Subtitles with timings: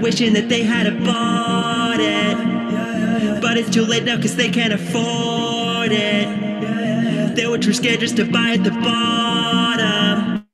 [0.00, 2.38] Wishing that they had bought it.
[3.42, 6.56] But it's too late now because they can't afford it.
[7.36, 10.46] They were too scared just to buy at the bottom.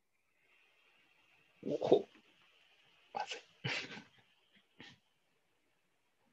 [1.81, 2.09] ほ
[3.15, 3.41] まずい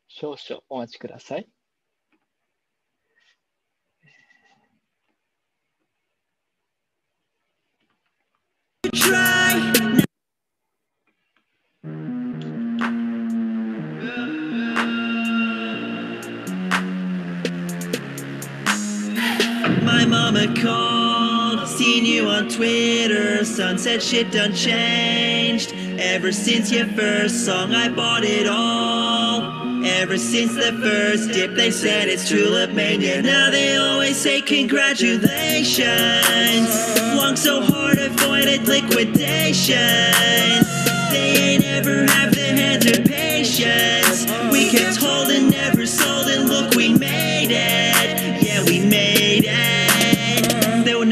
[0.07, 1.47] 少々お待ちください。
[8.93, 10.03] Try.
[20.31, 23.43] Mama called, seen you on Twitter.
[23.43, 25.73] Said shit done changed.
[25.97, 29.83] Ever since your first song, I bought it all.
[29.83, 33.23] Ever since the first dip, they said it's Tulip Mania.
[33.23, 35.79] Now they always say congratulations.
[37.15, 39.77] Long so hard, avoided liquidation.
[41.09, 44.27] They ain't ever have the hands or patience.
[44.51, 47.88] We kept holding, never sold, and look, we made it.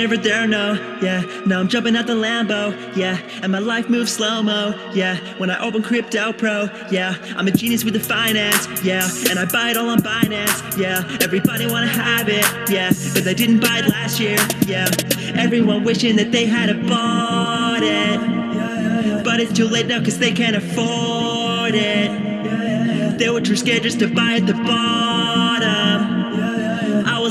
[0.07, 0.73] Never there, no.
[1.01, 2.95] Yeah, now I'm jumping out the Lambo.
[2.95, 4.73] Yeah, and my life moves slow mo.
[4.93, 6.69] Yeah, when I open Crypto Pro.
[6.89, 8.67] Yeah, I'm a genius with the finance.
[8.83, 10.79] Yeah, and I buy it all on Binance.
[10.79, 12.45] Yeah, everybody wanna have it.
[12.69, 14.37] Yeah, but they didn't buy it last year.
[14.65, 14.87] Yeah,
[15.35, 19.25] everyone wishing that they had a bought it.
[19.25, 23.17] But it's too late now because they can't afford it.
[23.17, 26.16] They were too scared just to buy at the bottom.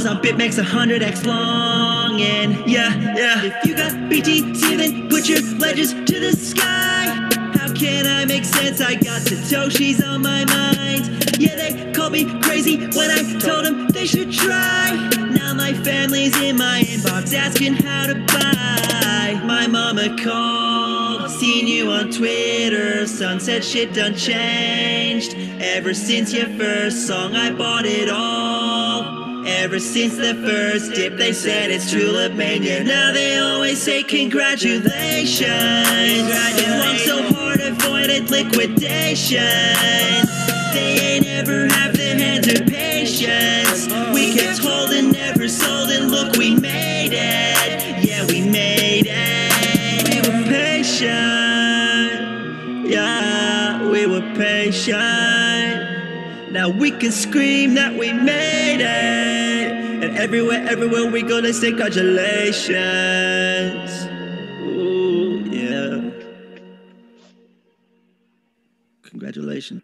[0.06, 3.42] I was on BitMEX 100x long and yeah, yeah.
[3.44, 7.06] If you got BTC, then put your ledges to the sky.
[7.58, 8.80] How can I make sense?
[8.80, 11.40] I got Satoshi's on my mind.
[11.40, 14.92] Yeah, they called me crazy when I told them they should try.
[15.32, 19.40] Now my family's in my inbox asking how to buy.
[19.44, 23.08] My mama called, seen you on Twitter.
[23.08, 25.34] Son said shit done changed.
[25.60, 29.25] Ever since your first song, I bought it all.
[29.48, 32.82] Ever since the first dip, they said it's Tulip Mania.
[32.82, 35.46] Now they always say congratulations.
[35.46, 39.38] Long so hard, avoided liquidation.
[40.72, 43.86] They ain't ever have the hands or patience.
[44.12, 48.04] We kept holding, never sold, and look, we made it.
[48.04, 50.08] Yeah, we made it.
[50.10, 51.06] We were patient.
[52.84, 55.35] Yeah, we were patient.
[56.50, 60.04] Now we can scream that we made it.
[60.04, 64.06] And everywhere, everywhere we go, they say congratulations.
[64.62, 66.12] Ooh, yeah.
[69.02, 69.82] Congratulations.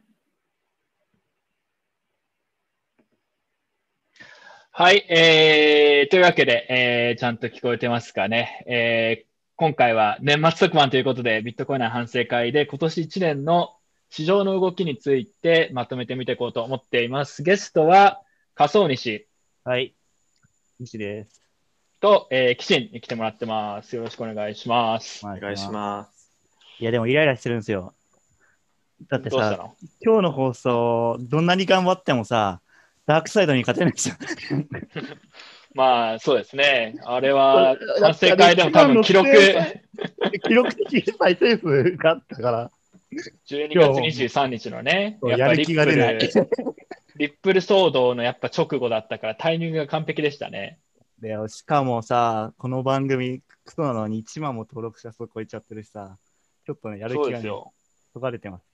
[4.74, 8.64] はい、えー、というわけで、えー、ちゃんと聞こえてますかね。
[8.66, 13.76] えー、今回は年末特番ということで、ビットコインの反省会で今年1年の
[14.14, 17.42] 市場の動きについてまとめてみていこうと思っています。
[17.42, 18.20] ゲストは、
[18.54, 19.26] 仮想西
[19.64, 19.94] はい。
[20.78, 21.40] 西です。
[21.98, 23.96] と、えー、キシンに来てもらってます。
[23.96, 25.24] よろしくお願いします。
[25.24, 26.30] おお願いします。
[26.78, 27.94] いや、でもイライラしてるんですよ。
[29.08, 29.70] だってさ、
[30.04, 32.60] 今日の放送、どんなに頑張ってもさ、
[33.06, 34.18] ダークサイドに勝てないじゃん。
[35.72, 36.96] まあ、そうですね。
[37.06, 39.30] あれは、反省会でも多分記録、
[40.44, 42.70] 記録的再生数があったから、
[43.48, 46.18] 12月23日のね、やっぱリッやる気が出ない。
[46.18, 46.48] プル、
[47.16, 50.78] リップル騒動のやっぱ直後だったからタイミングが完璧でしたね。
[51.20, 56.18] でしかもさ、この番組、クソなのに1万も登録者数超えちゃってるしさ、
[56.66, 57.48] ちょっとね、やる気がね。
[58.12, 58.71] そがれてます。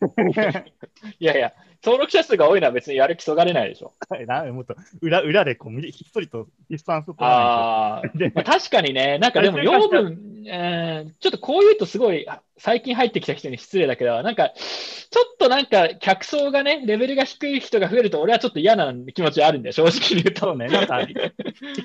[1.18, 1.52] いやいや、
[1.84, 3.92] 登録者数が多いのは別にやる気そがれないでしょ。
[4.26, 20.54] なもっと裏裏でこう、みひっそりとディスタンス取らないああで、まあ、確かにね、 なんかでも養分、えーちょっとこう言うとすごいあ最近入ってきた人に失礼だけど、なんかちょっとなんか客層がね、レベルが低い人が増えると俺はちょっと嫌な気持ちはあるんだよ、正直に言うと。
[20.56, 21.14] ね、なんか、適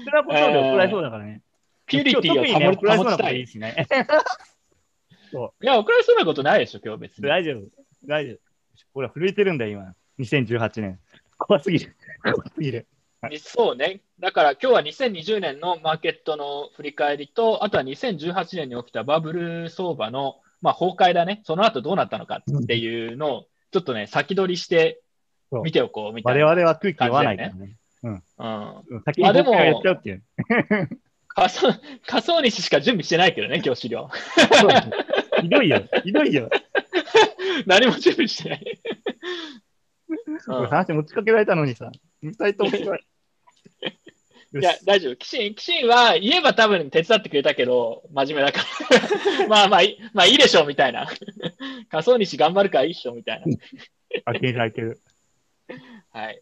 [0.05, 1.41] 当なことで怒られそうだからね。
[1.85, 3.41] ピュリティを今日特にね保ちたい。
[3.41, 3.45] い。
[5.65, 7.27] や、怒られそうなことないでしょ、今日別に。
[7.27, 7.63] 大丈夫。
[8.05, 8.37] 大丈夫。
[8.93, 9.95] ほら、震えてるんだよ、今。
[10.25, 10.99] 2018年。
[11.37, 11.95] 怖すぎる。
[12.23, 12.87] 怖すぎる。
[13.39, 14.01] そうね。
[14.19, 21.41] だから今日は2020年のマーケットの振り返りと、あとは2018年に起きたバブル相場の、まあ、崩壊だね。
[21.43, 25.01] その後どうなったのかっていうのを、ちょっとね、先取りして
[25.51, 26.55] 見ておこうみたい我な。
[26.55, 27.77] 々は空気読まないからね。
[28.03, 28.13] うん。
[28.13, 30.23] うん先にあでも僕がやっちゃうっていう。
[31.27, 31.67] 仮想、
[32.07, 34.09] 仮想西しか準備してないけどね、今日資料。
[35.41, 35.83] ひどいよ。
[36.03, 36.49] ひどいよ。
[37.65, 38.81] 何も準備してない。
[40.47, 41.91] うん話持ちかけられたのにさ。
[42.37, 42.55] とい。
[44.61, 45.15] や、大丈夫。
[45.15, 48.65] キシン、キシンは言えば多分手伝ってくれたけど、真面目だか
[49.39, 49.45] ら。
[49.47, 51.07] まあまあいい、まあいいでしょう、みたいな。
[51.89, 53.57] 仮想西頑張るからいいっしょみたいな。
[54.25, 54.99] あけるあける。
[56.11, 56.41] はい。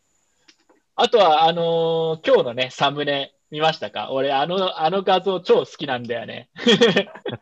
[0.96, 4.10] あとは、あのー今日のね、サムネ見ましたか？
[4.12, 6.50] 俺、あの、あの画像超好きなんだよね。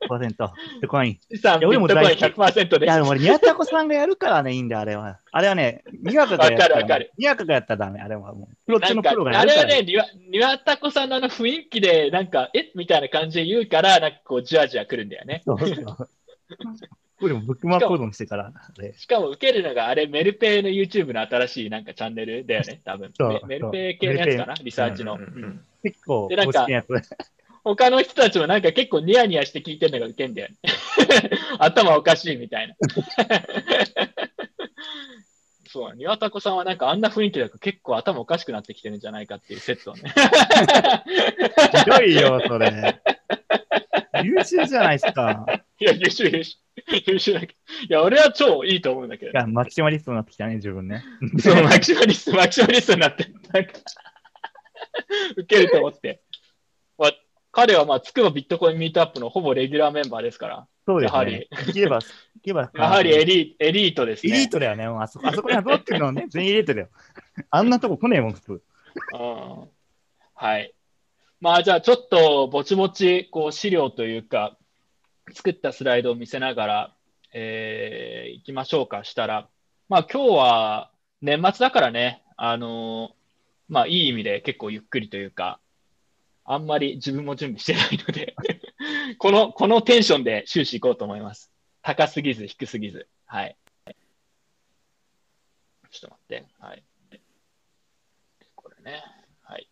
[0.09, 0.19] 100%。
[0.19, 0.35] ビッ
[0.81, 1.19] トコイン。
[1.31, 3.01] 資産トコイン大好100%ですいや、で。
[3.01, 5.19] も俺、宮田子さんがやるからね、いいんだよ、あれは。
[5.31, 8.55] あれはね、にわかがやったら、わかるわかるにわかがやったらダメ、あれはもう。
[8.65, 9.61] プロ中のプロがやるから。
[9.61, 12.71] あれはね、にわ、にわたこさんのあの雰囲気で、なんか、え？
[12.75, 15.41] みたいな感じで言うから、なんかこう、じわじわ来るんだよね。
[15.45, 15.75] そうそう。
[17.19, 18.51] これもブックマーク保存してから。
[18.97, 23.13] しかも受けるのが、あれ、メルペイの YouTube の新しいなんかチャンネルだよね、多分。
[23.19, 25.15] メメルペイ系のやつかな、リサーチの。
[25.15, 26.67] うんうんうん結構、でなんか。
[27.63, 30.55] 他の人たちもなんか結構ニヤニヤして聞いてるのがウケんだよね。
[31.57, 32.75] 頭おかしいみたいな。
[35.67, 40.13] そう、庭田子さんはなんかあんな雰囲気だと結構頭おかしくなってきてるんじゃないかっていう説をね。
[41.83, 43.01] ひどいよ、それ。
[44.23, 45.64] 優秀じゃないですか。
[45.79, 46.57] いや、優秀優秀。
[47.07, 47.53] 優秀だけど。
[47.87, 49.33] いや、俺は超いいと思うんだけどい。
[49.33, 51.03] や、マキシマリストになってきたね、自分ね。
[51.39, 53.71] そう、マキシマリスト、マキシマリストになって、なんか、
[55.37, 56.21] ウケると思って。
[56.97, 57.11] まあ、
[57.51, 61.47] 彼はまあ、つくばビットコインミートアップのほぼレギュラーメンバーですから、そうですやはりね。
[61.67, 64.37] いけば、いけば、 やはりエリエリートですエね。
[64.39, 64.87] リートだよね。
[64.87, 66.89] もうあそこ、あそこに集まってるのね、全員エリートだよ。
[67.49, 68.51] あんなとこ来ねえもん、普通。
[69.13, 69.69] うん
[70.37, 70.73] はい。
[71.39, 74.57] まあじゃあちょっとぼちぼちこう資料というか
[75.33, 76.95] 作ったスライドを見せながら、
[77.33, 79.49] えー、いきましょうかしたら、
[79.89, 80.91] まあ今日は
[81.21, 83.25] 年末だからね、あのー
[83.67, 85.59] まあいい意味で結構ゆっくりというか、
[86.43, 88.35] あんまり自分も準備してないので
[89.17, 91.51] この、このテンションで終始いこうと思います。
[91.81, 93.07] 高すぎず低すぎず。
[93.25, 93.57] はい。
[95.89, 96.45] ちょっと待って。
[96.59, 96.83] はい。
[98.55, 99.03] これね。
[99.41, 99.69] はい。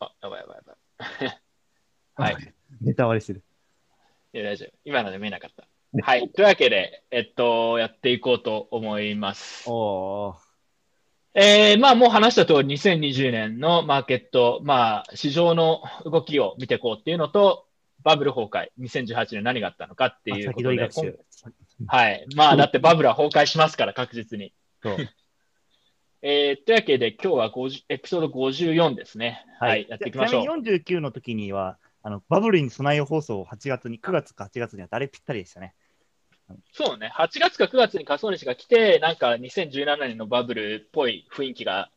[0.00, 1.40] あ、やばいやばいやばい。
[2.34, 2.54] はい。
[2.80, 3.42] ネタ割りしてる。
[4.36, 4.72] いや、大丈夫。
[4.84, 5.66] 今ので見えなかった。
[6.02, 6.28] はい。
[6.28, 9.64] というわけで、えっと、やっていこうと思います。
[9.66, 10.46] おー。
[11.40, 17.66] えー、まあ、もう話した通り、2020年のマーケット、まあ、市場の動きを見ていこうっていうのと、
[18.02, 21.18] バブル崩壊、2018年何があったのかっていう先ことで。
[21.86, 22.26] はい。
[22.34, 24.52] まあ、 だってバブルは崩壊しますから、確実に。
[26.20, 29.46] えー、というわけで、今日は50エピソード54ですね。
[29.60, 29.86] はい。
[29.88, 30.46] やっていきましょうち。
[30.46, 35.74] なみに49の時には、あのバブルに備えよう放送を8月に、9月か8月には誰ぴったりでしたね。
[36.70, 41.90] そうね、8月か9月に仮想西が来て、なんか2017年のバブルっぽい雰囲気が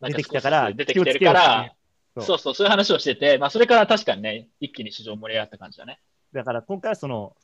[0.00, 1.72] 出てきたから出てきてるから、
[2.18, 6.00] そうそう、そういう話をしてて、まあ、それから確かにね、一気に市場盛り上がった感じだね。
[6.32, 7.36] だから今回はその、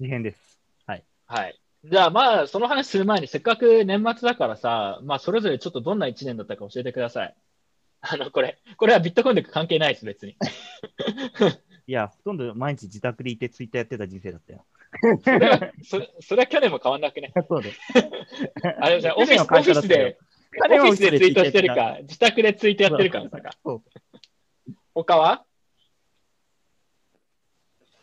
[0.00, 0.60] 事変です。
[0.84, 0.96] は
[1.46, 1.58] い。
[1.84, 7.34] じゃあ、まあ、その話する前に、せっかく年末だからさ、まあ、それぞれちょっとどんな1年だったか教えてください。
[8.04, 10.36] あの、これ、これはビットコインで関係ないです、別に。
[11.86, 14.64] いや、ほとんど毎日自宅でいてツイッターやってた人生だったよ。
[15.22, 17.32] それは、それそれは去年も変わんなくね。
[17.48, 17.72] そうで。
[18.80, 20.18] あれじゃあオフィス、オフィスで、
[20.60, 23.50] オフィスでツイートしてるか、自宅でツイートやってるかの差か。
[23.64, 23.82] そう
[24.94, 25.44] 他は？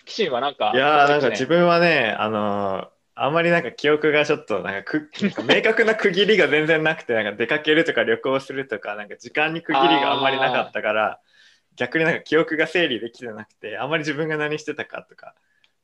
[0.05, 1.31] キシンはなんか、いやーなんかね？
[1.31, 5.09] 自分はね、あのーあんまりなんか記憶がちょっとなんかく
[5.43, 11.19] 明確な区切りが全然なくて、なんか出かけるとか旅行するとか、なんか時間に区切りがあんまりなかったから、
[11.75, 15.35] 逆になんか記憶が整理できてなくて、あんまり自分が何してたかとか、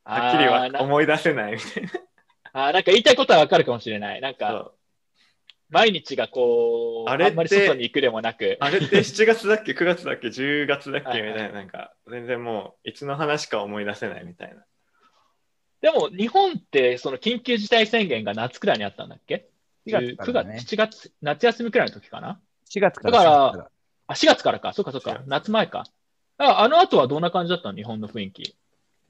[0.04, 1.90] はっきりは思い出せないみたいな。
[2.52, 4.20] あーなんか言いたいことはわかるかもしれない。
[4.22, 4.72] なんか、
[5.68, 11.20] 毎日がこう、あれんまり外に行くでもなく、あれって7月だっけ、9月だっけ、10月だっけ？
[11.20, 14.64] みたいな、なんか全然もういつの話か思い出せないみたいな。
[15.80, 19.48] でも日本ってその緊急事態宣言が夏くらいにあったんだっけ
[19.86, 22.40] ？4月ね9月、7月、夏休みくらいの時かな
[22.70, 23.12] ？4月から。
[23.12, 23.70] だから4月
[24.08, 24.72] あ、4月からか。
[24.72, 25.28] そっかそっ4か月。
[25.28, 25.84] 夏前か。
[26.38, 27.76] ああの後はどんな感じだったの？
[27.76, 28.56] 日本の雰囲気。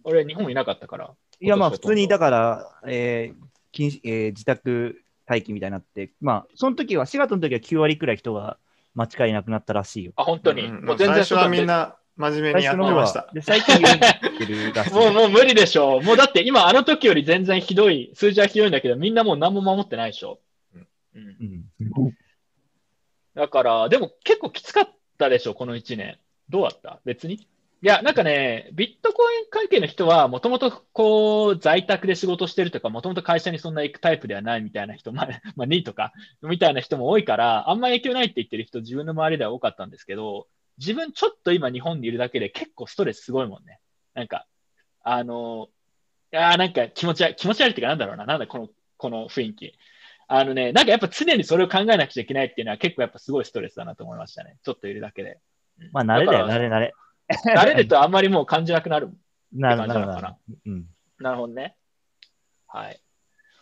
[0.04, 1.11] 俺、日本いなかったから。
[1.40, 8.58] いや、まあ、普通に、だから、えー禁止えー自宅待機みたいになって、まあ、その時は、4月の時は9割くらい人が
[8.94, 10.12] 街からいなくなったらしいよ。
[10.16, 10.62] あ、本当に？
[10.66, 13.28] うんうんもう全然最初はみんな真面目にやってました。
[13.32, 13.76] で最近。
[14.92, 16.02] もう、もう無理でしょう。
[16.02, 20.40] もうだって今あの時より全然ひどい、数字はひどいんだけど、みんなもう何も守ってないでしょ。
[20.75, 20.87] うん。
[21.20, 22.14] うん
[23.35, 26.18] だから、でも結構きつかったでしょ、この1年。
[26.49, 27.00] どうだった？
[27.04, 27.35] 別に？
[27.35, 40.46] いや、なんかね、ビットコイン関係の人は、もともとこう、在宅で仕事してるとか、もともと会社にそんな行くタイプではないみたいな人、 まあ、まあ、2とか、みたいな人も多いから、あんま影響ないって言ってる人、自分の周りでは多かったんですけど、
[40.78, 43.80] 自分ちょっと今日本にいるだけで結構ストレスすごいもんね。
[44.14, 44.47] なんか、
[45.02, 45.68] あの、
[46.33, 49.73] いやーなんか気持ち悪い、気持ち悪いっていうかなんだろうな、なんだこの、この雰囲気。
[50.28, 54.56] あのね、なんかやっぱ常にそれを考えなくちゃいけないっていうのは結構やっぱすごいストレスだなと思いましたね。
[54.64, 55.40] ちょっといるだけで。
[55.78, 56.95] うんまあ、慣れだよ、慣れ慣れ。
[57.54, 59.11] 慣れるとあんまりもう感じなくなる。
[59.52, 60.87] なる感じなのかなうん。
[61.18, 61.76] なるほどね。
[62.66, 63.00] はい。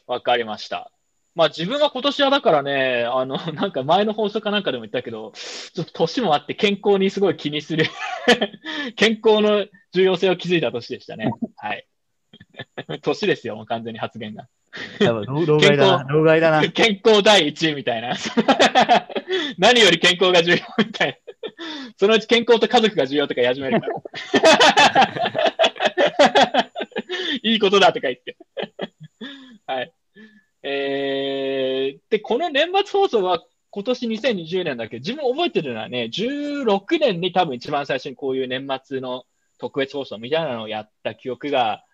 [0.07, 0.91] わかりました。
[1.35, 7.87] まあ自分は今年はだからね、あの、 なんか前の放送かなんかでも言ったけど、ちょっと年もあって健康にすごい気にする
[8.97, 11.33] 健康の重要性を気づいた年でしたね。
[11.57, 11.87] はい。
[13.03, 14.49] 年ですよ、もう完全に発言が。
[14.99, 16.05] 多分老老害だな。
[16.09, 16.69] 老害だな。
[16.69, 18.17] 健康第一位みたいな。
[19.59, 21.17] 何より健康が重要みたいな。
[21.97, 23.95] そのうち健康と家族が重要とか言い始めるから。
[27.43, 28.37] いいことだとか言って。
[29.67, 29.93] はい。
[30.67, 34.99] えー、で、この年末放送は今年2020年だけ？
[34.99, 39.25] ど、自分覚えてるのはね、16年に多分一番最初にこういう年末の
[39.59, 41.85] 特別放送みたいなのをやった記憶が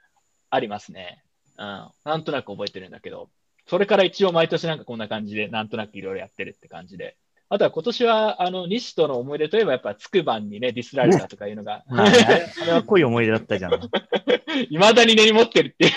[0.51, 1.25] ありますね。
[1.59, 1.89] うん。
[2.05, 3.29] なんとなく覚えてるんだけど、
[3.67, 7.17] それから一応毎年なんかこんな感じで、なんとなくいろいろやってるって感じで。
[7.49, 13.73] あとは今年は、あの、西との思い出といえばやっぱつくばんにね、ディスられたとかいうのが、まあねあれあれは濃い思い出だったじゃん。
[14.71, 15.93] いまだに根に持ってるっていう。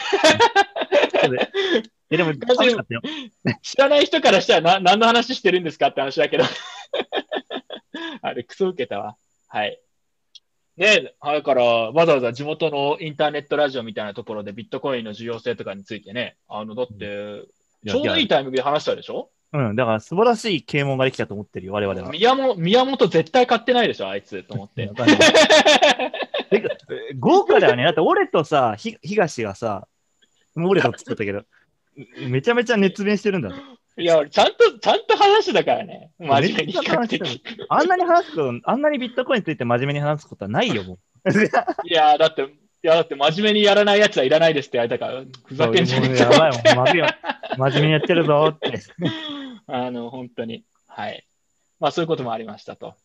[2.13, 2.33] え、でも。
[3.61, 6.43] 知らない人からしたらな何の話してるんですかって話だけど。
[8.21, 9.15] あれ、クソ受けたわ。
[9.47, 9.79] はい。
[10.77, 17.43] ねえ、だから、わざわざ地元のインターネットラジオみたいなところでビットコインの重要性とかについてね、あの、だって、
[17.87, 19.29] ちょうどいいタイミングで話したでしょ？
[19.53, 22.09] うん、だから素晴らしい啓蒙ができたと思ってるよ、我々は。
[22.09, 24.89] 宮本、宮本絶対買ってないでしょ、あいつ、と思って
[27.19, 27.83] 豪華だよね。
[27.83, 29.87] だって俺とさ、ひ東がさ、
[30.55, 31.43] もう俺とっつってたけど、
[32.27, 33.55] めちゃめちゃ熱弁してるんだね。
[33.97, 36.11] いや、ちゃんと、ちゃんと話だからね。
[36.19, 36.73] 真面目に
[37.69, 41.29] あんなに話すこと、あんなにビットコインについて真面目に話すことはないよ、もう。
[41.87, 42.47] いや、だって、い
[42.81, 47.07] や、だって真面目にやらないやつはいらないですって言われたから、ふざけんじゃねえやばいもん、まずいよ。
[47.57, 48.79] 真面目にやってるぞって。
[49.67, 50.65] あの、本当に。
[50.87, 51.27] はい。
[51.79, 52.95] まあ、そういうこともありましたと。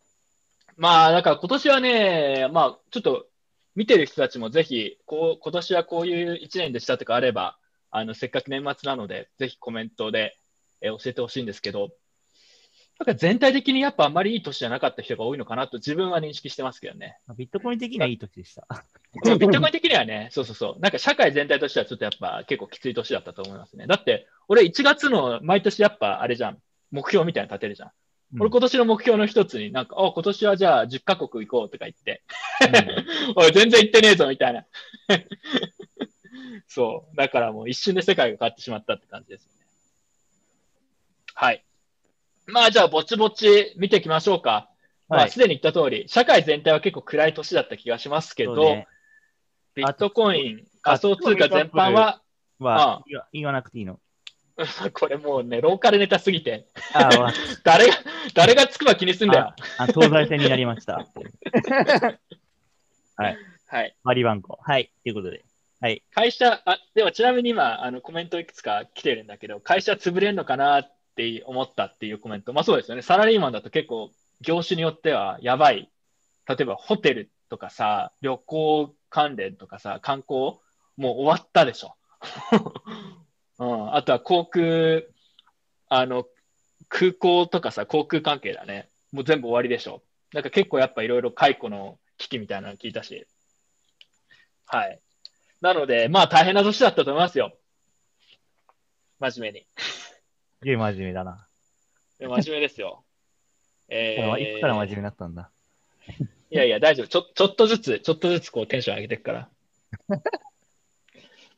[0.78, 3.26] まあ、だから今年はね、まあ、ちょっと
[3.76, 7.57] 見てる人たちもぜひ、こう、今年はこういう一年でしたとかあれば、
[7.90, 10.36] あの、せっかく年末なので、ぜひコメントで、
[10.80, 11.90] えー教えてほしいんですけど、
[12.98, 17.18] なんか全体的にやっぱあんまりいい年じゃなかった人が多いのかなと自分は認識してますけどね。
[17.36, 18.66] ビットコイン的にはいい時でした。
[19.14, 20.80] ビットコイン的にはね、そうそうそう。
[20.80, 23.86] なんか社会全体としてはちょっとやっぱ結構きつい年だったと思いますね。
[23.86, 26.58] だって、俺1月の毎年やっぱあれじゃん。
[26.90, 27.88] 目標みたいなの立てるじゃん。
[27.88, 27.92] うん
[28.40, 32.22] 俺今年の目標の一つになんか、あ、今年はじゃあ10カ国行こうとか言って、
[33.36, 34.66] おい、全然行ってねえぞみたいな。
[36.68, 37.16] そう。
[37.16, 39.58] だからもう一瞬で世界が変わってしまったって感じですよね。
[41.34, 41.64] はい。
[42.46, 44.70] まあじゃあぼちぼち見ていきましょうか。
[45.08, 48.86] まはいあすでに言った通り、社会全体は結構暗い年だった気がしますけど、ね
[49.74, 52.20] ビットコイン、仮想通貨全般は、
[52.60, 54.00] あは言わ言わなくていいの。
[54.92, 57.32] これもうね、ローカルネタすぎて、ああ、わ
[57.62, 57.94] 誰が、
[58.34, 59.54] 誰がつくば気にすんだよ。
[59.78, 61.06] あ東西線になりました。
[63.16, 63.30] は
[63.82, 63.96] い。
[64.02, 64.58] 割り番号。
[64.60, 64.90] はい。
[65.04, 65.44] ということで。
[65.80, 66.02] はい。
[66.12, 72.52] 会社、あ、でもちなみに今、あの、コメントいくつか来てるんだけど、会社潰れんのかなって思ったっていうコメント。
[72.52, 73.02] まあそうですよね。
[73.02, 75.88] サラリーマンだと結構、業種によってはやばい。
[76.48, 80.58] 例えばホテルとかさ、旅行関連とかさ、観光、
[80.96, 81.94] もう終わったでしょ。
[83.58, 83.94] うん。
[83.94, 85.02] あとは航空、
[85.88, 86.26] あの、
[86.88, 88.88] 空港とかさ、航空関係だね。
[89.12, 90.02] もう全部終わりでしょ。
[90.32, 93.26] なんか結構やっぱいろいろ解雇の危機みたいなの聞いたし。
[94.66, 95.00] はい。
[95.60, 97.56] なので、まあ大変な年だったと思いますよ。
[99.18, 99.66] 真面目に。
[99.76, 101.46] すげえ真面目だな。
[102.20, 103.04] 真面目ですよ。
[103.88, 105.50] えー、いつから真面目になったんだ？
[106.50, 107.06] いやいや、大丈夫。
[107.08, 109.48] ちょちょっとずつ、ちょっとずつこうテンション上げていくから。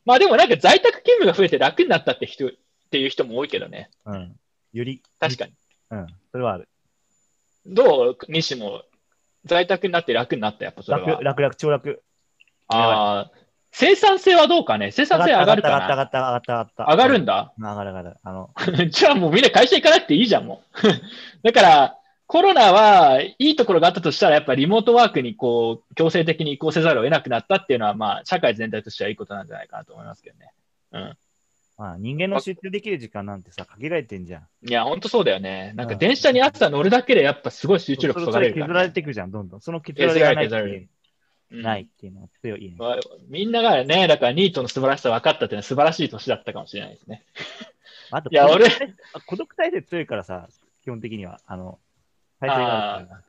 [0.05, 2.51] まあでもなんか在宅勤務が増えて楽になったって人っ
[2.89, 3.91] ていう人も多いけどね。
[4.05, 4.39] うん。
[4.73, 5.53] より、確かに。
[5.91, 6.07] うん。
[6.31, 6.67] それはある。
[7.65, 8.17] どう？
[8.27, 8.83] 西も
[9.45, 11.07] 在宅になって楽になった、やっぱそれは。
[11.07, 12.03] 楽、楽々、超楽。
[12.67, 13.31] ああ、
[13.71, 14.91] 生産性はどうかね？
[14.91, 16.83] 生産性上がるか上がった、上ながった、上がった、上がった。
[16.85, 17.53] 上がるんだ？
[17.57, 18.17] 上がる、上がる。
[18.23, 18.49] あの、
[18.89, 20.87] じゃあもうみんな会社行かなくていいじゃん、もう。
[21.43, 21.97] だから、
[22.27, 30.53] コロナはいいところがあったとしたら、やっぱリモートワークにこう、強制的に移行せざるを得なくなったっていうのは、まあ、社会全体としてはいいことなんじゃないかなと思いますけどね。
[30.93, 31.17] うん。
[31.77, 34.47] まあ、人間の集中できる時間なんてさ、限られてんじゃん。
[34.67, 35.73] いや、ほんとそうだよね。
[35.75, 38.93] なんかうん電車に朝乗るだけでやっぱすごい集中力そがれるから、削られね。
[38.93, 39.61] ていくじゃん、どんどん。
[39.61, 40.89] その削られがない削られるうん
[41.51, 42.75] ないっていうのは強いね。
[42.77, 47.23] まあみんながね、だからニートの素晴らしさ分かったっていうのは素晴らしい年だったかもしれないですね。
[48.11, 48.69] あと、いや俺
[49.25, 50.47] 孤独体制強いからさ、
[50.83, 51.79] 基本的には、あの、
[52.39, 53.21] 体制があ。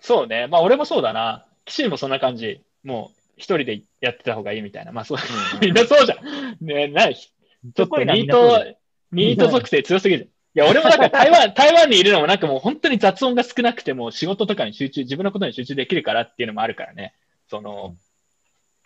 [0.00, 0.46] そうね。
[0.46, 1.46] まあ俺もそうだな。
[1.64, 2.62] 岸にもそんな感じ。
[2.84, 4.92] もう一人でやってた方がいいみたいな。
[4.92, 5.18] まあそう、
[5.60, 6.64] みんなそうじゃん。
[6.64, 7.14] ねない。
[7.14, 8.64] ちょっとニート、
[9.12, 10.30] ニート属性強すぎる。
[10.54, 17.14] いや、俺もだから 台湾、台湾にいるのもなんかもう本当に雑音が少なくても仕事とかに集中、自分のことに集中できるからっていうのもあるからね。
[17.48, 17.96] その、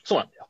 [0.04, 0.48] そうなんだよ。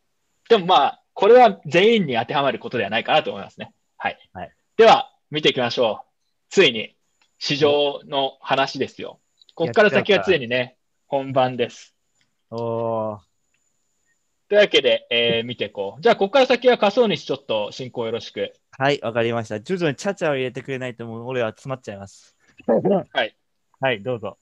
[0.49, 3.73] でもまあ、これは全員に当てはまることではないかなと思いますね。
[3.97, 4.31] はい。
[4.33, 6.07] はいでは、見ていきましょう。
[6.49, 6.97] ついに、
[7.38, 9.21] 市場の話ですよ。
[9.54, 10.76] ここから先はついにね、
[11.07, 11.95] 本番です。
[12.50, 13.19] おー
[14.49, 16.02] というわけで、えー見ていこう。
[16.02, 18.52] じゃあ、ここから先は仮想西ちょっと進行よろしく。
[18.71, 19.61] はい、わかりました。
[19.61, 22.35] 徐々にチャチャを入れてくれないと、もう俺は詰まっちゃいます。
[23.12, 23.37] はい。
[23.81, 24.38] はい、どうぞ。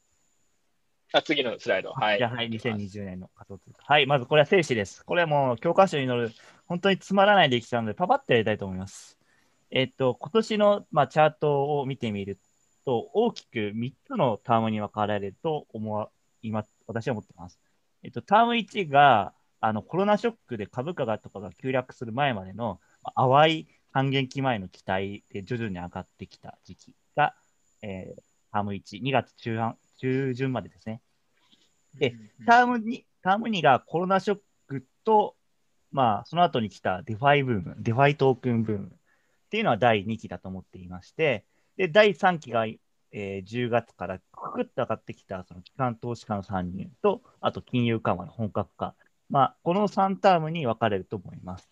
[1.13, 1.91] あ次のスライド。
[1.91, 2.19] はい。
[2.19, 3.85] じゃあ、はい、2020年の仮想通貨。
[3.85, 5.05] はい、まずこれは静止です。
[5.05, 6.33] これはもう教科書に載る、
[6.67, 9.19] 本当につまらない歴史なので、パパッとやりたいと思います。
[9.73, 12.39] えっと、今年の、まあ、チャートを見てみる
[12.85, 16.11] と、大きく3つのタームに分かれると思わ、
[16.43, 17.59] 今、私は思ってます。
[18.05, 27.35] えっと、ターム1が、あの、コロナショックで株価がとかが急落する前までの、まあ淡い半減期前の期待で徐々に上がってきた時期が、
[27.83, 31.03] えーターム1、2月中半、中旬までですね。
[31.99, 32.15] で
[32.47, 35.37] ターム2、ターム2がコロナショックと、
[35.93, 38.91] まあ、その後に来たデファイブーム、デファイトークンブームっ
[39.51, 41.45] ていうのは第2期だと思っていまして、
[41.77, 48.95] で、第3期が、えー10月からククッと上がってきた、その機関投資家の参入と、あと金融緩和の本格化。
[49.29, 51.69] まあ、この3タームに分かれると思います。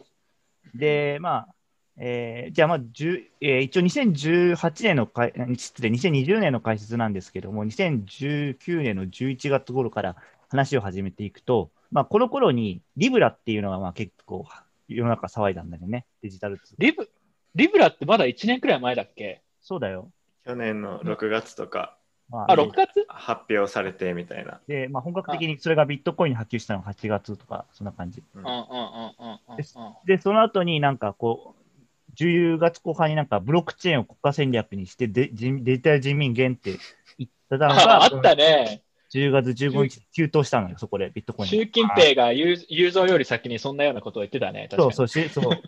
[0.75, 1.55] で、まあ、
[2.01, 10.17] えーじゃあ、まあ、10えー一応2018年のかい、失礼、2020年の解説なんですけども、2019年の11月頃から
[10.49, 14.47] 話を始めていくと、まあ、この頃にリブラっていうのがまあ結構
[14.89, 16.61] 世の中騒いだんだよね、デジタル。
[16.79, 17.09] リブ、
[17.55, 19.43] リブラってまだ1年くらい前だっけ？
[19.61, 20.11] そうだよ。
[20.47, 21.99] 去年の6月とか
[22.31, 23.05] まあ、6月？
[23.09, 24.61] 発表されてみたいな。
[24.69, 28.23] で、まあ、本格的にそれがビットコインに波及したのが8月とか、そんな感じ。
[28.35, 29.57] うんうんうんうんうんうんうん。
[29.57, 29.77] です
[30.07, 31.58] で、その後になんかこう、
[32.19, 36.79] 10月後半になんかブロックチェーンを国家戦略にしてデジタル人民元って
[37.19, 38.83] 言ったのが、ああったね。
[39.11, 41.49] 10月15日、急騰したのよ、そこで、ビットコイン。
[41.49, 44.69] 習近平が雄雄三より先にそんなようなことを言ってたね。
[44.71, 45.63] そうそうし、そう。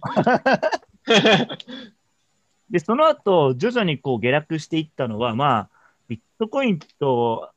[2.69, 5.71] で、その後、徐々にこう下落していったのは、まあ、
[6.09, 7.51] ビットコインと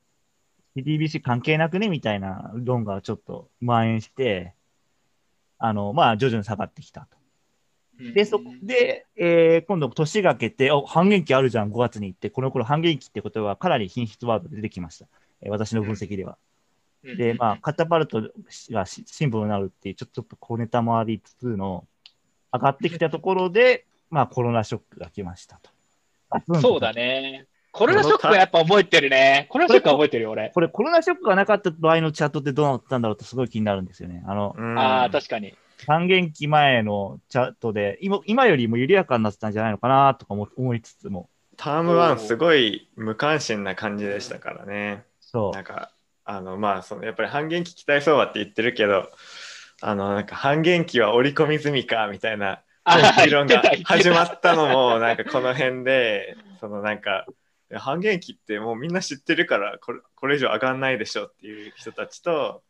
[0.76, 4.54] CDBC 関係なくねみたいな論がちょっと蔓延して、
[5.58, 7.13] あの、まあ、徐々に下がってきたと。
[8.12, 15.06] で、そこで、えー今度年が明けて、お、半減期あるじゃん、5月に行って、この頃半減期ってことはかなり品質ワードで出てきました。
[15.42, 16.32] えー私の分析では。
[16.32, 18.30] うんで、まあ、カタパルト
[18.70, 21.86] がしシンボルになるっていう、ちょっと小ネタもありつつの、
[22.50, 25.70] 上がってきたところで、まあ、コロナショックが来ましたと。
[26.60, 27.46] そうだね。
[27.72, 29.46] コロナショックはやっぱ覚えてるね。
[29.50, 30.50] コロナショックは覚えてるよ、俺。
[30.54, 34.22] これ、コロナショックがなかった場合のチャットってどうなったんだろうとすごい気になるんですよね。
[34.26, 35.54] あの、うんああ、確かに。
[35.86, 45.04] 半減期前のチャットで、今今よりも緩やかになってたんじゃないのかなとか思思いつつも、ターム1すごい無関心な感じでしたからね。
[45.20, 45.64] そうなん。
[45.64, 45.90] か
[46.24, 49.10] あのまあそのやっぱり半減期期待相場って言ってるけど
[49.82, 57.26] あのなんか半減期は織り込み済みかみたいなあ議論が始まったのもなんかこの辺でそのなんか
[57.74, 62.62] 半減期ってもうみんな知ってるからこれこれ以上上がんないでしょっていう人たちと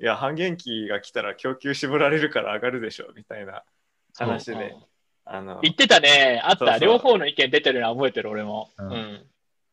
[0.00, 3.64] いや半減期が来たら供給絞られるから上がるでしょみたいな
[4.14, 4.90] 話でうんうん
[5.32, 6.40] あの言ってたね。
[6.42, 6.58] あった。
[6.58, 8.70] そうそう両方の意見出てるのは覚えてる、俺も。
[8.78, 9.26] ううんん。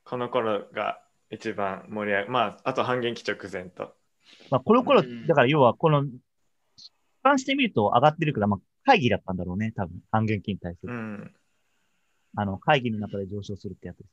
[0.03, 3.95] この頃が一番盛り上がまああと半減期直前と。
[4.51, 6.09] まあ、この頃うん、だから要は、この、俯
[7.23, 10.93] 瞰してみると上がってるから、まあ、会議だったんだろうね、多分半減期に対する。
[10.93, 11.33] うん
[12.35, 14.09] あの、会議の中で上昇するってやつです。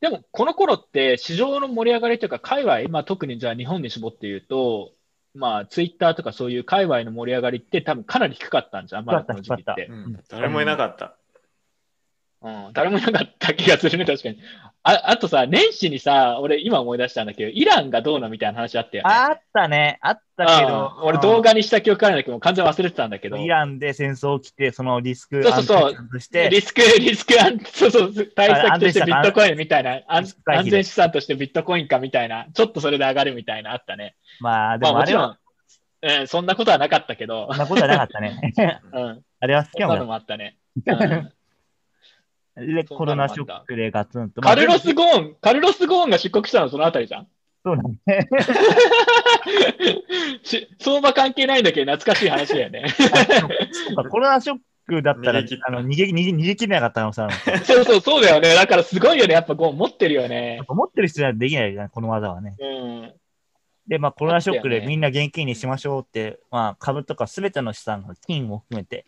[0.00, 4.92] でも、この頃って市場の盛り上がりというか、界隈、まあ、特にじゃあ日本に絞って言うと、
[5.34, 9.90] まあ、ツイッターとかそういう界隈の盛り上がりって多分かなり低かったんじゃん、まだこの時期って。
[10.28, 11.16] 誰もいなかった。
[12.44, 14.38] うん、誰もいなかった気がするね、確かに。
[14.82, 19.10] ああとさ、年始にさ、俺今思い出したんだけど、イランがどうのみたいな話あったよね。
[19.10, 23.38] あったね、あったけどうん、俺動画にした記憶あるんだけど、もう完全忘れてたんだけど。
[23.38, 30.34] イランで戦争起きて、そのリスクそうそうそうリスク、リスク、あんそうそう、対策としてビットコインみたいな、安
[30.68, 34.16] 全資産としてビットコインかみたいな、ちょっとそれで上がるみたいなあったね。
[34.40, 35.38] まあ、でまあもちろもあ
[36.02, 38.38] れは、ん、うん、そんなことはなかったけどそん、なことはなかったね。
[38.92, 40.04] うん、 あれはスキそんな。
[40.04, 40.58] もあったね。
[40.84, 41.32] うん
[42.56, 44.40] で、コロナショックでガツンと。
[44.40, 47.22] カルロス・まゴーン、カルロス・ゴーンが出国したのそのあたりじゃん。
[47.22, 47.26] あ
[47.64, 47.96] そうだね。
[50.44, 51.84] し相場関係ないんだけ？
[51.84, 52.84] ど、懐かしい話だよね。
[54.10, 57.28] コロナショックだったら、逃げあの逃げ逃げ逃げ切れなかったのか
[57.64, 58.54] そうそう、そうだよね。
[58.54, 59.34] だからすごいよね。
[59.34, 60.60] やっぱゴーン持ってるよね。
[60.68, 62.54] 思ってる人にはできないじゃん、この技はね。
[62.58, 63.12] うん。
[63.88, 69.06] で、まあ、コロナショックでみんな現金にしましょうって、まあ、株とかすべての資産が金を含めて、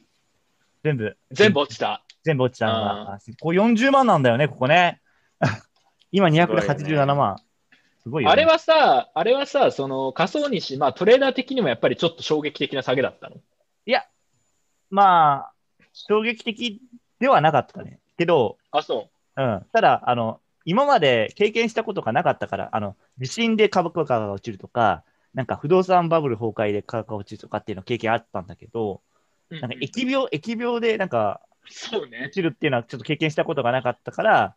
[0.82, 2.02] 全部、全部落ちた。
[2.26, 5.00] 全部落ちたのが、これ40万なんだよね、ここね。
[6.12, 7.36] 今287万。
[8.02, 8.32] すごいよ、ね。
[8.32, 13.36] あれはさ、あれはさ、その仮想にし、まあトレーダー的にもやっぱりちょっと衝撃的な下げだったの？
[14.90, 15.52] まあ、
[15.92, 16.80] 衝撃的
[17.20, 18.00] ではなかったね。
[18.18, 19.66] けど、あ、そうん。
[19.72, 29.02] ただ、あの、今まで経験したことがなかったから、あの、地震で株価が落ちるとか、なんか不動産バブル崩壊で価格が落ちるとかっていうの経験あったんだけど、
[29.50, 29.54] う。
[29.60, 32.30] なんか疫病、疫病でなんかそうね落。
[32.30, 34.54] ちるっていうのはちょっと経験したことがなかったから、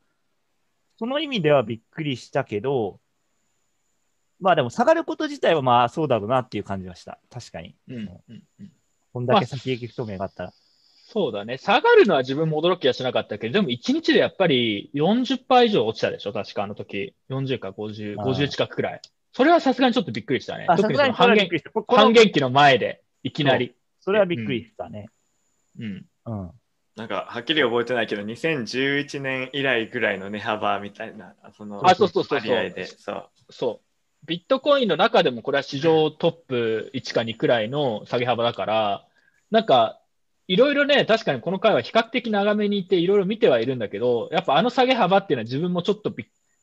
[0.98, 3.00] その意味ではびっくりしたけど、
[4.40, 7.20] まあでも下がること自体はまあそうだろうなっていう感じはした。
[7.30, 7.76] 確かに。
[7.88, 8.10] うん
[9.12, 10.54] こんだけ先行き不透明があったら。
[11.12, 11.58] そうだね。
[11.58, 17.16] 下がるのは自分も驚きはしなかったけど、でも1日でやっぱり40%以上落ちたでしょ確かあの時。
[17.30, 19.02] 40か50、あー50近くくらい。
[19.34, 20.68] それはさすがにちょっとびっくりしたね。
[20.68, 21.50] 特に半減
[21.88, 23.76] 半減期の前で、いきなり。
[24.02, 25.08] それはびっくりしたね。
[25.80, 26.06] うん。
[26.26, 26.52] うん。
[27.00, 33.30] なんかはっきり覚えてないけど、2011年以来ぐらいの値幅みたいな、そのあそうそうそうそう割合で、そう。
[33.50, 34.26] そう。
[34.26, 39.08] ビットコインの中でもこれは史上トップ1か2くらいの下げ幅だから、
[39.50, 40.02] なんか、
[40.50, 46.14] いろいろね、確かにこの回は比較的長めにいていろいろ見てはいるんだけど、やっぱあの下げ幅っていうのは自分もちょっと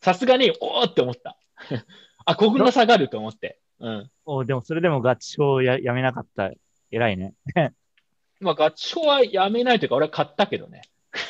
[0.03, 1.38] さすがに、おーって思った。
[2.27, 3.59] あ、こんな下がると思って。
[3.81, 4.11] うん。
[4.27, 6.51] おでもそれでも合唱ややめなかった。
[6.90, 7.33] 偉いね。
[8.40, 10.83] まあ、ガチョウはやめないというか、俺は買ったけどね。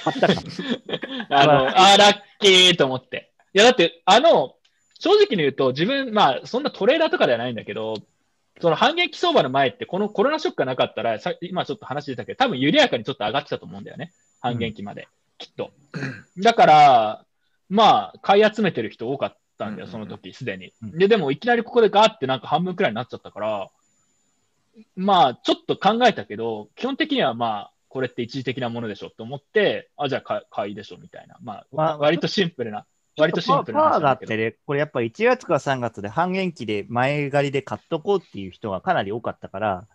[0.05, 0.35] 買ったか。
[1.31, 3.33] あの、まあー、ラッキーと思って。
[3.55, 4.57] いや、だって、あの、
[4.99, 7.95] 正直に言うと、自分、まあ、そんなトレーダーとかではないんだけど、
[8.61, 14.13] その反撃相場の前って、このコロナショックがなかったら、さ今ちょっと話出たけど、多分緩やかにちょっと上がってたと思うんだよね。
[14.41, 15.73] 半減期まで、きっと。
[16.39, 17.25] だから、
[17.69, 20.73] まあ、買い集めてる人多かったんだよ、うんその時、すでに。
[20.83, 23.71] うんで、でも、いきなりここでガーってなんか半分くらいになっちゃったから、
[24.95, 31.39] まあ、ちょっと考えたけど、基本的にはまあ、これって一時的なものでしょと思って、あ、じゃあ買いでしょみたいな。
[31.43, 32.85] まあ、まあ割とシンプルな、
[33.17, 34.15] 割とシンプルなパワーがあ。
[34.15, 39.87] ってね、これやっぱ1月か3月で半減期で前借りで買っとこうっていう人がかなり多かったから、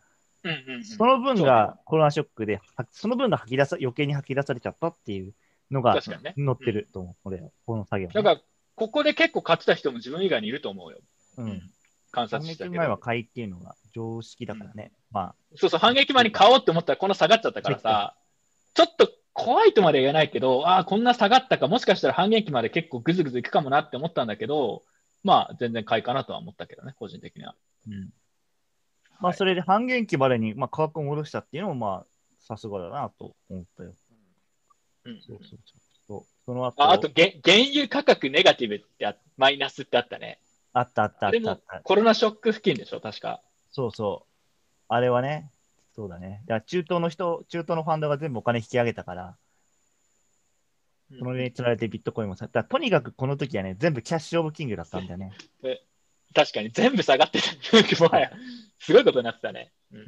[0.43, 5.33] うんうんうんその分がコロナショックで、はその分が吐き出さ余計に吐き出されちゃったっていう
[5.69, 6.33] のがね。
[6.37, 8.41] 乗ってると思う、これ、この作業、だから、
[8.75, 10.97] ここで結構買ってた人も自分以外にいると思うよ。
[11.37, 11.61] うん。
[12.11, 12.73] 観反察したけど。
[12.73, 14.91] 撃前は買いっていうのが常識だからね。
[15.11, 18.15] まそうそう、反撃前に買おうって思ったら、この下がっちゃったからさ、
[18.73, 24.83] ちょっと怖いとまでは言えないけど、ああ、こんな下がったか、もしかしたら反撃期まで結構ぐずぐずいくかもなって思ったんだけど、
[25.23, 27.51] まあ、全然買いかなとは思ったけどね、個人的には。
[27.51, 27.55] あ、
[27.87, 28.09] うん。
[29.19, 32.05] まあ、それで半減期までに、まあ、価格を戻したっていうのも、まあ、
[32.39, 33.93] さすがだなと思ったよ。
[35.05, 35.59] うんそうそう
[36.07, 36.23] そう。
[36.45, 40.39] その後ああとげ、原油価格ネガティブってあ、マイナスってあったね。
[40.73, 41.81] あったあったあったあった。
[41.83, 43.41] コロナショック付近でしょ、確か。
[43.71, 44.31] そうそう。
[44.87, 45.51] あれはね、
[45.95, 46.43] そうだね。
[46.45, 49.37] だから中東の人、中東のファンドが全部お金引き上げたから、
[51.19, 55.31] そのにつられてビットコインもさ、だからとにかくこの時はね、全部キャッシュオブキングだったんだよね。
[56.33, 58.03] 確かに全部下がってた。
[58.03, 58.31] もはや、
[58.79, 59.73] すごいことになってたね。
[59.91, 60.07] うん、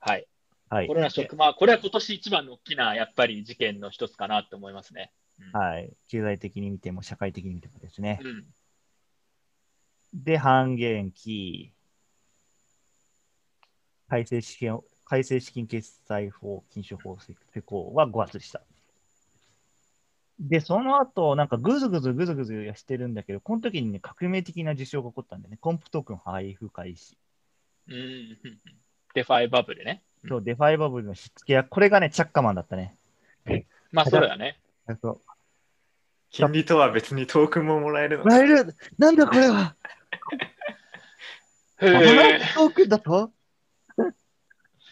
[0.00, 0.26] はい。
[0.68, 0.86] はい。
[0.88, 5.12] コロナショック、まあ、これは今年一番の大きな、やっぱり事件の一つかなと思いますね。
[5.38, 5.92] うんはい。
[6.08, 8.20] 経済的に見ても社会的に見てもですね。
[8.22, 8.44] うん。
[10.14, 11.72] で、半減期、
[14.08, 18.62] 改正資金、改正資金決済法禁止法施行は5月でした。
[20.38, 25.58] で、その後、なんかぐずぐずぐずぐずしてるんだけど、この時にね、革命的な事象が起こったんだよね。
[25.60, 27.18] コンプトークン配布開始。
[27.88, 28.38] うん。
[29.14, 30.02] デファイバブルね。
[30.28, 32.96] そう、デファイバブルのしつけや、これがね、チャッカマンだったね。
[33.90, 34.58] まあ、そうだね。
[35.00, 35.20] そう
[36.34, 39.76] 金利とは別にトークンももらえるのもらえるなんだこれは
[41.80, 43.30] へバえナトークンだと？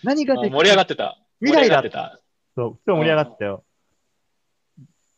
[0.02, 1.18] 何ができ盛り上がってた。
[1.40, 2.20] 未来だ盛り上がってた。
[2.54, 3.64] そう、超盛り上がったよ。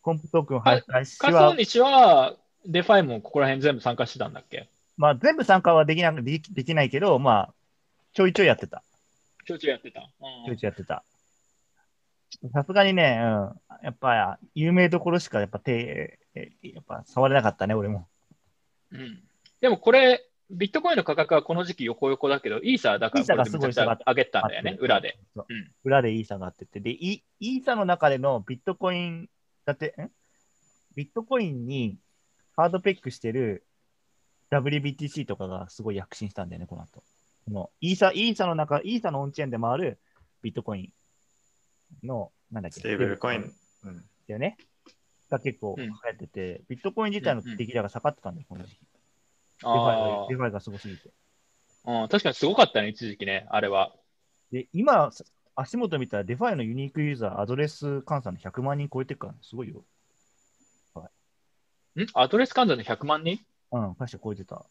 [0.03, 2.37] コンプトークン配布開始は、仮想日は、
[2.67, 4.69] デファイもここら辺全部参加してたんだっけ？
[4.97, 7.55] まあ全部参加はできなできできないけど、まあ、
[8.13, 8.83] ちょいちょいやってた。
[9.47, 10.01] ちょいちょいやってた。
[10.01, 11.03] ちょいちょいやってた。
[12.53, 13.31] さすがにね、うん、
[13.83, 18.07] やっぱ有名どころしかやっぱ手、えやっぱ触れなかったね、俺も。
[18.93, 19.23] うん。
[19.65, 25.17] でもこれ、ビットコインの価格はこの時期横横だけど、イーサーだからイーサがすごいこれめちゃくちゃ上げたんだよね、裏で。。
[25.35, 29.31] そううん裏でイーサがあってて、で、イイーサの中でのビットコイン、
[29.65, 30.11] だって、ん
[30.97, 31.97] ビットコインに
[32.57, 33.65] ハードペッグしてる
[34.51, 37.03] WBTC とかがすごい躍進したんだよね、この後。
[37.47, 39.99] このイーサ、イーサの中、イーサのオンチェーンで回る
[40.43, 40.93] ビットコイ
[42.03, 43.51] ンの、なんだっけステーブルコイン。
[43.85, 44.59] うんだよね。
[45.31, 48.79] が結構うん流行ってて、ビットコイン自体の出来高が下がってたんだよ、この時期。
[49.65, 51.11] デファイあがデファイがすごすぎて。
[51.87, 53.93] あ、うん、確かにすごかったね、一時期ね、あれは。
[54.53, 55.11] で、今、
[55.57, 59.85] 足元見たらデファイのユニークユーザー、アドレス換算で100万人超えてるから、すごいよ。
[61.97, 62.07] ん？
[62.15, 63.39] アドレス換算で100万人？
[63.73, 64.65] うん、確か超えてた。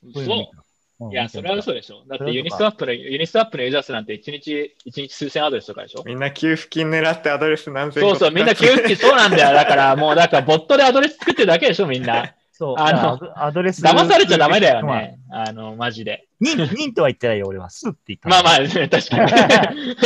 [0.00, 0.64] そうそういうの見た
[1.00, 2.04] うんいや、それは嘘でしょ。
[2.06, 6.04] だってユニスワップの、ユニスワップのユーザー数なんて1日、一日数千アドレスとかでしょ。
[6.06, 9.52] みんな給付金狙ってアドレス何千個そうそう、みんな給付金そうなんだよ。
[9.54, 12.36] だからもう、だからボットでアドレス作ってるだけでしょ、みんな。
[12.56, 13.82] そう、あのアドレス。
[13.82, 15.18] 騙されちゃダメだよね。
[15.28, 16.28] あの、マジで。
[16.38, 16.54] まあ。
[16.54, 17.68] 人とは言ってないよ、俺は。
[17.68, 18.28] スって言った。
[18.28, 19.96] まあまあ、確かに。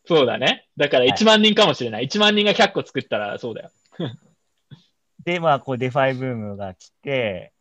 [0.08, 0.66] そうだね。
[0.78, 2.06] だから1万人かもしれない。
[2.06, 3.70] 1万人が100個作ったらそうだよ。
[5.26, 7.52] で、まあ、こう、デファイブームが来て、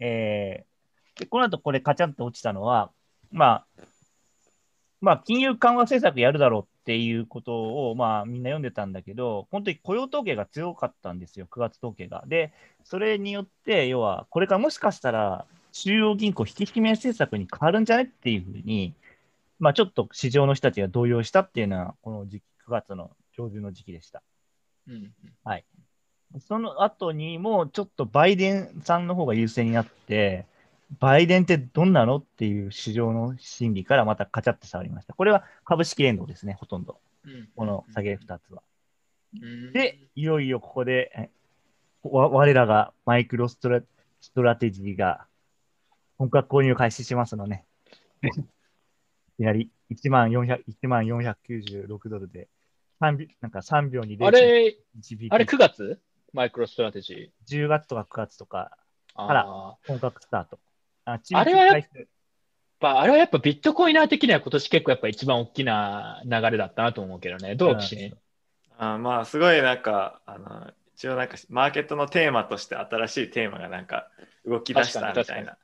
[0.00, 2.90] えー、でこの後これカチャンと落ちたのは、
[3.30, 3.82] まあ、
[5.00, 12.24] まあ、金融緩和政策やるだろうっていうことを、まあ、みんな読んでたんだけど、本当に雇用統計が強かったんですよ、9月統計が。
[12.26, 12.52] で、
[12.84, 18.94] それによって、要は、これからもしかしたら、中央銀行引き締め政策に変わるんじゃねっていうふうに、
[19.58, 24.22] まあ、ちょっと市場の人たちが動揺したっていうのは、この時期、9月の上旬の時期でした。
[24.88, 25.12] うん。
[26.40, 30.46] その後にもちょっとバイデンさんの方が優勢になって、
[31.00, 35.14] バイデンってどんなのっていう市場の心理からまたカチャって触りました。
[35.14, 37.00] これは株式連動ですね、ほとんど。
[37.24, 38.62] うんこの下げ2つは。
[39.34, 41.30] うんで、いよいよここで、
[42.02, 43.82] 我らがマイクロストラ
[44.20, 45.26] ストラテジーが
[46.18, 47.64] 本格購入開始しますのね。
[48.22, 48.30] い
[49.36, 52.48] きなり1万400 1万496ドルで、
[53.00, 56.00] 3秒なんか3秒にあれ、0.1あれ9月？
[56.32, 57.64] マイクロストラテジー。
[57.64, 58.78] 10月とか9月とか
[59.14, 59.76] ああらら。
[59.86, 60.58] 本格スタート。
[61.06, 61.82] ああれはやっ
[62.80, 67.54] ぱあれはやっぱビットコイナー的には今年結構やっぱ一番大きな流れだったなと思うけどね。
[67.54, 67.96] どう岸？
[67.96, 68.12] に
[68.76, 74.08] あまあすごいなんかあの一応なんかマーケットのテーマとして新しいテーマがなんか
[74.44, 75.58] 動き出したみ確かに確かたいな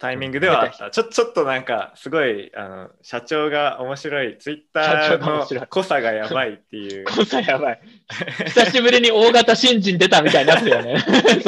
[0.00, 0.90] タイミングではあった。
[0.90, 7.04] ちょちょっとなんかすごいあの社長が面白いツイッターの濃さがやばいっていう。
[7.14, 7.80] こさやばい。
[8.48, 10.94] 久しぶりに大型新人出たみたいになってたよね。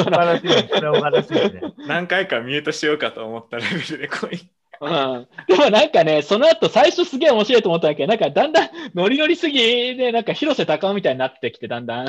[1.49, 1.61] ね。
[1.87, 4.39] 何回かミュートしようかと思ったレベルでコイン。
[4.81, 12.07] うん、でもなんかね、その後最初すげえ面白いと思ったんだけど、なんかだんだんノリノリすぎで、なんか広瀬隆夫みたいになってきて、だんだん。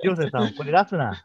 [0.00, 1.24] 広瀬さん、これ出すな。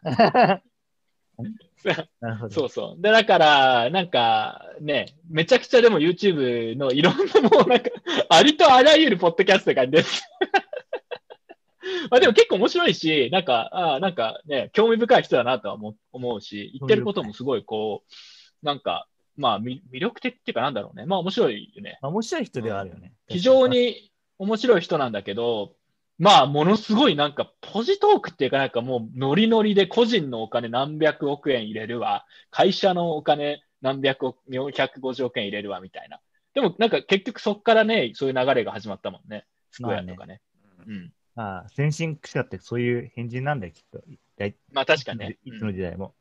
[2.21, 2.53] なるほど。
[2.53, 3.01] そうそう。
[3.01, 7.89] で、だから、なんかね、めちゃくちゃでも YouTube のいろんなもうなんか、
[8.29, 10.09] ありとあらゆるポッドキャストが出て。
[12.09, 21.05] まあでも結構面白いし、なんか、ああなんかね、興味深い人だなとは思う思うし、言ってることもすごいこう、なんか、まあみ魅力的っていうかなんだろうね。
[21.05, 21.99] まあ面白いよね。
[22.01, 23.13] まあ面白い人ではあるよね。
[23.27, 25.73] 非常に面白い人なんだけど、
[26.19, 36.19] まあ、ものすごいなんか、ポジトークっていうかなんかもうノリノリで個人のお金何百億円入れるわ、会社のお金何百億、450億円入れるわみたいな。
[36.53, 39.45] でもなんか結局そっからね、そういう流れが始まったもんね。
[39.71, 40.41] スクエアとかね。
[40.87, 41.11] うん。
[41.35, 44.01] まあ、先進者ってそういう変人なんだよ、きっと。
[44.37, 45.37] 大まあ確かね。
[45.45, 46.15] いつの時代も。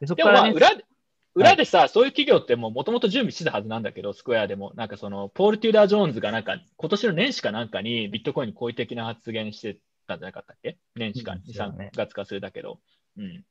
[0.00, 0.84] でそでこからね、もまあ裏で、
[1.38, 10.78] 裏でさ、そういう企業ってももともと準備してたはずなんだけど、スクエアでも、なんかその、ポール・テューダー・ジョーンズがなんか、今年の年始かなんかにビットコインに好意的な発言してたんじゃなかったっけ？
[10.96, 12.80] 年始かうん2、そうだね3月かするだけど。
[13.16, 13.44] うん。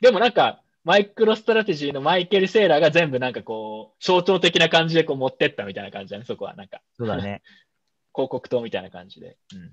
[0.00, 7.42] でもなんか、マイクロストラテジーのマイケル・セーラーが全部なんかこう、象徴的な感じでこう持ってったみたいな感じだね、そこはなんか、そうだね。
[8.14, 9.38] 広告塔みたいな感じで。
[9.54, 9.72] うん。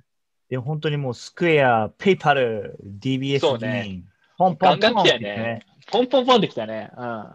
[0.50, 4.04] でも本当にもう、スクエア、ペイパル、DBS そうね
[4.38, 6.92] ポンポンポンガンガン来たよねポンポンポンってきたね。
[6.96, 7.32] うん。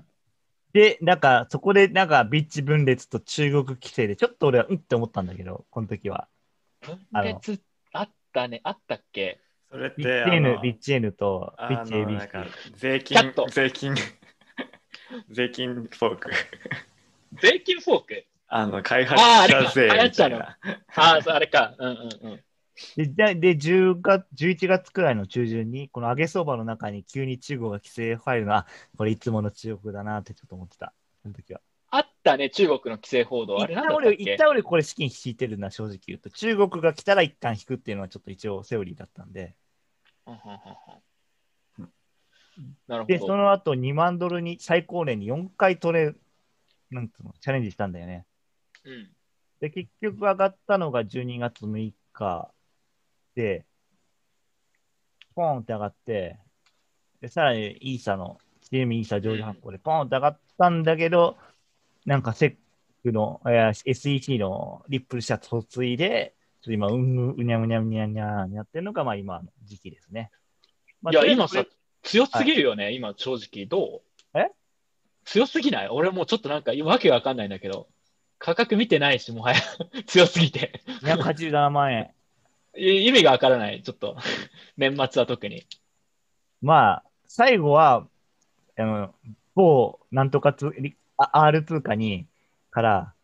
[0.73, 6.29] で、なんか、そこで、なんか、ビッチ分裂と中国規制で、ちょっと俺は、うんって思ったんだけど、この時は。
[6.83, 7.61] 分裂
[7.93, 9.41] あったね、あったっけ？
[9.71, 12.49] それってビッチ N あ、のビッチ N とビッあチのなんか ABC。
[12.77, 13.95] 税金税金、
[15.31, 16.31] 税金フォーク。
[17.41, 18.25] 税金フォーク？
[18.49, 20.59] あの、開発者税みたいな。
[20.95, 21.75] ああ、あれか。
[21.79, 22.45] うんうんうん。
[22.97, 30.93] で、でで10月、11月くらいの中旬に、この上げ相場の中に急に中国が規制入るのは、これいつもの中国だなってちょっと思ってた。
[31.23, 31.61] その時は。
[31.91, 33.61] あったね、中国の規制報道。
[33.61, 34.23] あれなんだったっけ？
[34.23, 36.31] 一旦俺これ資金引いてるな、正直言うと。
[36.31, 39.55] 中国が来たら一旦引くっていうのはちょっと一応セオリーだったんで。
[42.89, 43.33] なるで、ほど。
[43.35, 46.15] その後2万ドルに最高年に4回トレ、
[46.91, 48.27] なんつうの、チャレンジしたんだよね。
[48.85, 49.11] うん
[49.61, 52.54] で、結局上がったのが12月6日で、
[55.35, 56.39] ポーンって上がって、
[57.21, 58.39] で、さらにイーサの、
[58.71, 61.37] CM イーサ上場発行でポーンって上がったんだけど、
[62.07, 62.57] なんかセッ
[63.03, 70.31] クの、えー SEC のリップルした突いで、ちょっと今、うんううにゃうにゃうにゃうにゃにやってるのが、まあ今の時期ですね。
[71.03, 71.65] まあいや、今さ、
[72.03, 73.67] 強すぎるよね、今、正直。
[73.67, 74.03] ど
[74.35, 74.39] う？
[74.39, 74.51] え？
[75.25, 75.89] 強すぎない？
[75.89, 77.89] 俺もうちょっとなんか、わけわかんないんだけど、
[78.39, 79.61] 価格見てないし、もはや
[80.07, 80.83] 強すぎて。
[81.03, 82.14] 287万円。
[82.77, 84.17] い意味がわからない、ちょっと。
[84.77, 85.67] 年末は特に。
[86.63, 88.07] まあ、最後は、
[88.77, 89.15] あの、
[89.55, 90.73] 某なんとか通
[91.17, 92.27] あ R 通貨に、
[92.71, 93.15] から、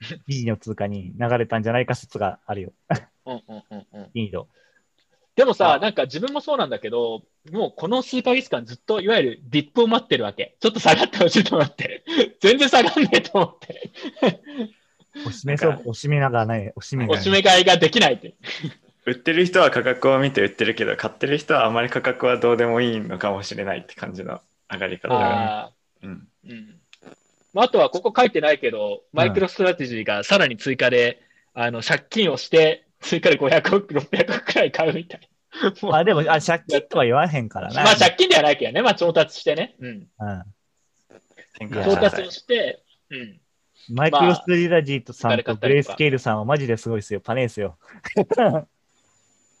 [0.28, 2.72] G の通貨に流れたんじゃないか説があるよ。
[3.26, 4.48] うんうんうんうんリード。
[5.36, 10.56] でもさ、あなんか自分もそうなんだけど、もうこの数ヶ月間ずっといわゆるディップを待ってるわけ。
[10.60, 12.04] ちょっと下がってほしいと思って。
[12.40, 13.92] 全然下がんねえと思って。
[15.26, 17.20] おしめそう、おしめながらない、おしめがない。
[17.20, 18.34] おしめ買いができないって。
[19.06, 24.40] 売ってる人は価格を見て売ってるけど買ってる人はあまり価格はどうでもいいのかもしれないって感じの
[24.70, 25.26] 上がり方だよね。
[25.28, 25.70] あ
[26.02, 26.80] うん、ーうん
[27.56, 31.22] まあ、あとはここ書いてないけど、マイクロストラテジーがさらに追加で、
[31.54, 35.30] あの借金をして、追加で500億、600億くらい買うみたい。
[35.80, 37.82] も うあ、でも、あ、借金とは言わへんからな。
[37.82, 39.74] まあ借金ではないけどね、まあ調達してね。
[39.78, 40.08] うん。
[41.60, 41.82] うん。
[41.82, 43.40] 調達をして、うん。
[43.88, 47.20] マイクロストラテジーさんとまあグレースケールさんはマジですごいですよ。
[47.20, 47.78] パネですよ。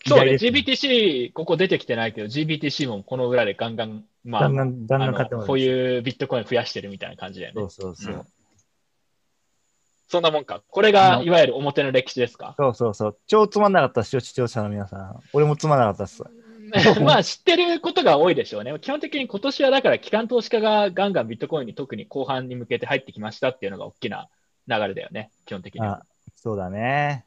[0.06, 5.46] そうね、GBTC、ここ出てきてないけど、GBTC もこの裏でガンガン、まあ、ガンガン、ガンガン。
[5.46, 7.60] こういうビットコイン増やしてるみたいな感じだよね。
[7.62, 8.14] そうそうそう。
[8.14, 8.22] うん
[10.08, 10.62] そんなもんか。
[10.70, 12.54] これが、いわゆる表の歴史ですか？
[12.56, 13.18] そうそうそう。
[13.26, 15.20] 超つまんなかったっすよ、視聴者の皆さん。
[15.32, 16.22] 俺もつまんなかったっす。
[17.02, 18.72] まあ知ってることが多いでしょうね。
[18.80, 24.28] 基本的に今年はだから機関投資家がガンガンビットコインに特に後半に向けて入ってきましたっていうのが大きな
[24.68, 25.30] 流れだよね。
[25.44, 25.98] 基本的には。
[25.98, 27.24] あ、そうだね。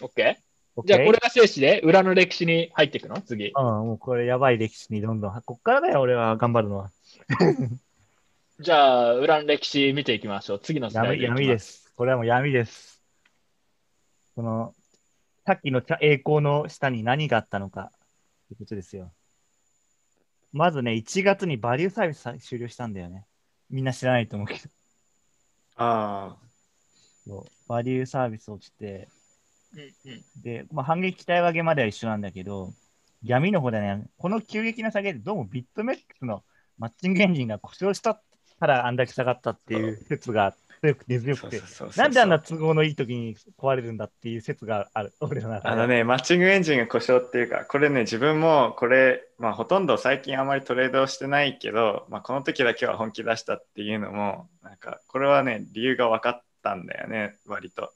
[0.00, 0.36] OK?
[0.84, 3.20] じゃあこれが静止で裏の歴史に入っていくの？
[3.20, 3.52] 次。
[3.54, 5.42] うん、もうこれやばい歴史にどんどん。
[5.42, 6.90] こっからだよ、俺は頑張るのは。
[8.58, 10.60] じゃあ裏の歴史見ていきましょう。
[10.60, 11.92] 次のスライ闇ド闇です。
[11.94, 13.02] これはもう闇です。
[14.34, 14.74] この、
[15.44, 17.92] さっきの茶栄光の下に何があったのか、
[18.48, 19.12] ということですよ。
[20.52, 23.26] まずね、1月にバリューサービスさ終了したんだよね。
[23.68, 24.60] みんな知らないと思うけど。
[25.76, 26.36] あ
[27.26, 29.08] そうバリューサービス落ちて、
[30.42, 32.72] で、まあ、反撃期待上げまでは一緒なんだけど、
[33.24, 36.42] 闇の方でね、この急激な下げでどうもビットメックスの
[36.78, 38.20] マッチングエンジンが故障した
[38.58, 41.62] からあんだけ下がったっていう説が強く根あ、強くて
[41.96, 45.68] なんであんな都合のいい時に壊れるんだっていう説がある、俺の中で。
[45.68, 57.92] あのね、マッチングエンジンが故障っていうか、これね、自分もこれ、まあ、ほとんど最近あまりトレードをしてないけど、まあ、この時だけは本気出したっていうのも、なんか、これはね、理由が分かったんだよね、割と。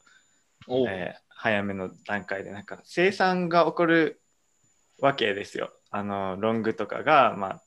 [0.69, 4.21] えー早めの段階で、なんか、生産が起こる
[5.01, 5.73] わけですよ。
[5.91, 7.63] あの、ロングとかが、まあ、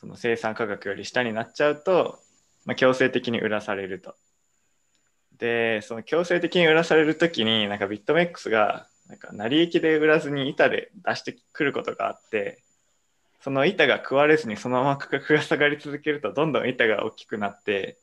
[0.00, 2.18] その生産価格より下になっちゃうと、
[2.66, 4.14] まあ、強制的に売らされると。
[5.38, 12.62] で、その強制的に売らされるときに、なんかビットメックスが、なんか成り行きで売らずに板で出してくることがあって、
[13.40, 17.96] その板が食われずにそのまま価格が下がり続けると、どんどん板が大きくなって、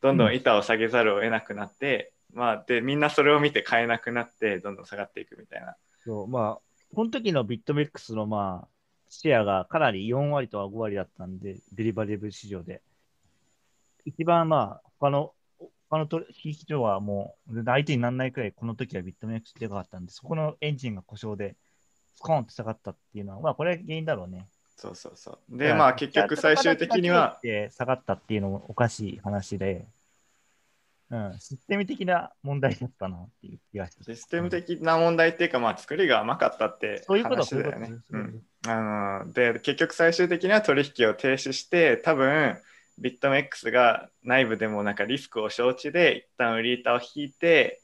[0.00, 5.74] どんどん板を下げざるを得なくなって、まあ、で、みんなそれを見て買えなくなって、どんどん下がっていくみたいな。
[6.04, 8.68] そうまあ、この時のビットメックスのまあ、
[9.08, 12.82] シェアがかなり4割とは5割だったんで、デリバリブ市場で。
[14.04, 15.32] 一番まあ、他の、
[15.88, 21.56] 他の取引所はもう、相手にならないくらい、この時はビットメックスでかかったんで、そこのエンジンが故障で、
[22.16, 24.46] スコーンと下がったっていうのは、まあ、これが原因だろうね。
[24.76, 25.56] そうそうそう。
[25.56, 29.86] で、まあ、結局最終的には、で下がったっていうのもおかしい話で、
[31.08, 34.14] うん、システム的な問題だったなっていう気がして。
[34.14, 38.02] システム的な問題っていうか、まあ、作りが甘かったってそういうこと話だよね。
[39.32, 42.58] で結局最終的には取引を停止して多分
[42.98, 47.80] ビットメックスが内部でもなんかリスクを承知で一旦売り板を引いて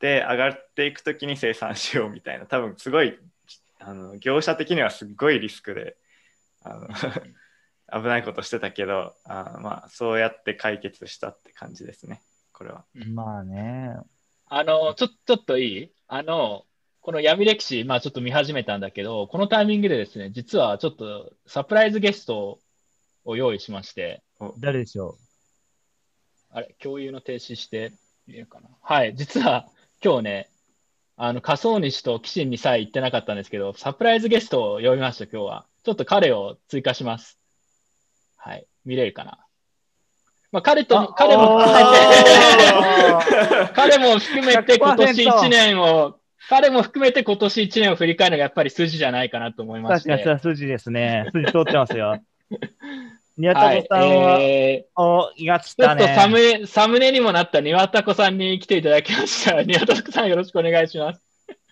[0.00, 3.18] で上がっていく時に生産しようみたいな多分すごい
[3.80, 5.96] あの業者的にはすっごいリスクで
[6.62, 6.88] あの
[8.02, 12.22] 危ないことしてたけどあまあそうやって解決したって感じですね
[12.58, 12.84] これは。
[12.94, 13.94] まあね、
[14.46, 15.92] あの、ちょ、ちょっといい？
[16.08, 16.64] あの、
[17.00, 22.58] この闇歴史、まあちょっと見始めたんだけど、このタイミングでですね、実はちょっとサプライズゲスト
[23.24, 24.24] を用意しまして、
[24.58, 25.16] 誰でしょ
[26.50, 27.92] あれ、共有の停止して
[28.26, 28.68] みるかな？
[28.82, 29.68] はい、実は
[30.02, 30.50] 今日ね、
[31.16, 35.66] あの、仮想西と岸にさえ行ってなかったんですけど、サプライズゲストを呼びました、今日は。
[35.84, 37.38] ちょっと彼を追加します。
[38.36, 39.44] はい、見れるかな？
[40.52, 50.10] まあ、彼と、あ彼も含めて、う 彼も含めて今年100% 1年を、彼も含めて今年1年を振り返るのがやっぱり筋じゃないかなと思いまして。
[50.10, 51.28] 確かに筋ですね。
[51.32, 52.22] 筋通ってますよ。
[53.36, 56.04] 宮はい田子さんは、えお、いが来ー、ちょたね。
[56.04, 59.62] っとサムネサムネにもなった庭田子さんに来ていただきました。
[59.62, 61.20] 庭田子さんよろしくお願いします。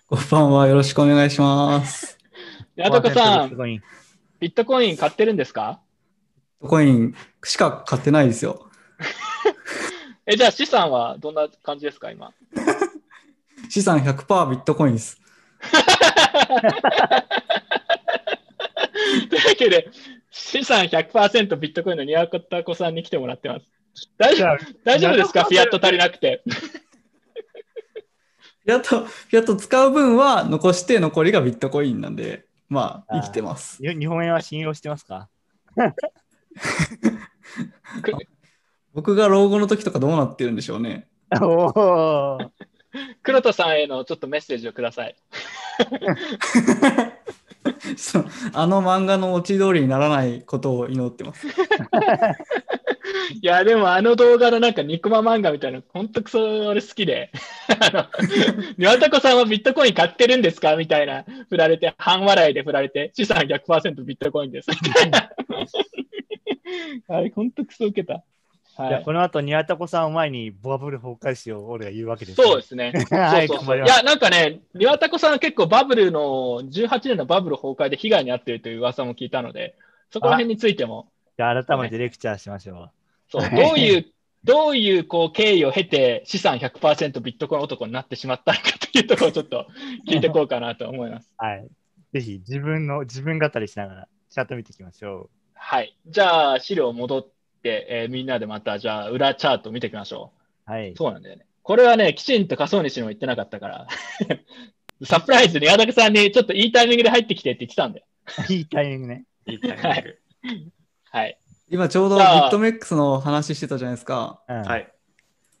[0.07, 0.67] こんばんは。
[0.67, 2.17] よろしくお願いします。
[2.77, 3.49] 庭田子さん、
[4.39, 5.81] ビットコイン買ってるんですか？
[6.61, 8.66] コインしか買ってないですよ。
[10.25, 12.33] え、じゃあ資産はどんな感じですか、今？
[13.69, 15.19] 資産100%ビットコインです。
[19.29, 19.89] というわけで、
[20.31, 23.65] 資さん100%ビットコインのニワタコさんに来てもらってます。
[24.17, 24.73] 大丈夫？
[24.83, 25.43] 大丈夫ですか？
[25.43, 26.41] フィアット足りなくて。
[26.45, 33.81] フィアット、フィアット使う分は残して残りがビットコインなんで、まあ、生きてます。
[33.81, 35.29] に日本円は信用してますか？
[38.97, 41.05] 僕が老後の時とかどうなってるんでしょうね。
[41.39, 42.39] おお。
[43.21, 45.15] 黒田さんへのちょっとメッセージをください。
[47.95, 51.45] そうあの漫画のオチ通りにならないことを祈ってます。
[51.45, 51.51] い
[53.43, 57.29] や、でもあの動画のなんかニコマ漫画みたいなの、ほんとくそ俺好きで、
[57.79, 58.07] あの、
[58.79, 64.71] ニワタコさんはビットコイン買ってるんですかみたいな、振られて、半笑いで振られて、資産100%ビットコインです。
[64.71, 65.29] みたいな。
[67.09, 68.23] あれ、ほんとくそ受けた。
[68.77, 68.89] はい。
[68.89, 72.93] じゃあこの後、ニワタコさんを前にバブル崩壊しよう、俺が言うわけです、そうですね。
[73.09, 73.79] はい、そうそうい。
[73.79, 79.75] や、なんかね、ニワタコさんは結構バブルの、18年のバブル崩壊で被害に遭っているという噂も聞いたので、
[80.11, 82.89] そこら辺についても、じゃあ改めてレクチャーしましょ
[83.29, 84.05] そう、どういう、
[84.43, 89.67] どういうこう経緯を経て資産100%ビットコイン男になってしまったのかというところをちょっと
[90.07, 91.33] 聞いていこうかなと思います。
[91.41, 91.45] う。
[91.45, 91.67] はい。
[92.13, 95.97] ぜひ自分の、自分語りしながら、チャット見ていきましょはい。
[96.07, 97.36] じゃあ、資料戻って、
[97.67, 100.31] えーみんなでまた、じゃあ、裏チャート見ていきましょ
[100.67, 100.71] う。
[100.71, 100.91] はい。
[100.91, 100.95] う。
[100.97, 101.45] そうなんだよね。
[101.63, 103.87] これはね、きちんと仮想西にも言ってなかったから、
[105.03, 108.05] サプライズに矢田さんにちょっといいタイミングで入ってきてって言ってたんだよ。
[108.49, 109.25] いいタイミングね。
[109.47, 110.03] いいタイ
[110.43, 110.71] ミング。
[111.11, 111.37] はい。
[111.69, 114.41] 今ちょうどビットメックスの話してたじゃないですか。
[114.47, 114.61] うん。
[114.63, 114.91] はい。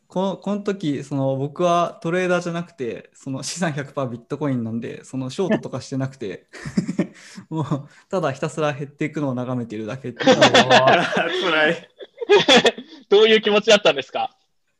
[0.07, 6.45] このこの時その僕はトレーダーじゃなくてその資産100%ビットコインなんでそのショートとかしてなくて
[7.49, 7.65] もう
[8.09, 11.89] ただひたすら減っていくのを眺めているだけっていう い辛い。
[13.09, 14.31] どういう気持ちだったんですか？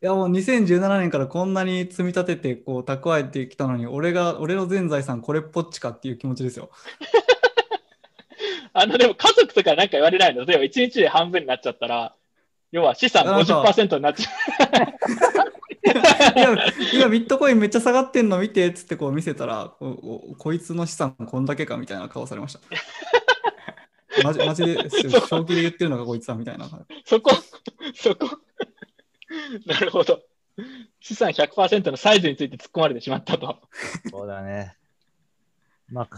[0.01, 6.69] やもう2017年からこんなに積み立ててこう蓄えてきたのに俺が俺の全財産これっぽっちかっていう気持ちですよ。
[8.73, 10.45] あの、でも家族とかなんか言われないの？
[10.45, 12.13] 例えば1日で半分になっちゃったら、
[12.71, 14.31] 要は資産なんか50%になっちゃ
[16.35, 16.55] いや
[16.93, 22.59] 今ビットコインめっちゃ下がってんの見てっつってこう見せたらこいつの資産こんだけかみたいな顔されました。
[24.24, 26.65] マジマジですよ正気で言ってるのがこいつだみたいな。
[26.65, 26.70] う。
[27.05, 27.32] そこ、
[27.95, 28.39] そこ。
[29.65, 30.22] なるほど。
[30.99, 33.59] 資産100%のサイズについて突っ込まれてしまったと。
[34.09, 34.76] そうだね。
[35.89, 36.09] まあ、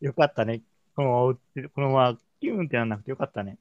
[0.00, 0.62] よかったね。
[0.94, 3.58] このこのまま、キューンってなんなくてよかったね。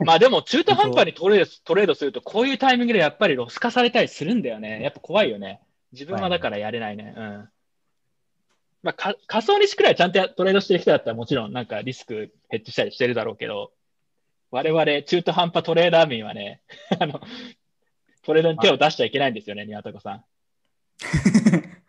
[0.00, 4.82] まあでも中途半端にトレードトレードすると、こういうタイミングでやっぱりロス化されたりするんだよね。
[4.82, 5.60] やっぱ怖いよね。
[5.92, 7.14] 自分はだからやれないね。
[7.16, 7.48] うん。
[8.82, 13.72] まあ、か仮想にしくらいちゃんとトレードしてる人だったらもちろんなんかリスクヘッジしたりしてるだろうけど、
[14.50, 16.62] 我々中途半端トレーダー民はね、
[16.98, 17.20] あの、
[18.22, 20.24] トレードに手を出しちゃいけないんですよね、宮田さん。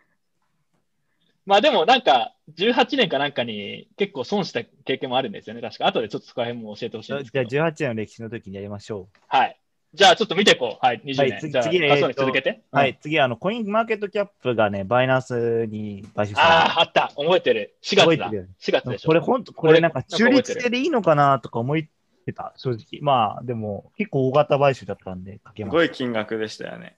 [1.44, 5.60] まあでもなんか18年かなんかに結構損した経験もあるんですよね。
[5.60, 5.88] 確か。
[5.88, 7.64] 後でちょっとそこら辺も教えてほしいんですじゃあけど。
[7.66, 9.58] 18年の歴史の時にやりましょはい。
[9.94, 10.84] じゃあちょっと見ていこう。
[10.86, 11.16] はい、20年。
[11.16, 12.62] はい次じゃあ、次続けて。
[12.72, 12.76] う。
[12.76, 17.08] はうんい、次、あの、コインマーケットキャップがね、バイナンスに買収さああ、あった。
[17.16, 17.76] 覚えてる。
[17.82, 18.02] 4月だ。
[18.04, 19.08] 覚えてるよね4月でしょ。
[19.08, 21.76] これ、ほんと、ここれれなんか中立性でいいのかなとか思っ
[22.24, 23.00] てた、正直。
[23.02, 26.96] まあ、でも、結構大型買収だったんで、かけすまごい金額でしたよね。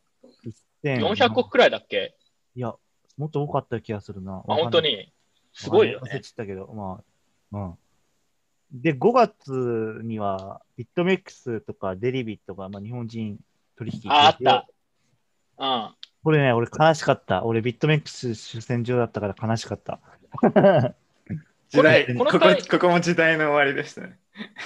[0.53, 0.65] す。
[0.85, 2.15] 400億くらいだっけ？
[2.55, 2.75] いや、
[3.17, 4.45] もっと多かった気がするな。
[4.47, 5.13] あ、本当に。
[5.53, 6.21] すごいよ忘れね。
[6.21, 7.03] ちゃったけど、ま
[7.53, 7.75] あ、うん。
[8.75, 13.39] で、5月には、ビットメックスとかデリビットが、まあ、日本人
[13.79, 14.66] 取引あ、あった。
[15.59, 15.95] うん。
[16.25, 17.45] これね、俺悲しかった。
[17.45, 20.01] 俺ビットメックス主戦場だったから悲しかった。
[21.70, 24.18] 時代、こここここも時代の終わりでしたね。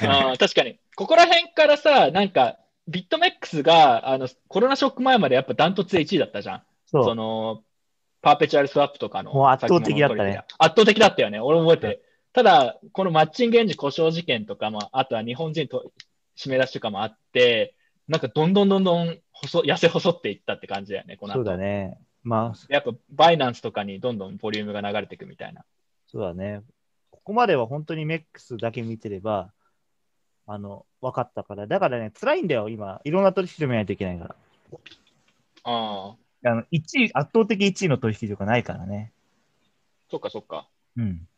[0.03, 0.79] あー確かに。
[0.97, 6.63] ここら辺からさ、なんか、ビットメックスが、あの、コロナショック前までやっぱダントツで1位だったじゃん。
[6.87, 7.15] そ。
[7.15, 7.63] の、
[8.23, 9.33] パーペチュアルスワップとかの。
[9.35, 11.41] もう圧倒的だったね圧倒的だったよね。
[11.41, 12.05] 俺も覚えてる。
[12.33, 15.93] ただ、このマッチングエンジン故障事件とかも、あとは日本人と
[16.37, 17.75] 締め出しとかもあって、
[18.07, 21.99] なんかどんどんどんどん細痩せ細っていったって感じだよね、この後そうだね。
[22.23, 25.65] まあ、やっぱバイナンスとかにどんどんボリュームが流れていくみたいな。
[26.07, 26.63] そうだね。
[27.11, 29.53] ここまでは本当にメックスだけ見てれば、
[30.47, 31.67] あの、分かったから。
[31.67, 33.01] だからね、辛いんだよ、今。
[33.05, 34.37] いろんな取引を見ないといけないから。
[35.65, 39.13] ああ、あの、1位、圧倒的1位の取引とかないからね。
[40.11, 40.69] そっかそっか。
[40.97, 41.29] うん。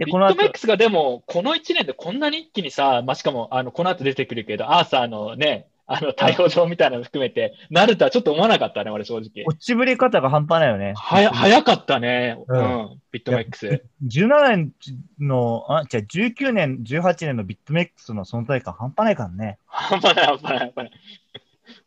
[0.00, 9.44] で、ビこの後ットメックスがでも、この1年でこんなに一気にさ、まあ、しかも、あの、この後出てくるけど、アーサーのね、あの、逮捕状みたいなの含めて、なるとはちょっと思わなかったね、俺正直。
[9.44, 10.94] 落ちぶり方が半端ないよね。
[10.96, 13.84] はや、早かったね、う、うんんビットメックス。
[14.06, 14.72] 17年
[15.18, 19.58] の、あ、じゃあ19年、18年のビットメックスの存在感半端ないからね。
[19.66, 20.90] 半端ない、半端ない、半端ない。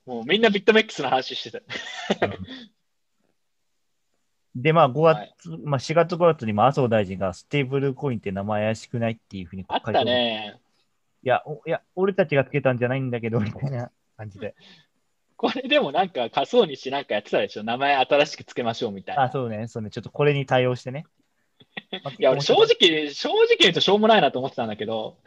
[0.05, 1.61] もうみんなビットメックスの話してた。
[4.55, 10.59] で、まあ5月、はいまあ4月5月にも麻生大臣がステーブルコインって名前怪しくないっていうふうにあったね。
[11.23, 14.55] や、おいや、俺たちがつけたんじゃないんだけど、みたいな感じで。
[15.35, 19.23] これでもなんか仮想にしなんかやってたでしょ名前新しくつけましょうみたいな。
[19.23, 21.05] あ、そうね、そうね、ちょっとこれに対応してね。
[22.03, 25.17] まあいや、俺正直、正直言うとしょうもないなと思ってたんだけど、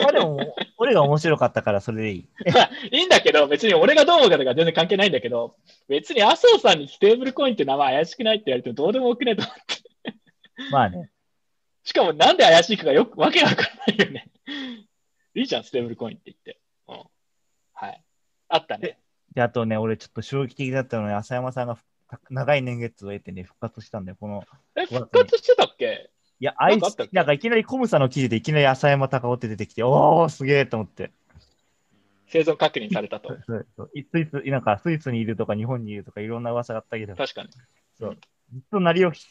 [0.00, 2.28] まあでも、俺が面白かったからそれでいい。
[2.92, 5.56] いいんだけど、別に俺がどう思うかとか全然関係ないんだけど、
[5.88, 10.70] 別に麻生さんにステーブルコインって名前怪しくないって言われてもどうでもよくねえと思って。
[10.70, 11.10] まあね。
[11.84, 14.30] しかもなんで怪しいかがよくわけがわからないよね。
[15.34, 16.60] いいじゃん、ステーブルコインって言って。
[16.88, 17.02] うん。
[17.72, 18.02] はい。
[18.48, 18.98] あったね。
[19.34, 21.78] で、あとね、俺ちょっと衝撃的だったのに、浅山さんが
[22.30, 24.16] 長い年月を得てね、復活したんだよ。
[24.18, 24.44] この、
[24.76, 26.10] え、復活してたっけ？
[26.40, 31.12] いや、あいつなんかいきなりコムサの記事でいきなり浅山隆夫って出てきて、おー、すげえと思って。
[32.26, 33.28] 生存確認されたと。
[33.46, 37.50] そうそういスイス、なんかスイスにいるとか日本にいるとかいろんな噂があったけど、確かに。
[37.50, 39.26] ずっと鳴りを決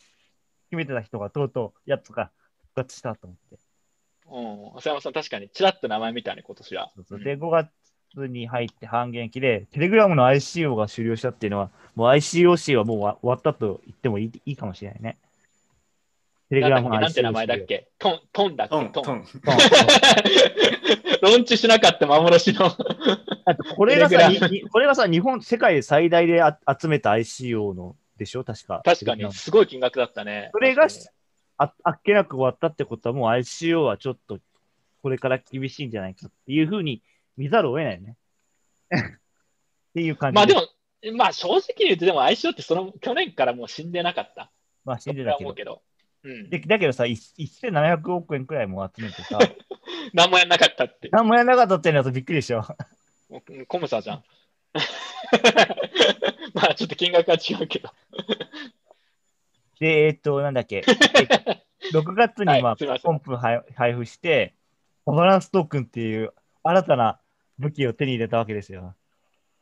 [0.72, 3.58] めてた人がとうとうやつが復活したと思って。
[4.28, 4.78] うん。
[4.78, 6.92] 浅山さん確かにちらっと名前見たね、今年は。
[6.96, 7.70] そうそうで、5月
[8.16, 15.18] に入って半減期で、テレグラムの ICO が終了したっていうのは、もう ICOC はもう終わったと言ってもいいいいかもしれないね。
[16.50, 17.88] テレグラムの ICO なんて名前だっけ？
[17.98, 18.72] トン、トンだっけ？
[18.72, 19.04] トン、トン。
[19.04, 19.26] トン。
[21.22, 22.66] ローンチしなかった幻の。
[22.66, 24.18] あとこれがさ、
[24.72, 28.44] これがさ、日本、世界で最大であ集めた ICO のでしょ？
[28.44, 28.82] 確か。
[28.84, 30.50] 確かに、すごい金額だったね。
[30.52, 30.88] それが
[31.58, 34.40] ああっけなく終わったってことは、もう ICO はちょっと
[35.04, 37.02] これから厳しいんじゃないかっていうふうに
[37.38, 38.18] 見ざるを得ないよね。
[38.94, 40.68] っていう感じまあでも、
[41.18, 44.52] まあ正直に言うと、でも相性ってその去年からもう死んでなかった。
[44.86, 45.48] まあ信じ僕はたけど。
[45.48, 45.82] 思うけど。
[46.24, 46.50] うん。
[46.50, 49.40] でだけどさ、い1700億円くらいも集めてさ、
[50.14, 51.10] 何もやんなかったって。
[51.12, 52.64] 何もやらなかったっていうのはとびっくりでしょ。
[53.30, 54.24] うんコムサじゃん。
[56.54, 57.90] まあちょっと金額は違うけど。
[59.80, 61.28] で、えっと、なんだっけ、えっ
[61.92, 64.54] と6月に、まあはいコンプ配配布して、
[65.06, 67.21] ガバナンストークンっていう新たな
[67.62, 68.96] 武器を手に入れたわけですよ。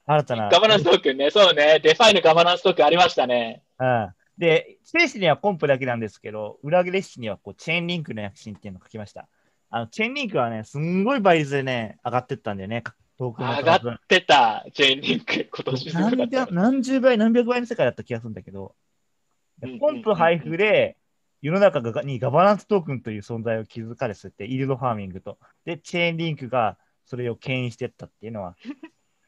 [0.06, 0.50] 新たな。
[0.50, 1.80] ガバナンストークンね、そうね。
[1.84, 3.62] デファイのガバナンストークンありましたね。
[3.80, 4.10] うん。
[4.38, 9.28] で、スペースにはコンプだけなんですけど、裏切れ紙にはこうチェーンリンクの躍進っていうのを書きました。
[9.70, 12.84] あの、チェーンリンクはね、すんごい倍率でね、上がってったんだよね、
[13.18, 16.52] トークンの上が数ってた、チェーンリンク、今年何。
[16.52, 20.96] 何十倍、何百倍の世界だった気がするんだけど、うんうんうんポンプ配布で
[21.42, 25.38] 世の中がにガバナンストークンという存在を築かれてて、イールドファーミングと。
[25.66, 26.78] で、チェーンリンクが
[27.10, 28.56] それを牽引してったっていうのは、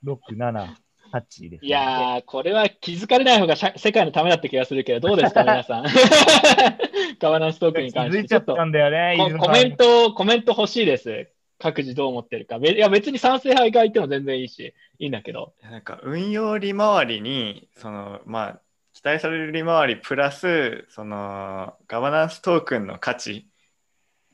[0.06, 0.68] 6、7、
[1.12, 1.68] 8です、ね。
[1.68, 5.86] いやー、これは気づかれない方が社世界のためだった気がするけど、どうですか、 皆さん。
[7.20, 8.20] ガバナンストークンに気関して。
[8.20, 11.28] づいちゃったんだよね、コメント、コメント欲しいです。
[11.58, 12.60] 各自どう思ってるか。
[12.60, 15.54] べいや、別に賛成派がいても全然いいし、いいんだけど。
[15.64, 18.62] なんか運用利回りにそのまあ
[18.94, 23.48] 期待される利回りプラスそのガバナンストークンの価値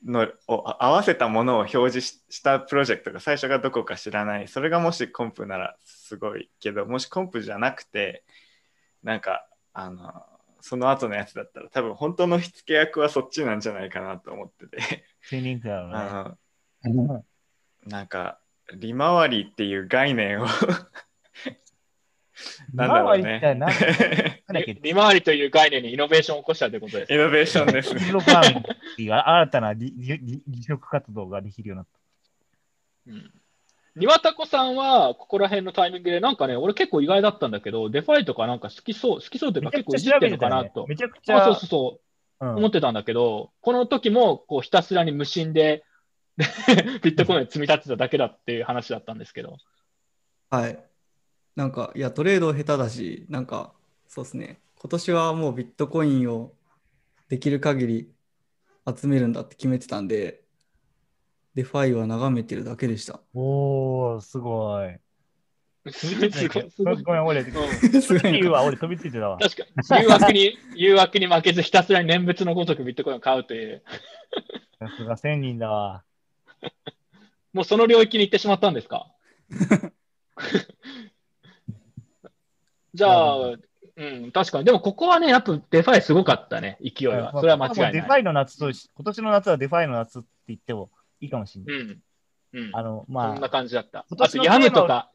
[0.04, 8.24] のを合わせたものを表示ししたプロジェクトが最初がどこか知らないそれがもしコンプならすごいけどもしコンプじゃなくて
[9.02, 10.12] なんかあの
[10.60, 15.04] その後のやつだったら多分本当の火付け役はそっちなんじゃないかなと思ってて。
[15.94, 16.36] あ
[16.84, 17.24] うんの
[17.86, 18.38] なんか
[18.76, 20.46] 利回りっていう概念を
[22.74, 24.42] なんだろうね
[24.82, 27.12] 利回りという概念にイノベーションを起こしたということです。
[27.12, 28.00] イノベーションですね
[28.96, 33.12] 新たな利利利利殖活動ができるようになった。
[33.12, 33.32] うん
[33.96, 40.86] 庭田子さんは、ここら辺のタイミングで、なんかね、俺結構意外だったんだけど、デファイとかなんか好きそう、好きそうというか結構いじってるのかなと。
[40.86, 42.00] めちゃくちあゃそうそうそう。
[42.00, 42.08] うん
[42.40, 45.82] 思ってたんだけど、この時もこうひたすらに無心で
[47.02, 49.56] ビットコインを積み立てただけだっていう話だったんですけど。
[50.48, 50.78] はい。
[51.58, 53.72] なんか、いや、トレード下手だし、なんか、
[54.06, 54.60] そうですね。
[54.80, 56.52] 今年はもうビットコインを
[57.28, 58.12] できる限り
[58.86, 60.44] 集めるんだって決めてたんで、
[61.56, 63.18] デファイは眺めてるだけでした。
[63.34, 65.00] おー、すごい。
[65.90, 67.02] すごい、すごい、すごい。
[67.02, 69.38] ごめん、俺、うんすごいは俺飛びついてたわ。
[69.38, 69.64] 確か
[69.96, 73.82] に、誘惑に、 誘惑に負けずひたすらに念仏のごとくビットコインを買うという、
[74.78, 76.04] さすが1000人だわ。
[77.52, 79.12] もうその領域に行ってしまったんですか？
[82.94, 83.36] じゃあ、
[83.98, 84.64] うん、確かに。
[84.64, 87.32] でもここはね、やっぱデファイすごかったね、勢いは。
[87.32, 87.92] それは間違いない。
[87.94, 91.76] デファイの夏とし、今年の夏はデファイの夏って言ってもいいかもしれない。
[91.76, 92.02] うん。
[92.52, 92.70] うん。
[92.74, 94.06] あの、そまあ、んな感じだった。
[94.08, 95.10] 今あと、ヤムとか、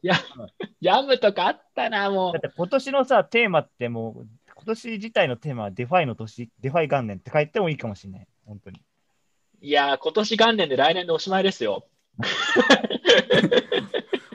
[0.80, 8.26] ヤムとかあったな、もだって今年のさ、テーマってもう、今年自体のテーマはデファイの年、デファイ元年って書いてもいいかもしれない。
[8.44, 8.80] 本当に。
[9.62, 9.64] う。
[9.64, 11.86] いやー、今年元年で来年でおしまいですよ。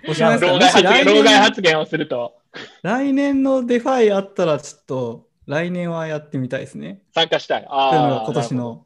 [0.10, 2.36] おしまいですかも老害発言、し来老害年発言をすると、
[2.84, 7.02] 来年のデファイあったら、ちょっと来年はやってみたいですね。
[7.14, 7.62] 参加したい。
[7.62, 8.86] というのがああ、今年の。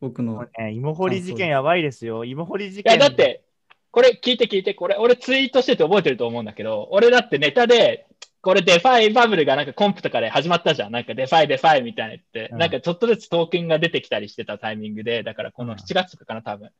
[0.00, 0.46] 僕の。
[0.58, 2.24] ね、芋掘り事件やばいですよ。
[2.24, 2.98] 芋掘り事いや、件。
[2.98, 3.44] だって、
[3.90, 8.06] これ聞いて聞いて、これ、俺ツイートしてて覚えてると思うんだけど、俺だってネタで、
[8.42, 10.92] これデファイバブルがなんかコンプとかで始まったじゃん。
[10.92, 16.70] なんかデファイデファイみたいな言って、うんなんかちょっとずつトークンが出てきたりしてたタイミングで、だからこのうん7月とかかな、多分。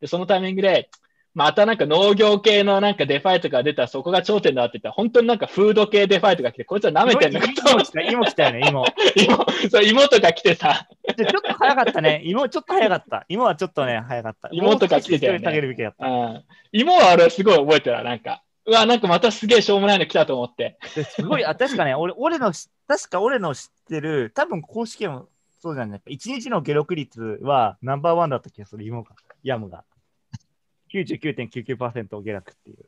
[0.00, 0.88] で、そのタイミングで、
[1.34, 8.84] またなんか農業系のなんかデファイとか出たらそこが頂点だって言ったら、本当になんかフード系デファイとか来て、こいつは舐めてんのかと思って、芋来たよね、芋。
[9.16, 12.22] 芋そう妹が来てさ、ちょっと早かったね。
[12.24, 13.24] 芋ちょっと早かった。
[13.28, 14.48] 芋はちょっとね、早かった。
[14.52, 15.38] 芋とか来てたよね
[16.00, 16.04] う。
[16.04, 16.44] ん。
[16.72, 18.42] 芋は俺すごい覚えてるなんか。
[18.66, 20.78] うわ、なんかまたすげえしょうもないの来たと思って。
[21.16, 22.52] すごい、あ、確かね、俺、俺の、
[22.88, 25.28] 確か俺の知ってる、多分公式も
[25.60, 26.00] そうじゃない。
[26.06, 29.10] 1日の下力率はナンバーワンだった気がする、芋が、
[29.42, 29.84] ヤムが。
[30.92, 32.86] 99.99%下落っていう。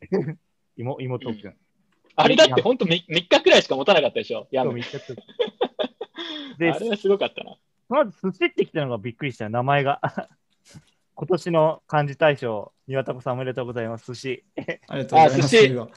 [0.76, 1.56] 芋、芋トークン。
[2.16, 4.46] あれだって本当 3, 3日くらいしか持たなかったでしょ？
[4.50, 4.80] いや、め
[6.58, 7.56] で、れはすごかったな。
[7.88, 10.00] まず寿司ってきたのがびっくりしたよ、名前が。
[11.16, 14.12] 今年の漢字大賞、庭田子さんおめでとうございます。
[14.12, 14.44] 寿司。
[14.88, 15.56] ありがとうございます。
[15.56, 15.88] あ寿司が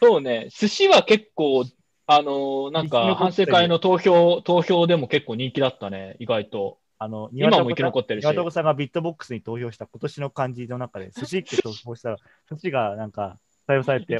[0.00, 1.64] そうね、寿司は結構、
[2.06, 6.78] あのーなんか反省会の投票、投票でも結構人気だったね、意外と。
[7.02, 12.16] あの、今も生き残ってるし庭田子さんがビットボックスに投票した今年の漢字の中で、 寿司って投票したら、
[12.48, 14.18] 寿司がなんか採用されて。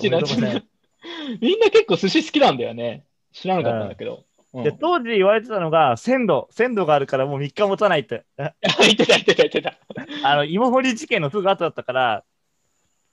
[1.41, 3.05] みんな結構寿司好きなんだよね。
[3.33, 4.25] 知らなかったんだけど。
[4.53, 8.25] うん、で、当時言われてたのが、鮮度、鮮度があるからもう3日持たないって。
[8.37, 9.79] あ言ってた言ってた言ってた。
[10.29, 12.25] あの、芋掘り事件のすぐ後だったから、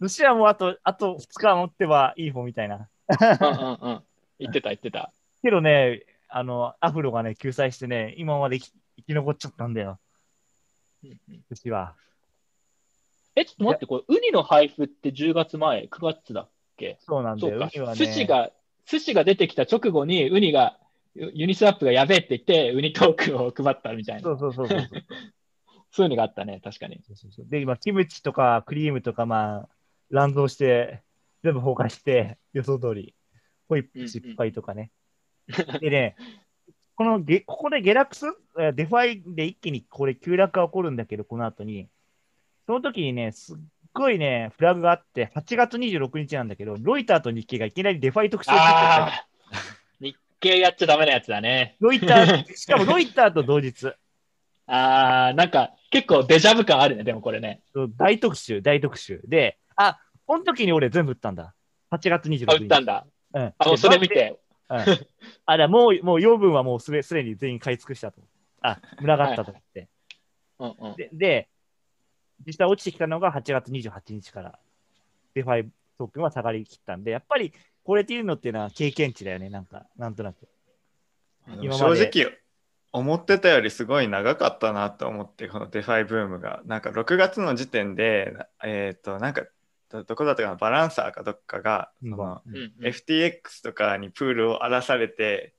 [0.02, 2.90] 寿司はもうあと、あと2日持ってはいい方みたいな。
[3.08, 4.04] うんうんうん。
[4.40, 5.12] 言ってた言ってた。
[5.44, 8.60] けどね、あの、アフロがね、救済してね、今まで
[9.00, 10.00] 生き残っちゃったんだよ、
[11.04, 11.96] うんうん寿司は。
[13.36, 16.98] え、ちょっと待って、これ、ウニの配布って10月前、9月だっけ？
[17.02, 17.54] そうなんだよ。
[17.54, 18.52] そうかウニはね寿司が、
[18.86, 20.78] 寿司が出てきた直後に、ウニが、
[21.16, 24.22] ユユニスワップがやべえって言って、ウニトークンを配ったみたいな。
[24.22, 24.80] そうそうそうそう。
[25.92, 27.02] そういうのがあったね、確かに。
[27.08, 29.70] そうそうそうで、今、キムチとかクリームとか、まあ、
[30.10, 31.02] 乱造して、
[31.44, 33.16] 全部崩壊して、予想通り、
[33.68, 34.92] ホイップ失敗とかね。
[35.80, 36.16] でね、
[37.00, 38.26] このげ、ここで下落す
[38.60, 41.88] え DeFi で一気にこれ急落が起こるんだけど、この後に、
[42.66, 43.58] その時にね、すっ
[43.94, 48.54] ごいね、フラグがあって、8月26日なんだけど、ロイターと日経がいきなり DeFi 特集を
[50.02, 51.78] 日経やっちゃダメなやつだね。
[51.80, 53.94] ロイター、 しかもロイターと同日、
[54.68, 57.62] ああ、なんか結構デジャブ感あるね、でもこれね。
[57.96, 59.22] 大特集、大特集。
[59.26, 61.56] で、あ、この時に俺全部売ったんだ。
[61.92, 62.52] 8月26日。
[62.52, 63.06] あ、売ったんだ。
[63.36, 63.54] うん。
[63.58, 64.38] あ、もうそれ見て。
[64.70, 64.78] うん。
[65.46, 68.22] あ、だもう、もう養分はもうすべすでに全員買い尽くしたと。
[68.62, 69.90] あ、群がったと思って。
[70.60, 70.96] うんうん。
[70.96, 71.50] で、で、
[72.46, 74.60] 実際落ちてきたのが8月28日から、
[75.34, 77.54] DeFi token は下がりきったんで、やっぱり
[77.84, 80.48] これっていうのっていうのは経験値だよね、なんか、なんとなく。
[81.48, 82.40] 正直
[82.92, 89.44] 思ってたよりすごい長かったなと思ってこの DeFi ブームがなんか6月の時点でえっ、となんか
[89.90, 92.12] どどこだったかなバランサーかどっかが、うん。
[92.12, 92.86] そのうんうん。
[92.86, 95.54] FTX とかにプールを荒らされて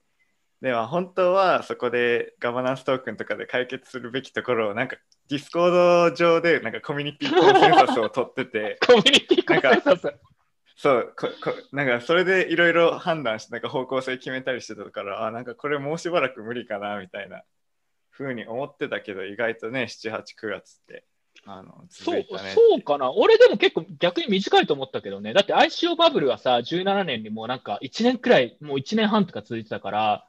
[0.61, 4.97] では本当はそこで governance token とかで解決するべきところをなんか
[5.29, 10.15] ディスコード上でなんか community consensus を取ってて community consensus。
[10.77, 17.43] そうここなんかそれでいろいろ判断してなんか方向性決めたりしてたからあなんかこれもうしばらく無理かなみたいな
[18.09, 21.05] ふうに思ってたけど意外とね78、9月って
[21.47, 22.25] あのそう。
[22.29, 23.13] そうかな。
[23.13, 25.33] 俺でも結構逆に短いと思ったけどね。
[25.33, 30.27] だって ICO バブルはさ、17年にもうなんか1年くらい、もう1年半とか続いてたから、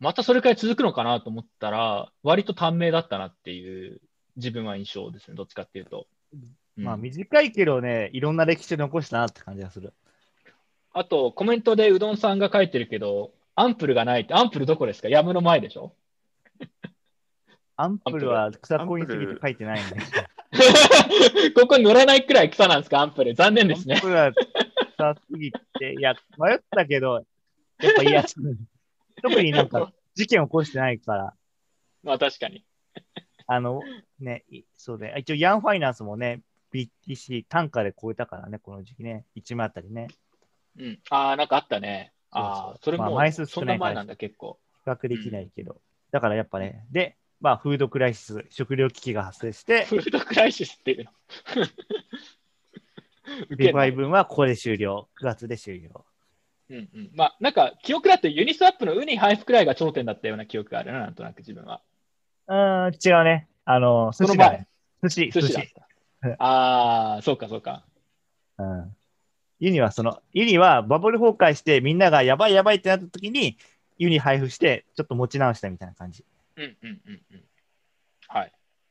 [0.00, 4.00] またそれくらい続くのかなと思ったら、割と短命だったなっていう
[4.36, 5.34] 自分は印象ですね。
[5.36, 6.06] どっちかっていうと。
[6.34, 9.92] うんまあ短いけどね、いろんな歴史残したなって感じがする。
[10.94, 15.10] あと、コメントでうどんさんが書いてるけど、アンプルがないって、アンプルどこですか？
[15.10, 15.92] ヤムの前でしょ？
[17.76, 19.96] アンプルは草コインすぎて書いてないんで。
[21.56, 23.00] ここに乗らないくらい草なんですか？
[23.00, 23.34] アンプル。
[23.34, 24.00] 残念ですねアン。
[24.00, 24.32] プルは
[24.96, 27.24] 草すぎて、いや、迷ったけど、
[27.80, 28.34] やっぱいいやつ。
[29.22, 31.34] 特になんか事件起こしてないから、
[32.02, 32.64] まあ確かに。
[33.46, 33.80] あの、
[34.20, 36.42] ね、いそうで、一応ヤンファイナンスもね、
[36.72, 40.08] BTC 単価で超えたからね、この時期ね、1万あたりね、
[40.78, 41.00] うん。
[41.10, 42.12] ああ、なんかあったね。
[42.30, 44.58] ああ、それも、まあ枚数少ないからな前なんだ、結構。
[44.84, 45.80] 比較できないけど、
[46.10, 51.10] だからやっぱね、で、まあ、フードクライシス、食料危機が発生して、フードクライシスっていうの？
[53.50, 56.04] ウケデんなファイ分はここで終了、9月で終了。
[56.70, 57.10] うんうん。
[57.14, 61.82] まあ、なんか、記憶だとユニスワップのウニ配布くらいが頂点だったような記憶があるな、なんとなく自分は。
[62.46, 63.48] うーん、違うね。
[63.64, 64.68] あの、寿その司が、ね
[65.02, 65.74] 前、、寿司、寿司だっ寿司。
[65.74, 66.44] た。
[66.44, 67.84] ああ、そうかそうか。
[68.58, 68.96] うん。
[69.58, 73.58] ユニはその、ユニはバブル崩壊してみんながやばいやばいってなった時に、
[73.98, 76.24] ユニ配布して、ちょっと持ち直したみたいな感じ。
[76.56, 77.44] うんうんうんうん。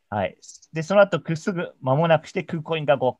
[0.07, 0.37] はい。
[0.73, 3.15] で、その後、くすぐ間もなくして空コインが5。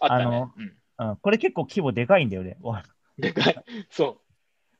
[0.00, 0.52] あの。
[0.56, 2.58] うんうん、これ結構規模でかいんだよね。
[2.60, 2.84] わ
[3.16, 3.64] でかい。
[3.88, 4.20] そ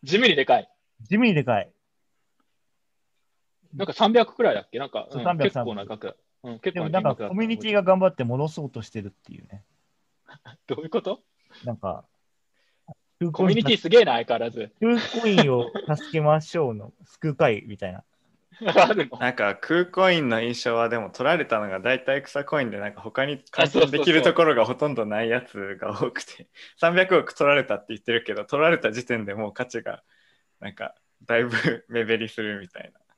[0.02, 0.06] う。
[0.06, 0.70] 地味にでかい。
[1.00, 1.72] 地味にでかい。
[3.74, 4.78] なんか300くらいだっけ？
[4.78, 6.16] なんか、うんそう300結構な額。
[6.42, 9.64] うん、結構でもなんかコミュニティが頑張って戻そうとしてるっていうね。
[10.66, 11.22] どういうこと？
[11.64, 12.04] なんか、
[13.18, 14.74] 空コミュニティィすげえな、相変わらず。
[14.80, 18.04] 空コインを助けましょうの救う会みたいな。
[19.20, 26.48] なんか空コインの印象はでも取られたのが大体草コインでなんか他に換算できるところがほとんどないやつが多くて
[26.80, 30.02] 300億取られたって言ってるけど取られた時点でもう価値が
[30.60, 31.50] なんかだいぶ
[31.88, 33.09] 目減りするみたいな。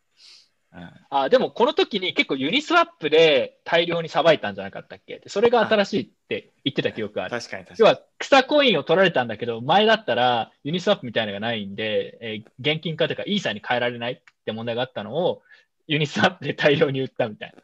[0.74, 5.18] うんあでもこの時に結構ユニスワップで大量にさばいたんじゃなかったっけ？
[5.18, 7.30] でそれが新しいって言ってた記憶がある。
[7.38, 7.86] 確かに確かに。
[7.88, 15.42] 要は草コインを取られたんだけど、前だったらユニスワップみたいなのがないんで、えー現金化というかイーサに変えられないって問題があったのを
[15.88, 17.62] ユニスワップで大量に売ったみたいな。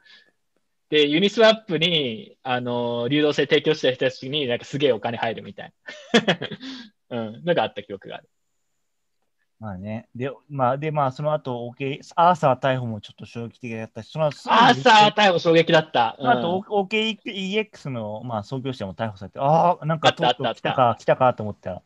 [0.91, 5.73] で、ユニスワップに、あのー流動性提供した人たちになんかすげえお金入るみたい
[7.11, 7.17] な。
[7.27, 8.29] うん、のがあった記憶がある。
[9.61, 10.09] まあね。
[10.15, 16.15] で、まあ、で、まあ、その後、OK、アーサー逮捕もちょっと衝撃的だったし、その後、アーサー逮捕衝撃だった。
[16.19, 20.35] その後、うん OKEX の、まあ、創業者も逮捕されて、ああ、なんか来た
[20.75, 21.83] か、来たかと思ったら、うん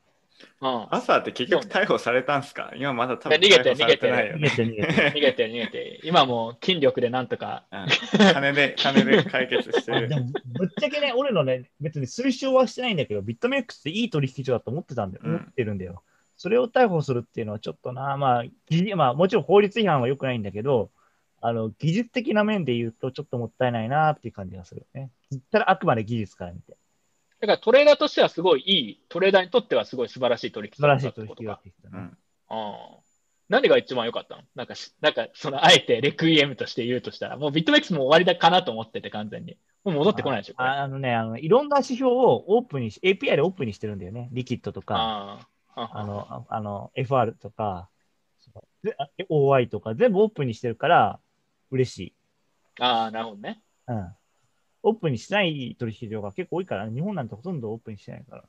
[0.90, 2.72] 朝って結局逮捕されたんすか？
[2.76, 4.48] 今まだ多分逃げて逮捕されてないよね。
[4.48, 5.12] 逃げて 逃げて。
[5.12, 7.86] 逃げて逃げて、今もう筋力でなんとか、うん
[8.34, 9.96] 金で、金で解決してる。
[10.06, 10.26] あでも、
[10.58, 16.02] ぶっちゃけね、俺のね、別に推奨はしてないんだけど、ビットメックスっていい取引所だと思ってたんだよ、うん思ってるんだよ。
[16.42, 20.90] それを逮捕するっていうのはちょっとな、まあ、ぎまあ、もちろん法律違反は良くないんだけど、
[21.40, 25.12] あの、技術的な面で言うと、ちょっともったいないなっていう感じがするよね。
[25.52, 26.76] ただ、あくまで技術から見て。
[27.38, 31.92] だからトレーダーとしてはすごいいい、トレーダーにとってはすごい素晴らしい取引素晴らしい取だったね。
[31.92, 32.16] うんうん
[33.48, 39.58] 何が一番良かったのなんかし、なんか、その、あえてレクイエムとして言うとしたら、もうビットメックスも終わりだかなと思ってて、完全に。
[39.84, 44.30] もう戻ってこないでしょ、あのね、あの、いろんな指標をオープンにし、API でオープンにしてるんだよね。
[44.32, 47.88] リキッドとか、あの、ああの、FR とか、
[49.28, 51.20] OI とか、全部オープンにしてるから、
[51.70, 52.14] 嬉しい。
[52.80, 53.62] ああ、なるほどね。
[53.86, 54.14] うん。
[54.84, 58.44] オープンにしてない取引所が結構多いから、日本なんてほとんどオープンにしてないから。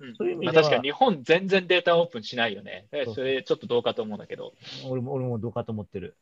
[0.00, 2.88] うんそういう意味ではまあ、確かに日本全然データオープンしないよね。
[3.14, 4.54] それちょっとどうかと思うんだけど。
[4.88, 6.16] 俺も、俺もどうかと思ってる。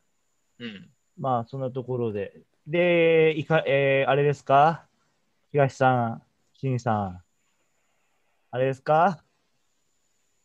[0.59, 0.89] うん。
[1.17, 2.41] まあ、そんなところで。
[2.67, 4.85] で、いか、えー、あれですか？
[5.51, 6.23] 東さん、
[6.55, 7.23] 新さん。
[8.51, 9.23] あれですか？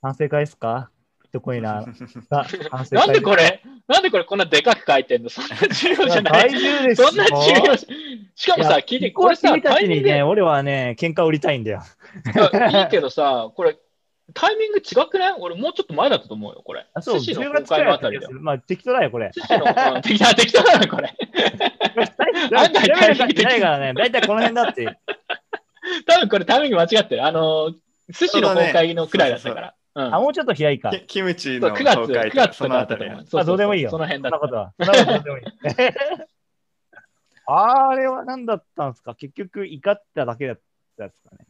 [0.05, 0.91] 反省会ですか？
[1.23, 5.31] ビットコイナーが反省会なんでこれ、なんでこれこんなでかく書いてんの？
[5.31, 6.51] そんな重要じゃない。
[6.51, 7.33] 大重ですよそんな重
[7.67, 7.87] 要じ
[8.35, 11.81] しかもさ、聞いて、これさ、君たちタイミングにね、俺はね、喧嘩売りたいんだよ。
[12.35, 13.79] いやいいけどさ、これ、
[14.35, 15.37] タイミング違くない？
[15.39, 16.87] 俺もうちょっと前だったと思うよ、これ。
[16.93, 18.29] あ、そう、10寿司の公開のあたりだよ。
[18.29, 18.41] だった気がする。
[18.41, 19.31] まあ、適当だよ、これ。
[19.35, 21.17] 寿司の、うん適当適当だな、これ。
[22.57, 24.99] 案外調べる限りないからね、だいたいこの辺だって。
[26.07, 27.25] 多分これタイミング間違ってる。
[27.25, 27.73] あの、
[28.11, 29.75] 寿司の公開のくらいだったから。
[29.97, 30.91] うんあ、もうちょっと開いか。
[30.91, 34.39] キキムチの9月、公開9月そとかだったとのあたりあどうでもいいよその辺だった。
[34.39, 34.95] そんなことは。
[34.97, 35.45] そんなことどうでもいい。
[37.47, 39.15] あれは何だったんですか？
[39.15, 40.61] 結局、怒っただけだっ
[40.99, 41.47] たんですかね？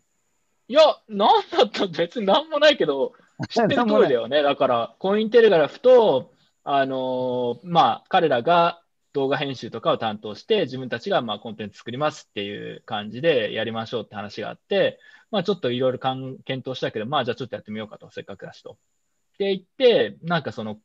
[0.69, 3.13] いや、なんだった別になんもないけど、
[3.49, 4.43] 知ってる通りだよね。
[4.43, 6.33] だから、コインテレグラフと、
[6.65, 8.81] あのーまあ、彼らが
[9.15, 14.99] 動画編集とかを担当して、自分たちがまあコンテンツ作りますっていう感じでやりましょうって話があって、
[15.31, 18.73] まあ、ちょっといろいろ検討したけど、まあ、じゃあちょっとやってみようかと、せっかくだしと。
[18.73, 20.79] って言って、なんかその、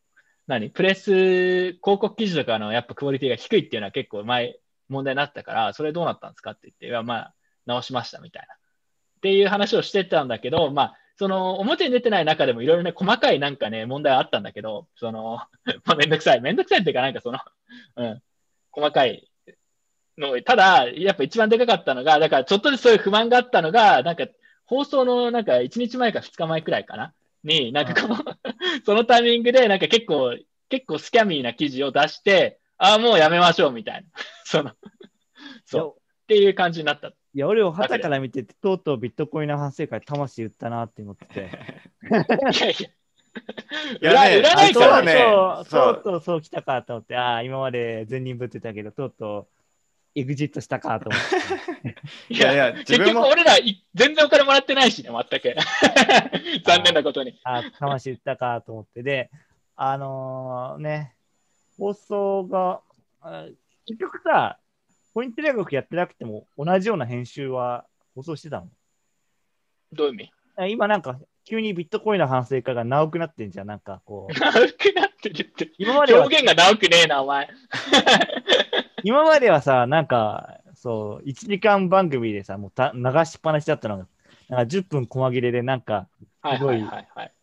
[0.48, 4.58] 何プレス、広告記事とかのやっぱクオリティが低いっていうのは結構前、
[4.90, 7.34] 問題になったから、それどうなったんですかって言って、いや、まあ、
[7.66, 8.56] 直しましたみたいな。
[8.56, 8.58] っ
[9.22, 15.42] ていう話をしてたんだけど、まあ、その表に出てない中でもいろいろね、細かいなんかね、問題はあったんだけど、その、
[15.84, 16.40] まあ、めんどくさい。
[16.40, 17.40] めんどくさいっていうか、なんかその、
[17.98, 18.22] うん、
[18.72, 19.30] 細かい
[20.18, 24.28] の、ただ、やっぱ一番でかかったのが、だからちょっとずつそういう不満があったのが、なんか
[24.64, 27.14] 放送のなんか1日前か2日前くらいかな？
[27.44, 28.16] に、なんかこの、
[28.86, 30.38] そのタイミングで、なんか結構、
[30.70, 34.08] 結構スキャミーな記事を出して、ああ、もうやめましょうみたいな。
[34.46, 34.72] その、
[35.66, 36.02] そう。
[36.02, 37.12] っていう感じになった。
[37.34, 41.40] いや、俺を旗から見てて、とうとうビットコインの反省会、魂売ったなって思ってて。
[41.40, 41.46] い
[42.62, 42.90] やいや。
[44.02, 45.12] いやね売らないからね
[45.70, 49.48] そう、とうとうそう来たかと思って、ああ、今まで善人ぶってたけど、とうとう
[50.16, 51.22] エグジットしたかと思っ
[51.84, 52.34] て。
[52.34, 55.56] いいやいや、自 結局分も、俺らい全然お金もらってないしね、全く。
[56.66, 57.40] 残念なことに。
[57.44, 59.04] ああ、魂売ったかと思って。
[59.04, 59.30] で、
[59.76, 61.16] あのーね、
[61.78, 62.82] 放送が、
[63.22, 63.46] あ
[63.86, 64.60] 結局さ、
[65.14, 67.86] ポイントレ学やってなくても同じような編集は
[68.16, 68.68] 放送してたの？
[69.94, 70.32] どういう意味？
[70.58, 73.68] あ今なんか、急にビットコインの反省会が直くなってんじゃん。
[73.68, 75.72] なんかこう、 直くなってるって。
[75.78, 77.48] 今までは表現が直くねえな、お前。
[79.04, 84.08] 今まではさ、なんか、そう、1時間番組でさ、もうた流しっぱなしだったのが、
[84.50, 86.08] なんか10分細切れで、なんか、
[86.42, 86.84] はいすごい。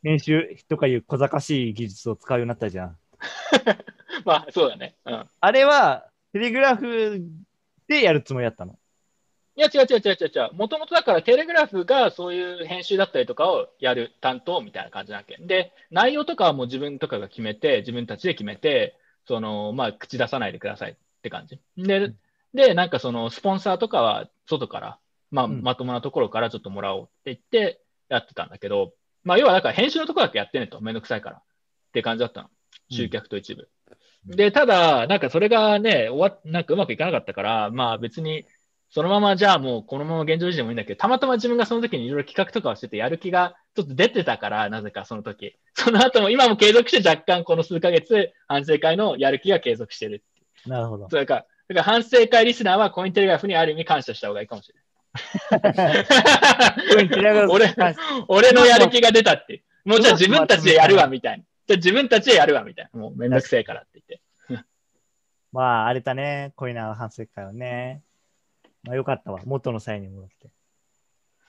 [0.02, 2.98] 編集とかいう小賢しい技術を使うようになったじゃん。
[4.24, 4.96] まあ、そうだね。
[5.04, 5.28] うん。
[5.40, 7.22] あれは、テレグラフ
[7.89, 8.78] でやるつもりだったの。
[9.57, 10.53] いや、違う違う違う違う違う。
[10.53, 15.39] もともとだから、テレグラフがそういう編集だったりとかをやる担当みたいな感じなわけ。
[15.41, 21.59] で、内容とかはもう自分とかが決めて、自分たちで決めて、その、まあ、口出さないでくださいって感じ。
[21.78, 22.12] で、
[22.53, 24.99] で、なんかその、スポンサーとかは外から、
[25.30, 27.80] まあ、うんまともなところからちょっともらおうって言って
[28.11, 28.93] やってたんだけど、
[29.24, 31.43] まあ、要はだから編集のところだけやってねと、めんどくさいからっ
[31.93, 32.51] て感じだったの。
[32.91, 33.70] 集客と一部。
[34.29, 38.45] うんで、ただ、なんかそれがね、終わっなんかうまくいかなかったから、まあ別に、
[38.91, 45.57] そのままじゃあもうこのまま現状維持でもいいんだけど、たまたま自分がその時にいろいろ企画とかをしてて、やる気がちょっと出てたから、なぜかその時。
[45.74, 50.22] その後も今も継続して若干この数ヶ月、反省会のやる気が継続してる。
[50.66, 51.09] なるほど。
[51.11, 54.87] それから、だから反省会リスナーはコインテレグラフにある意味感謝した方がいいかもしれない。
[57.51, 57.74] 俺、
[58.29, 59.62] 俺のやる気が出たって。
[59.85, 61.45] もうじゃあ自分たちでやるわみたいな。
[61.66, 63.00] じゃあ自分たちでやるわみたいな。
[63.00, 64.20] もうめんどくせえからって言って。
[65.52, 68.02] まあ、荒れたね、恋な反省会はね。
[68.82, 69.40] まあ、よかったわ。
[69.44, 70.50] 元の際に戻って。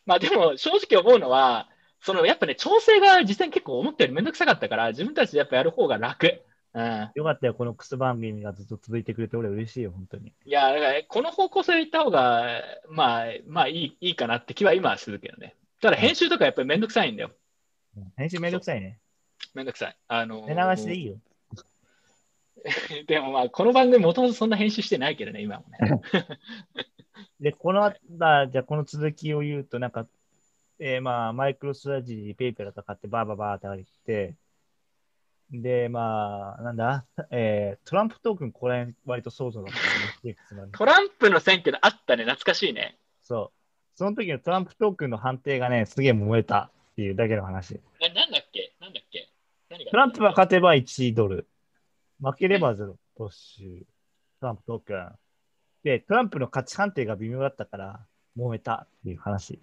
[0.05, 1.69] まあでも正直思うのは、
[2.01, 6.41] そのやっぱね、調整が実際に結構思ったよりめんどくさかったから、自分たちでやっぱやる方が楽。
[6.73, 7.11] うん。
[7.13, 10.33] よかったよ、このクス番組がずっと続いてくれて、俺嬉しいよ、本当に。
[10.45, 15.55] いや、だからこの方向性で行った方が、まあ、まあいいいいかなって気は今はするけどね。
[15.81, 17.31] ただ編集とかやっぱりめんどくさいんだよ。
[18.15, 18.99] 編集めんどくさいね。
[19.53, 19.97] めんどくさい。
[20.07, 21.15] あの寝流しでいいよ。
[23.07, 26.01] でもまあ、この番組もともとそんな編集してないけどね、今もね。
[27.39, 30.07] で、このあた、じゃあこの続きを言うと、なんか、
[30.79, 34.35] えーまあ、 MicroStrategy、PayPal とかってバーバーバーって上げて、
[35.49, 40.35] で、まあ、なんだ、えートランプ token、これ割と騒動だったね。
[40.73, 42.97] トランプの選挙であったね、懐かしいね。
[43.23, 43.57] そう。
[43.95, 47.79] その時のトランプ token の判定がね、すげえ燃えたっていうだけの話。
[47.99, 49.29] ななんだっけなんだっけ
[49.66, 51.47] 何がトランプが勝てば1ドル。
[52.21, 53.85] 負ければ0ポッシュ。
[54.39, 55.11] トランプトークン。
[55.83, 57.99] で、トランプの価値判定が微妙だったから、
[58.35, 59.59] 燃えたっていう話。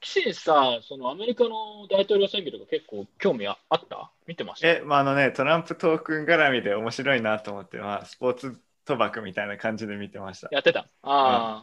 [0.00, 4.10] 岸にさ、そのアメリカの大統領選挙とか結構興味ああった？
[4.26, 4.68] 見てました？
[4.68, 10.48] え、まあ、あのね、トランプトークン絡みで面白いなと思って、まあ、スポーツ賭博みたいな感じで見てました。
[10.50, 10.80] やってた？
[11.02, 11.62] あ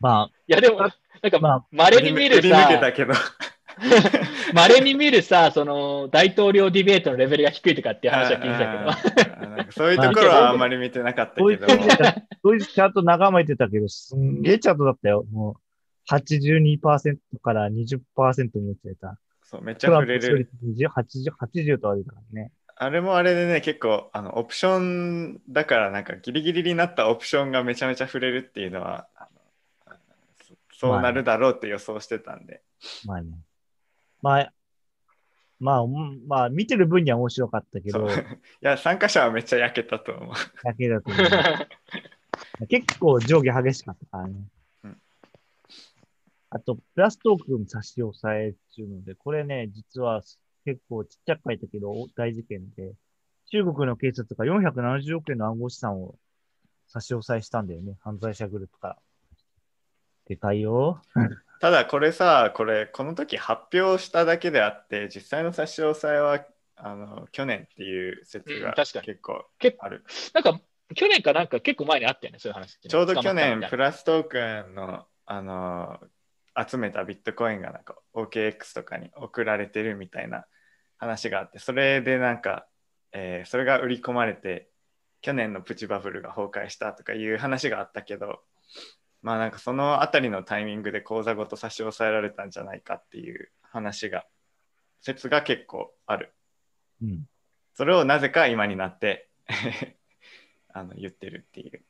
[0.00, 0.90] まいやでも、なん
[1.30, 3.12] か、まあまれに見る振り抜けさ、たけど、
[4.56, 9.72] まれに見るさ、その大統領ディベートのレベルが低いとかっていう話は聞いてたけど。
[9.72, 15.24] そういうところはあんまり見てなかったけど、つちゃんと、こいつちゃんと眺めてたけど、すんげえチャートだったよ。
[15.32, 19.18] もう、82%から20%に落ちてた。
[19.42, 20.50] そうめっちゃ触れる。
[20.64, 22.52] 20 80、80とは出たからね。
[22.78, 29.28] あれもあれでね、結構あのオプションだから、なんかギリギリになったオプションがめちゃめちゃ触れるっていうのは、あ
[29.90, 29.98] の
[30.42, 32.60] そそうなるだろうって予想してたんで、
[33.06, 33.30] まあね。
[34.22, 34.52] まあ、
[35.58, 38.12] まあ、うんまあ、見てる分には面白かったけど い
[38.60, 40.34] や、参加者はめっちゃ焼けたと思う。
[40.62, 44.34] だけだと思う結構上下激しかったからね。
[44.84, 45.00] うん
[46.48, 50.22] あと、プラストークン差し押さえっていうので、これね、実は
[50.64, 52.94] 結構ちっちゃく書いたけど大事件で、
[53.50, 56.16] 中国の警察が470億円の暗号資産を
[56.86, 57.96] 差し押さえしたんだよね。
[58.00, 58.98] 犯罪者グループから。
[60.26, 61.02] でかいよ。
[61.60, 66.44] ただこれさ、これ、この時発表しただけであって、実際の差し押さえは
[66.76, 70.04] あの去年っていう説が結構結ある。
[70.34, 70.60] なんか、
[70.94, 75.98] 去年かなんか結構前にあったよね、そういう話ちょうど去年、プラストークンのあの
[76.56, 80.46] 集めたビットコインがなんか OKX とかに送られてるみたいな
[80.98, 82.66] 話があって、それでなんか、
[83.12, 84.68] えーそれが売り込まれて、
[85.22, 88.40] 去年のプチバブルが崩壊したとかいう話があったけど、
[89.26, 94.24] まあなんかそのあたりのタイミングで口座ごと差し押さえられたんじゃないかっていう話が、
[95.00, 96.32] 説が結構ある。
[97.02, 97.24] うん。
[97.74, 99.28] それをなぜか今になって
[100.72, 101.82] あの言ってるっていう。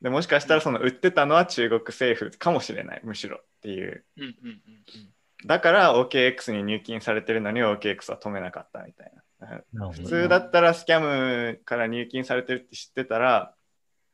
[0.00, 4.06] でもしかしたらその売ってたのは中国政府かもしれないむしろっていう。
[4.16, 5.12] うんうんうんうん
[5.44, 9.92] だから OKX に入金されてるのに OKX は止めなかったみたいな。
[9.92, 13.54] 普通だったらスキャムから入金されてるって知ってたら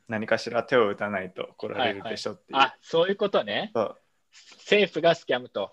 [0.07, 2.59] 何かしら手を打たないと来られるでしょっていう。
[2.59, 3.71] あ、そういうことね。
[3.73, 3.95] そう
[4.59, 5.71] 政府がスキャムと。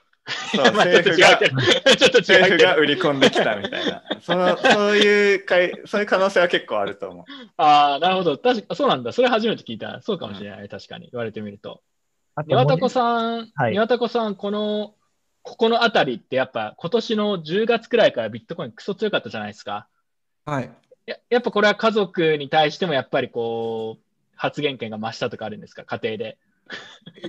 [0.55, 2.59] そう まあちょっと政府が政府。
[2.59, 4.03] が売り込んできたみたいな。
[4.20, 7.24] そのそういうかいそういう可能性は結構あると思う。
[7.57, 8.39] ああ、なるほど。
[8.39, 9.12] 確かそうなんだ。
[9.12, 10.01] それ初めて聞いた。
[10.03, 10.68] そうかもしれない。
[10.68, 11.09] 確かに。
[11.11, 11.83] 言われてみると。
[12.35, 14.95] あと岩田子さん、はい岩田子さん、この、
[15.43, 19.89] ここのあたりってやっぱ今年の10月くらいからビットコインクソ強かったじゃないですか。
[20.45, 20.70] はい。
[21.05, 24.01] ややっぱこれは家族に対してもやっぱりこう、
[24.43, 26.36] 発言権が増したとかあるんですか、家庭で。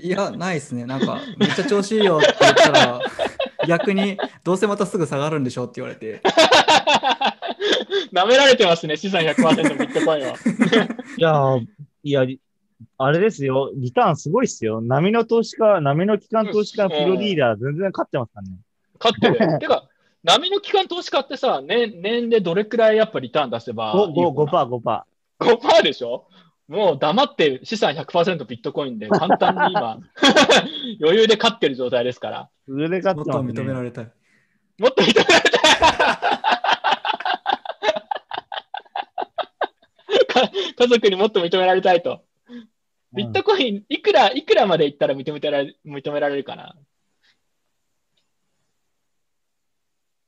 [0.01, 0.87] いや、ないですね。
[0.87, 3.01] なんか、めっちゃ調子いいよって言ったら、
[3.69, 6.23] 逆に、どうせまたすぐ下がるんでしょって言われて、
[8.11, 10.33] 舐められてますね、資産100%ビットコインは。
[11.15, 11.67] いやー、
[12.01, 12.25] いや、
[12.97, 14.81] あれですよ、リターンすごいっすよ。
[14.81, 18.57] 波の投資家、波の機関投資家、プロリーダー、全然勝ってますからね。
[18.99, 19.59] 勝ってる。
[19.59, 19.87] てか、
[20.23, 25.03] 波の機関投資家ってさ、年年でどれくらいやっぱリターン出せばいい5、のかな？5%、
[25.43, 25.57] 5%。
[25.57, 26.25] 5%でしょ？
[26.67, 29.99] もう黙って資産100%ビットコインで簡単に今、
[31.01, 32.49] 余裕で勝ってる状態ですから。
[32.67, 33.43] それで勝もってと。
[33.43, 34.11] 認められたい。
[34.79, 35.61] もっと認められたい
[40.33, 42.23] か家族にもっと認められたいと。
[43.13, 46.75] ビットコイン、いくら、いくらまでいったら認めてられ認められるかな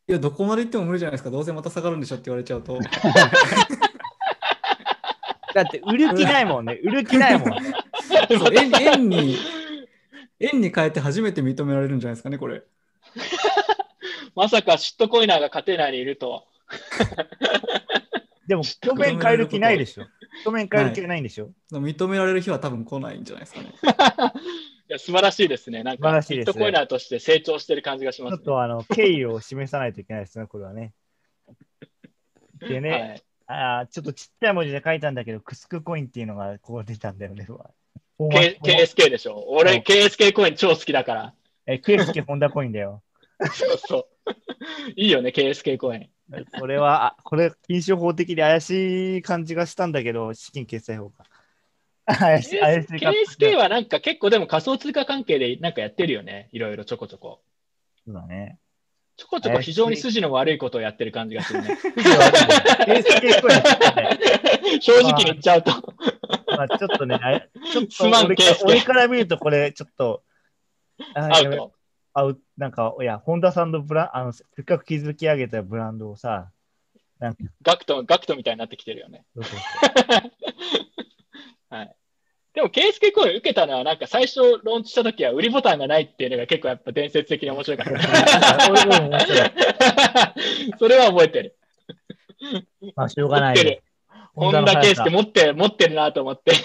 [0.08, 1.32] いや、どこまで行っても無理じゃないですか。
[1.32, 2.78] どうせまた下がるんでしょって言われちゃうと。
[5.56, 6.78] だって、売る気ないもんね。
[6.84, 7.74] 売る気ないもんね。
[8.38, 9.38] そう円円に、
[10.38, 12.62] 円に変えて初めて認められるんじゃないですかね、これ。
[14.36, 16.43] まさかシットコイナーが家庭内にいるとは。
[18.47, 20.06] でも、表面変える気ないでしょ。
[20.45, 21.51] 表面変える気ないんでしょ。
[21.72, 23.74] 認められる日は多分来ないんじゃないですかね。
[24.89, 25.84] いや素晴らしいですね。
[25.84, 28.38] なん素晴からビッしいですねトコイナーとして成長してる感じがします、ね。
[28.39, 30.93] ちょっとあの敬意を示さないといけないですね、これはね。
[32.60, 37.48] でね、はい、あーちょっとちっちゃい文字で書いたんだけど、クスクコインっていうのがこう出たんだよね。
[38.18, 39.43] K- KSK でしょ。
[39.48, 41.34] 俺、KSK コイン超好きだから。
[41.66, 43.04] え、クエスケホンダコインだよ。
[43.54, 44.32] そうそう。
[44.96, 46.10] いいよね、KSK コイン。
[46.60, 51.26] これは、あこれ、禁止法的で怪しい感じがしたんだけど、資金決済法か。
[52.06, 56.50] 怪しい、怪しいか KSK はなんか結構でも仮想通貨関係でなんかやってるよね。
[56.52, 57.41] いろいろちょこちょこ。
[58.06, 58.60] そうだね。
[59.18, 61.78] ちょこちょこ非常に筋の悪いことをやってる感じがするね。
[64.82, 65.72] 正直に言っちゃうと。
[66.57, 68.36] まあ、ちょっとね、あれちょっと俺
[68.66, 70.24] 俺から見るとこれ、ちょっと、
[71.13, 71.74] アウト。
[72.13, 76.51] あうなんか、いや、ホンダさんのブランあの、せっかく築き上げたブランドをさ、
[77.20, 79.26] なんか、ガクト、ガクトみたいになってきてるよね。
[79.36, 80.32] そうそうそう
[81.76, 81.95] はい。
[82.56, 87.99] でも KSK コイン受けたのはなんか最初ローンチした時は売りボタンがないっていうのが結構やっぱ伝説的に面白かった。
[90.80, 91.56] それは覚えてる。
[92.95, 93.82] まあ、しょうがない。
[94.36, 96.53] 本田圭佑持って、持ってるなと思って。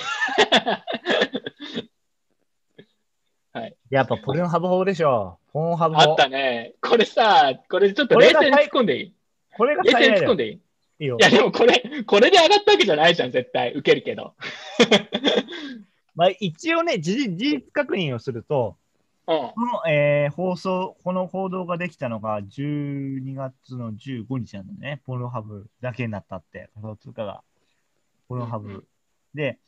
[3.90, 5.38] やっぱポルノハブ法でしょ。
[5.52, 6.16] ポンハブ法あっ。
[6.16, 6.74] たね。
[6.80, 9.12] これさ、これちょっと冷静に突っ込んでいい？
[9.56, 10.16] これが冷静に。
[10.18, 10.60] 突っ込んでいい？
[11.00, 11.16] いいいよ。
[11.18, 13.72] やでもこれ、これで上がったわけじゃないじゃん、絶対。
[13.72, 14.34] 受けるけど。
[16.14, 18.76] まあ、一応ね、事実事実確認をすると、
[19.26, 19.36] うん。
[19.36, 25.02] この、えー放送、この報道ができたのが12月の15日なんだよね。
[25.06, 27.42] ポルノハブだけになったって、仮想通貨が。
[28.28, 28.86] ポルノハブ。
[29.34, 29.58] で、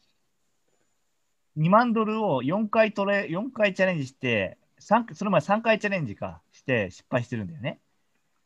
[1.56, 7.80] 2万ドルを4回トレ、4回チャレンジして、三その前3回チャレンジかして失敗してるんだよね。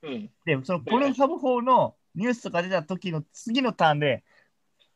[0.02, 0.30] うん。
[0.44, 4.24] で、そのポルノハブ法のニュースとか出た時の次のターンで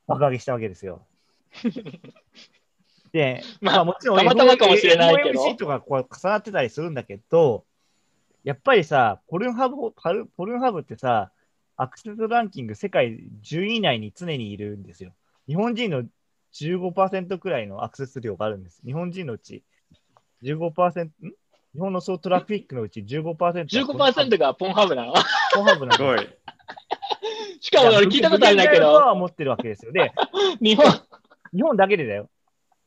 [0.07, 1.07] 爆上げしたわけですよ。
[3.13, 7.65] で、まあまあもちろんたまたまかもしれないけど FOMC とかこう重なってたりするんだけど、
[8.45, 11.31] やっぱりさ、ポルノハブ、パルポルノハブってさ、
[11.77, 15.13] アクセスランキング世界10位以内に常にいるんですよ。
[15.47, 16.05] 日本人の
[16.53, 18.81] 15%くらいのアクセス量があるんです。
[18.85, 19.63] 日本人のうち
[20.43, 21.11] 15%、ん？
[21.73, 25.15] 日本の総トラフィックのうち15%は15%がポンハブなの？
[25.55, 26.29] ポンハブなんですすごい。
[27.61, 29.93] しかも俺聞いたことあるんだけど、は持ってるわけですよ。
[29.93, 30.13] で、
[30.61, 30.87] 日本、
[31.55, 32.31] 日本だけでだよ。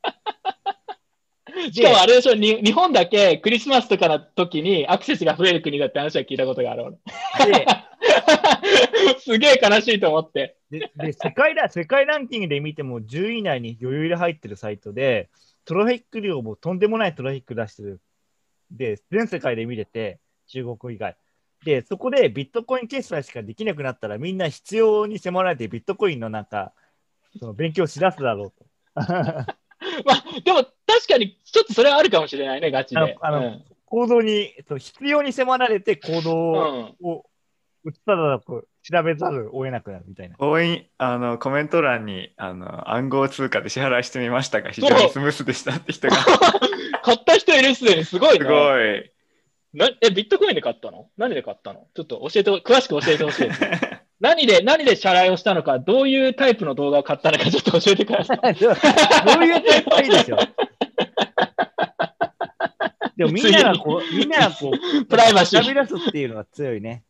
[1.72, 6.98] しかもあれでしょ、に日本だけクリスマスとかの時にアクセスが増える国だって話は聞いたことがある。
[9.20, 10.56] すげえ悲しいと思って。
[10.70, 15.30] でで世界だ、世界ランキングで見ても10位以内に余裕で入ってるサイトで、
[15.64, 18.00] トラフィック量もとんでもないトラフィック出してる。
[18.72, 20.18] で、全世界で見れて、
[20.48, 21.16] 中国以外。
[21.64, 26.72] で、そこでビットコイン決済しかできなくなったら、みんな必要に迫られてビットコインのなんか、
[27.38, 28.66] その勉強しだすだろうと。
[28.94, 33.00] まあ、でも確かにちょっとそれはあるかもしれないね、ガチで。
[33.20, 37.24] あのあの行動に、その必要に迫られて行動うんを、うんを
[37.84, 40.36] 打ったらこう調べざるを得なくなるみたいな。
[40.38, 46.24] 応援あのコメント欄にあの暗号通貨で支払いしてみましたが非常にスムースでしたって人がす
[47.04, 48.46] 買った人いるすでにすごいね。
[48.46, 49.13] ごい。
[49.74, 51.08] なえ、ビットコインで買ったの？
[51.16, 51.88] 何で買ったの？
[51.94, 53.48] ちょっと教えて、詳しく教えてほしい。
[54.20, 58.38] 何で、何で支払いをしたのか、どういうタイプの動画を買ったのか、ちょっと教えてください。
[58.54, 60.38] どういうタイプがいいでしょ。
[63.16, 67.02] でもみんながこう、みんながこう、 プライバシー調べ出すっていうのが強いね。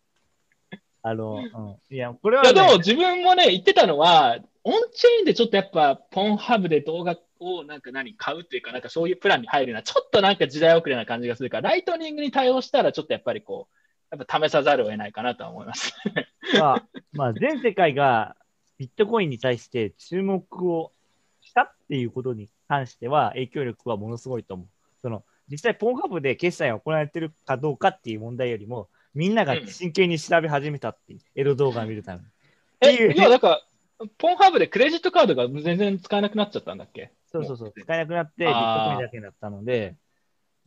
[1.02, 15.94] あの、うん、いや、これはいや、ね、でも自分もね、言ってたのは、オンチェーンでちょっとやっぱ、ポンハブで動画をなんか何、買うっていうか、なんかそういうプランに入るのは、ちょっとなんか時代遅れな感じがするから、ライトニングに対応したら、ちょっとやっぱりこう、やっぱ試さざるを得ないかなとは思います。
[16.58, 18.36] まあ、まあ、全世界が
[18.78, 20.92] ビットコインに対して注目を
[21.40, 24.66] したっていうことに関しては、影響力はものすごいと思う。
[25.00, 32.26] その実際、ポンハブで決済が行われてるかどうかっていう問題よりも、みんなが真剣に調べ始めたっていう、エロ動画を見るために。
[32.80, 33.62] え、ういや、だか
[34.00, 37.12] ら、ポンハブでクレジットカードが全然使えなくなっちゃったんだっけ？
[37.34, 39.96] そうそうそう、使えなくなって、ビットコインだけになったので、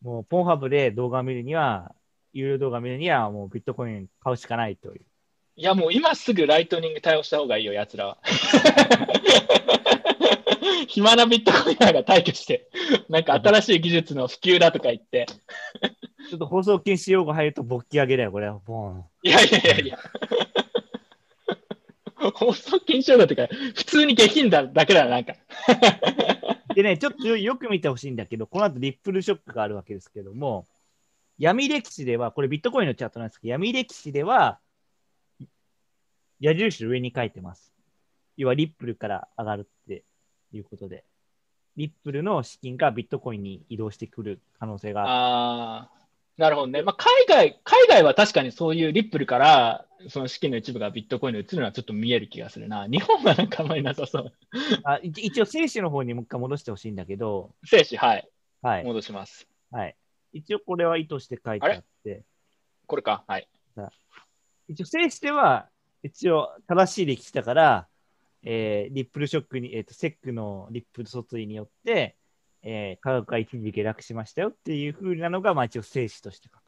[0.01, 1.95] もう、ポンハブで動画を見るには、
[2.33, 5.01] 有料動画を見るには、もうビットコイン買うしかないという。
[5.55, 8.17] いや、もう今すぐライトニング対応した方がいいよ、奴らは。
[10.87, 12.69] 暇なビットコインが退去して、
[13.09, 15.25] なんか新しい技術の普及だとか言って、
[16.29, 18.59] ちょっと放送禁止用語入ると勃起上げだよ、これは。
[18.65, 19.05] ボーン。
[19.23, 19.99] いやいやいやいや。
[22.33, 25.33] 放送禁止用語とか、普通に下品だだけだな、なんか。
[26.77, 30.67] でね、ちょっとよく見てほしいんだけど、この後リップルショックがあるわけですけども、
[31.39, 34.59] 闇歴史では、これビットコインのチャートなんですけど、闇歴史では、
[36.39, 37.73] 矢印上に書いてます。
[38.35, 40.03] 要はリップルから上がるって
[40.51, 41.03] いうことで、
[41.77, 45.96] リップルの資金がビットコインに移動してくる可能性がある。
[46.37, 46.83] なるほどね。
[46.83, 52.87] まあ、海外、海外は確かにそういうリップルから、その資金の一部がビットコインに移るのはちょっと見える気がするな。
[52.87, 54.33] 日本はなんかあんまりなさそう。
[54.83, 58.29] あ一一応、精子の方にもう一回戻してほしいんだけど、静止、はい。
[58.61, 58.83] はい。
[58.85, 59.47] 戻します。
[59.71, 59.95] はい。
[60.33, 62.23] 一応、これは意図して書いてあって、
[62.85, 63.23] これか？
[63.27, 63.47] はい。
[64.67, 65.69] 一応、精子では、
[66.03, 67.87] 一応、正しい歴史だから、
[68.43, 72.15] えーリップルショックに、えっ、と、セックのリップル訴追によって、
[72.63, 76.67] えー価格が一時下落しましたよっていうふうなのが、まあ一応、精子として書く。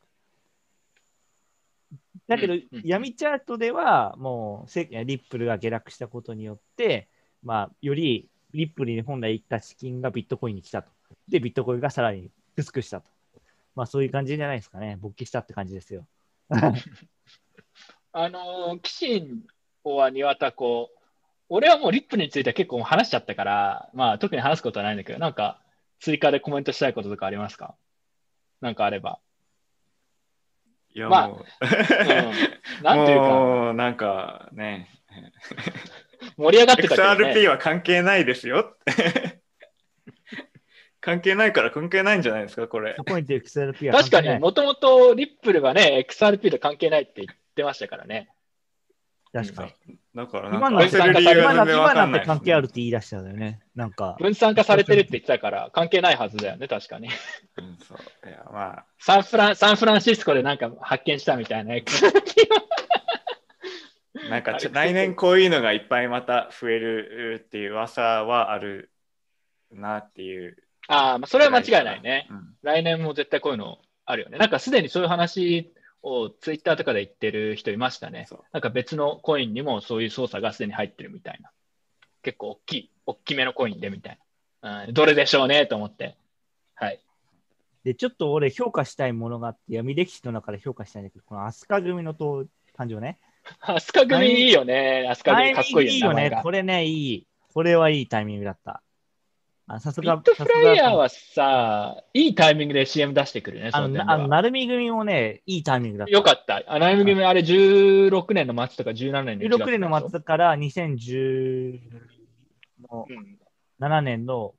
[2.28, 7.10] だけど、闇チャートでは、もうセ、リップルが下落したことによって、
[7.42, 10.92] まあ、より、リップルに本来行った資金がビットコインに来たと。
[11.28, 13.10] で、ビットコインがさらに薄くしたと。
[13.76, 14.98] まあ、そういう感じじゃないですかね。
[15.00, 16.08] 勃起したって感じですよ。
[18.12, 19.44] あのー、キシン
[19.84, 20.90] は庭田子、
[21.48, 25.62] 俺はもうリップルについては結構話しちゃったから、まあ特に話すことはないんだけど、なんか
[26.00, 27.76] 追加でコメントしたいこととかありますか？
[28.62, 29.20] なんかあれば。
[30.92, 34.90] いやまあもう、うん、なんていうか、もうなんかね、
[36.36, 37.34] 盛り上がってたけど、ね。
[37.34, 38.76] XRP は関係ないですよ。
[41.02, 43.04] 関係ないから関係ないんじゃないですか、これそ。
[43.04, 48.30] こにと XRP は確かに、もともとリップルはね、XRP と関係ないって言ってましたからね。
[49.32, 49.98] 確かに。
[50.16, 51.68] だからなん今なってか愛せる理由今なん
[52.12, 53.62] ないですね、関係あるって言い出したんだよね。
[53.76, 57.10] なんか、分散化されてるって言ってたから、関係ないはずだよね、確かに。
[57.58, 61.76] うんそういやまあ、サンフランサンフランシスコでなんか発見したみたいな
[64.30, 68.92] なんか来年こういうのがいっぱいまた増えるっていう噂はある
[69.72, 70.58] なっていう。
[70.88, 72.28] ああ、まあ、それは間違いないね。
[72.30, 74.38] うん来年も絶対こういうのあるよね。
[74.38, 75.72] なんかすでにそういう話
[76.02, 78.28] をツイッターとかで言ってる人いましたね。
[78.52, 81.52] なんか別のコインにもそういう操作がすでに入ってるみたいな。
[82.22, 84.20] 結構大きい、大きめのコインでみたい
[84.62, 84.86] な。
[84.86, 86.18] うん、どれでしょうねと思って。
[86.76, 87.00] はい。
[87.84, 93.20] で、ちょっと俺評価したいものがあって、闇歴史の中で評価したいんだけど、この飛鳥組の登誕生ね。
[93.62, 95.08] アスカ組いいよね。
[95.10, 96.16] アスカ組かっこいいよね。
[96.16, 96.42] タイミングいいよね。
[96.44, 97.28] これね、いい。
[97.54, 98.84] これはいいタイミングだった。
[99.72, 103.70] あさすが、ビットフライヤーさはさ、いいタイミングで CM 出してくるね。
[103.72, 106.12] あの、あの、なるみ組もね、いいタイミングだった。
[106.12, 106.64] よかった。
[106.66, 111.80] あナイム組あれ16年の末とか17年の1月16年の末から2010
[112.92, 113.40] のうん
[113.80, 114.56] 7年の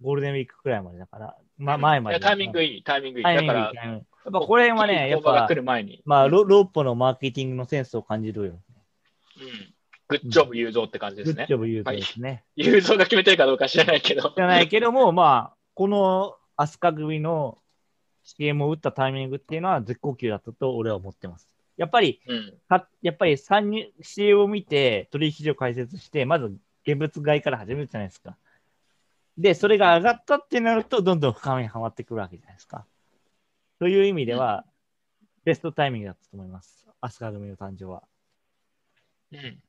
[0.00, 2.20] ゴールデンウィークくらいまでだから、ま、前まで。
[2.20, 3.24] タイミングいい、タイミングいい。
[3.24, 5.48] だから、やっぱこれはね、やっぱ
[6.04, 8.60] まあロ、ロッポのマーケティングのセンスを感じるよ。
[10.10, 11.54] うん、グッジョブ雄三って感じですねグッジ。
[11.54, 12.44] ョブユーザーですね。
[12.56, 14.32] 雄三が決めてるかどうか知らないけど。
[14.36, 17.58] じゃないけども、まあ、このアスカ組の
[18.24, 21.48] CM を打ったタイミングっていうのは絶好球だったと俺は思ってます。
[21.76, 22.54] やっぱり、うん。
[22.68, 26.56] かやっぱり参入 CM を見て取引所を開設して、まず
[26.86, 28.36] 現物買いから始めるじゃないですか。
[29.38, 32.84] で、それが上がったってなると、どんどん深めにはまってくるわけじゃないですか。
[33.78, 34.64] という意味では、
[35.44, 36.84] ベストタイミングだったと思います。
[37.00, 38.02] アスカ組の誕生は。
[39.32, 39.62] うん。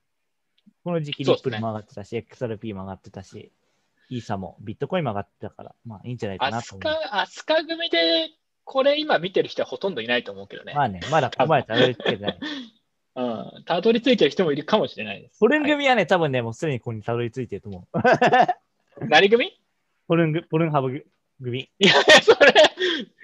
[0.83, 3.51] この時期、リップルも上がってたし、XRP も上がってたし、
[4.09, 7.09] イーサも、ビットコインも上がってたから、まあいいんじゃないかアスなと思う。
[7.09, 8.29] カ、アスカ組で、
[8.63, 10.73] これ今見てる人はほとんどいないと思うけどね。
[10.75, 12.39] まあね、まだここまでたどり着けてない。
[13.15, 13.23] う
[13.59, 13.63] ん。
[13.65, 15.39] たどり着いてる人もいるかもしれないです。
[15.39, 17.99] ポルンはい組はね、多分ね、もうすでにここにたどり着いてると思う。
[19.09, 19.59] 何組？
[20.07, 21.05] ポルング、ポルンハブ
[21.41, 21.69] 組。
[21.79, 21.93] いや、
[22.23, 22.53] それ、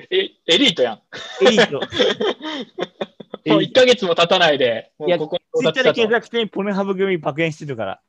[0.09, 1.01] え、エリートやん。
[1.45, 1.81] エリート。
[3.45, 5.93] もう1ヶ月も経たないで、もいうやここツイッターで。
[5.93, 8.01] 検索してポルンハブ組爆炎してるから。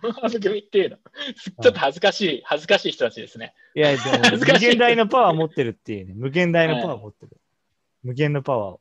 [0.00, 0.96] ポンハブ組っていうの、
[1.62, 3.54] ちょっと恥ずかしい、恥ずかしい人たちですね。
[3.74, 6.14] いや、でも無限大のパワー持ってるっていうね。
[6.14, 7.36] 無限大のパワー持ってる。
[8.04, 8.80] 無限のパワーを。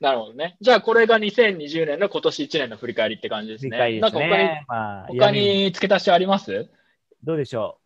[0.00, 0.56] なるほどね。
[0.60, 3.76] じゃあ、これが2020年の今年1年の振り返りって感じですね。
[3.76, 4.64] すなんか他にね。
[4.68, 6.68] まあ、他闇に付け足しあります？
[7.24, 7.78] どうでしょ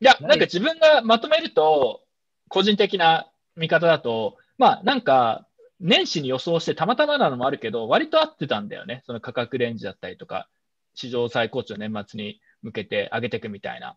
[0.00, 2.02] いや、なんか自分がまとめると、
[2.48, 5.46] 個人的な見方だと、まあなんか、
[5.80, 9.02] 年始に予想してたまたまなのもあるけど、割と合ってたんだよね。
[9.06, 10.48] その価格レンジだったりとか、
[10.94, 13.96] 市場最高値を年末に向けて上げていくみたいな。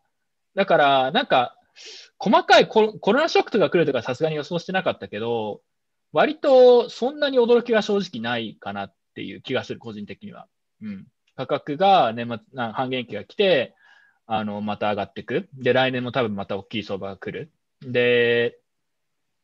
[0.56, 1.56] だから、なんか、
[2.18, 5.61] 細かいコロコロナショックとか来るとかさすがに予想してなかったけど、
[6.11, 10.48] 割とそんなに驚きは正直ないかなっていう気がする、個人的には。
[10.81, 11.07] うん。
[11.36, 13.76] 価格が年末、な半減期が来て、
[14.26, 15.48] あの、また上がっていく。
[15.53, 17.52] で、来年も多分また大きい相場が来る。
[17.81, 18.60] で、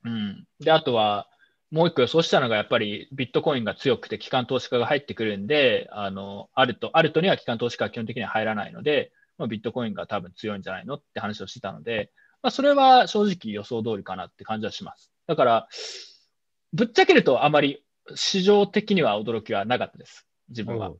[0.05, 0.47] うん。
[0.59, 1.27] で、あとは、
[1.71, 12.11] もう一個予想したのが、やっぱりビットコインが強くて、機関投資家が入ってくるんで、あの、アルト、アルトには機関投資家は基本的には入らないので、まあ、ビットコインが多分強いんじゃないのって話をしてたので、
[12.41, 15.11] まあ、それは正直予想通りかなって感じはします。
[15.27, 15.67] だから、
[16.71, 17.83] ぶっちゃけるとあまり
[18.13, 20.27] 市場的には驚きはなかったです。
[20.49, 20.65] 自う。
[20.65, 20.93] 分は。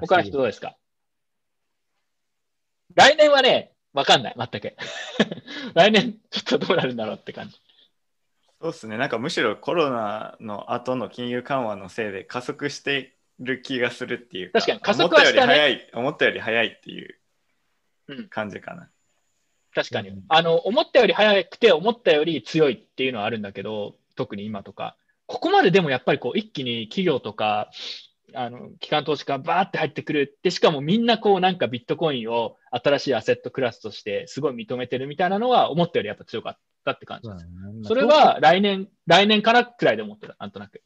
[0.00, 0.76] 他の人どうですか？
[2.94, 4.76] 来年はね、わかんない、全く。
[5.74, 7.60] 来年、ちょっとどうなるんだろうって感じ。
[8.60, 8.96] そうですね。
[8.96, 17.18] なんかむしろコロナの後の金融緩和のせいで加速してる気がするっていうか、確かに加速はしたね思ったより早い、思ったより早いっていう
[18.08, 18.88] うん感じかな。
[19.74, 20.24] 確かにうん。
[20.28, 24.96] あの、思ったより早くて、思ったより強いっていうのはあるんだけど、特に今とか。
[25.26, 27.70] ここまででもやっぱりこう、一気に企業とか、
[28.34, 30.38] あの、機関投資家がバーって入ってくる。
[30.42, 37.46] で、しかもみんなこう、なんかビットコインを新しいアセットクラスとしてすごい認めてるみたいなのは、思ったよりやっぱ強かったって感じです。
[37.84, 40.82] それは来年、来年からくらいで思ってた、なんとなく。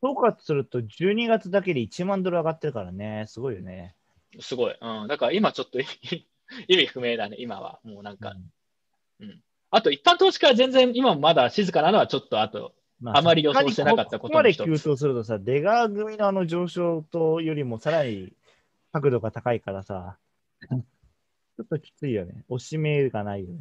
[0.00, 3.94] 総括すると12月だけで1万ドル上がってるからね、すごいよね。
[4.40, 4.76] すごい。
[4.80, 5.08] うん。
[5.08, 5.84] だから今ちょっと意
[6.68, 7.80] 味 不明だね、今は。
[7.82, 8.34] もうなんか。
[9.70, 18.32] あと一般投資家は全然今もまだ静かなのはちょっとあと、まあまり予想してなかったことここまで急騰するとさ、出川組のあの上昇とよりもさらに
[18.92, 20.16] 角度が高いからさ、
[20.68, 22.44] ちょっときついよね。
[22.48, 23.60] 押し目がないよね。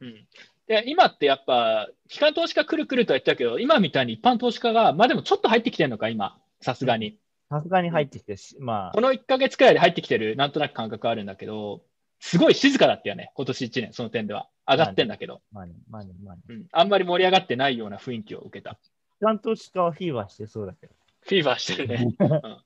[0.00, 0.26] うん。
[0.66, 6.38] で、今ってやっぱ、機関投資家来る来るとは言ったけど、今みたいに一般投資家が、まあでもちょっと入ってきてるのか、今。
[6.60, 7.18] さすがに。
[7.48, 11.82] さすがに入ってきてし、まこの1ヶ月くらいで入ってきてる、なんとなく感覚あるんだけど、
[12.20, 14.48] すごい静かだったよね、今年1年、その点では。
[14.70, 15.34] 上がってんだけど。
[15.34, 16.42] あ、まあね、まあね、まあね。
[16.48, 16.66] うん。
[16.72, 18.74] あんまり盛り上がってないような雰囲気を受けた。
[18.74, 20.94] ちゃんとしかフィーバーしてそうだけど。
[21.22, 22.06] フィーバーしてるね。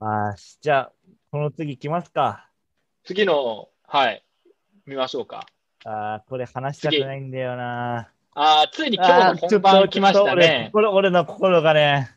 [0.00, 0.92] あーじゃあ、
[1.30, 2.48] この次来ますか。
[3.04, 4.24] 次の、はい、
[4.86, 5.46] 見ましょうか。
[5.84, 8.08] あーこれ話したくないんだよな。
[8.34, 10.70] ああ、ついに今日の本番来ましたね。
[10.72, 12.10] これ俺の心がね、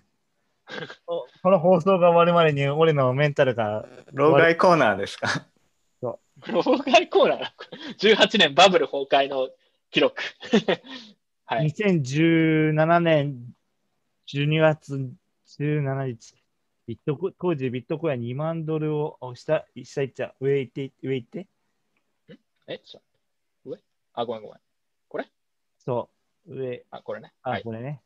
[1.08, 5.46] おこの放送が終わるまでに俺のメンタルが、老害コーナーですか？
[6.52, 9.50] 老害コーナー、18年バブル崩壊の
[9.92, 10.22] 記録。
[11.46, 11.68] はい。
[11.68, 13.54] 2017年
[14.28, 15.12] 12月
[15.60, 16.36] 17日、
[16.88, 21.48] ビットコ当時ビットコインは2万ドルをお下、下行っちゃう、上行って、上行って、
[22.68, 23.02] え、ちょ
[23.64, 23.80] 上
[24.14, 24.60] あ、ごめんごめん。
[25.86, 26.10] そ
[26.48, 27.32] う、上、あ、これね。
[27.44, 27.64] あ、はい。
[27.64, 28.02] これね。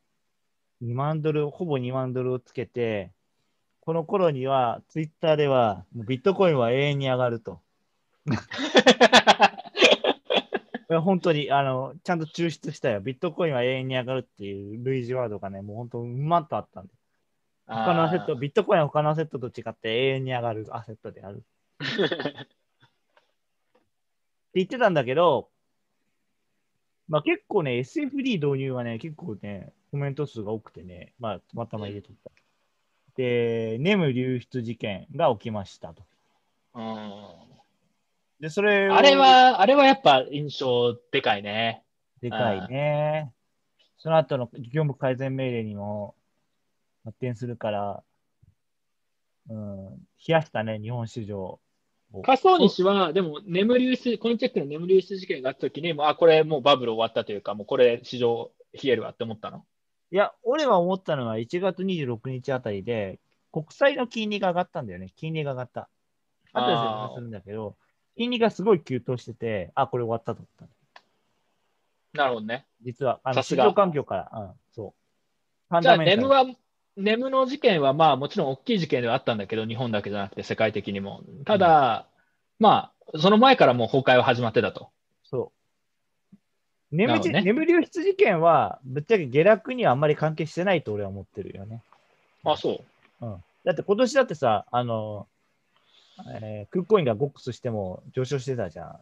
[0.82, 3.10] 2万ドル、ほぼ2万ドルをつけて、
[3.80, 7.62] この頃には、ツイッターでは、ビットコインは永遠に上がると。
[11.02, 13.00] 本当に、あの、ちゃんと抽出したよ。
[13.00, 16.92] ビットコインは永遠に上がるっていう類似ワードがね、もう本当、うんまっとあったんで。
[17.66, 21.44] 他のアセット、ビットコインは他のアセットと違って永遠に上がるアセットである。
[21.78, 22.46] って
[24.54, 25.48] 言ってたんだけど、
[27.08, 32.32] まあ結構ね、SFD 導入がね、結構ね、コメント数が多くてね、まあ、たまたま入れとった。
[33.16, 36.02] で、ネム流出事件が起きましたと。
[36.74, 37.49] うん
[38.40, 41.84] で、それをあれ、は、あれはやっぱ印象でかいね。
[42.22, 43.32] でかいね。
[43.98, 46.14] その後の業務改善命令にも
[47.04, 48.02] 発展するから、
[49.50, 49.98] うん、冷
[50.28, 51.60] やしたね、日本市場を。
[52.22, 59.64] 仮想西は、でも、眠り流出、コインチェックの眠り流出事件があったときに、もう、あ、これもうバブル終わったというか、もうこれ市場冷えるわって思ったの？
[60.12, 63.20] いや、俺は思ったのは1月26日あたりで、
[63.52, 65.12] 国債の金利が上がったんだよね。
[65.14, 65.88] 金利が上がった。
[66.52, 67.76] あとで説明するんだけど、
[68.16, 70.68] 金利がすごい急騰してて、あ、これ終わったと思っ
[72.12, 72.18] た。
[72.18, 72.66] なるほどね。
[72.82, 74.94] 実は、あの市場環境から、うん、そ
[75.70, 75.82] う。
[75.82, 76.44] じゃあ、ネムは、
[76.96, 81.22] ネムの事件は、まあ、もちろん大きい事件ではあったんだけど、日本だけじゃなくて世界的にも。
[81.44, 82.06] ただ、
[82.58, 84.90] まあ、その前からもう崩壊は始まってたと。
[85.24, 85.52] そ
[86.32, 86.36] う。
[86.90, 91.82] 眠じなるほどね眠流出事件は、ぶっちゃけ下落にはあんまり関係してないと俺は思ってるよね。
[92.44, 92.82] あ、そ
[93.20, 93.40] う。
[93.64, 95.28] だって今年だってさ、あの、
[96.28, 99.00] えー、クッコインがゴックスしても上昇してたじゃん。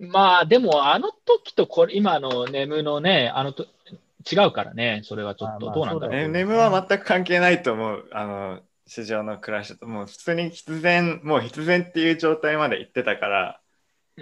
[0.00, 3.66] まあ、でも、あの時とこれ、今のネムのね、あのと、
[4.30, 6.28] 違うからね、それはちょっと、どうなんだろう。
[6.28, 8.08] ネムは全く関係ないと思う。
[8.12, 13.60] あの、市場のクラッシュと、もう普通に必然、もう必然っていう状態まで行ってたから、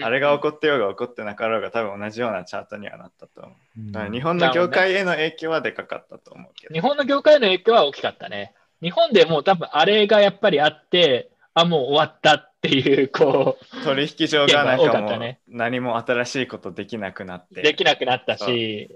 [0.01, 3.93] あれが起こってようが起こってなかろうが、多分同じようなチャートにはなったと思う。
[3.93, 6.75] だから日本の業界への影響はでかかったと思うけど。
[6.75, 8.55] 日本の業界への影響は大きかったね。
[8.83, 17.63] 日本でもう多分あれがやっぱりあって、あ、もう終わったっていう、こ取引所がなん多かもうかったね何も新しいことできなくなっう、て。
[17.63, 18.89] できなくなったし、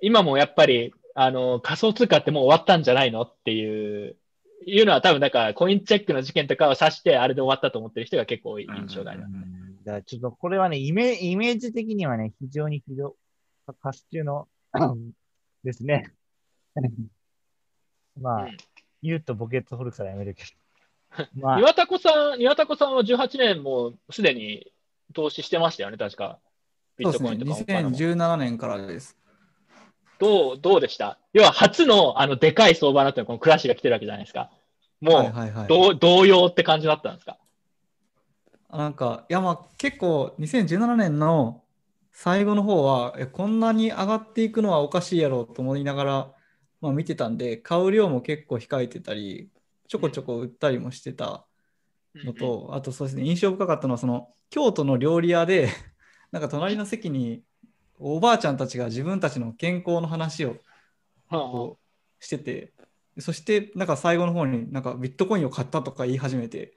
[0.00, 4.16] 今もやっぱり、あの、仮想通貨ってもう終わったんじゃないのっていう、
[4.66, 9.22] いうのは多分、なんか、コインチェックの事件とかを指して、あれで終わったと思ってる人が結構多い印象がある。
[9.22, 13.14] うんだからちょっとこれはね、イメイメージ的にはね、非常にひど、
[13.80, 14.48] カス中の
[15.62, 16.10] ですね。
[18.20, 18.56] まあ、うん
[19.02, 21.26] 言うとボケットホルクスはやめるけど。
[21.40, 24.72] まあ、岩田子さん、岩田子さんは18年もすでに
[25.14, 26.38] 投資してましたよね、確か。
[26.96, 27.66] ビットコインそうですね。
[27.66, 29.16] とか他のも2017年からです。
[30.18, 31.18] どう、どうでした？
[31.32, 34.50] 要は初のあのでかい相場だったのこのクラッシュが来てるわけじゃないですか。
[35.00, 35.68] もう、はいはいはい。
[35.68, 37.38] どう同様って感じだったんですか？
[38.70, 41.62] なんか、いやまあ結構2017年の
[42.12, 46.32] 最後の方は、えこんなに上がっていくのはおかしいやろと思いながら、
[46.80, 49.48] まあ、見てたんで、買う量も結構控えてたり、
[49.88, 51.46] ちょこちょこ売ったりもしてた
[52.14, 55.68] のと、あとそうですね、印象深かったのは、その京都の料理屋で、
[56.32, 57.42] なんか隣の席に
[57.98, 60.56] おばあちゃんたちが自分たちの健康の話を
[61.30, 61.78] こ
[62.20, 62.72] うしてて、
[63.18, 66.76] そしてなんか最後の方になんかビットコインを買ったとか言い始めて、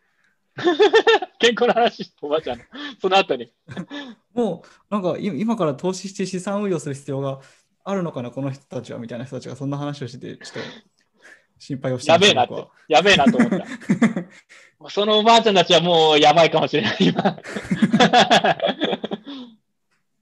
[1.40, 2.66] 健康の話、おばあちゃんの。
[3.02, 3.52] その後に。
[4.34, 7.42] もうなんかい今から投資して資産運用する必要が
[7.90, 10.70] あるのかな、この人たちはみたいな人たちがそんな話をしてて、ちょっと
[11.58, 12.68] 心配をしてやべえなって。
[12.88, 13.66] やべえなと思った。
[14.90, 17.38] そのおばあちゃんたちはもうやばいかもしれない、今。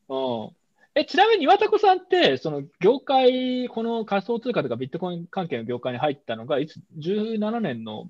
[0.09, 0.49] うん、
[0.95, 8.05] えちなみに岩田子さんって、その業界、この仮想通貨とかビットコイン関係の業界に入ったのが、いつ、17年の、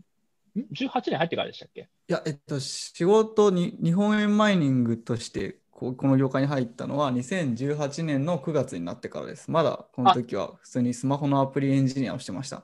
[0.55, 1.81] ん ?18 年入ってからでしたっけ？
[1.81, 9.51] いや、えっと、仕事に日本円マイニングとしてこの業界に入ったのは2018年の9月になってからです。
[9.51, 12.63] まだこの時は普通にスマホのアプリエンジニアをしてました。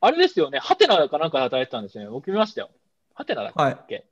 [0.00, 2.10] あれですよね、ハテナかなんかで働いてたんですよね。
[2.10, 2.70] 僕見ましたよ。
[3.14, 4.06] ハテナだっけ、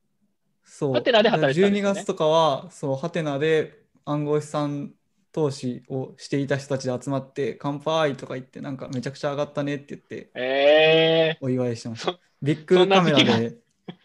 [0.65, 0.95] そう。
[0.95, 4.95] ハテナで働いてたんですよね12月とかは、そう、ハテナで暗号資産
[5.31, 12.19] 投資をしていた人たちで集まって、乾杯とか言って、なんかめちゃくちゃ上がったねって言って、えー、お祝いしてましたそ。
[12.43, 13.59] ビッグカメラで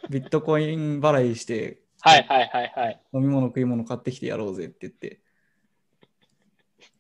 [0.09, 3.01] ビットコイン払いして、はいはいはいはい。
[3.13, 5.19] 飲み物食い物買ってきてやろうぜって言って。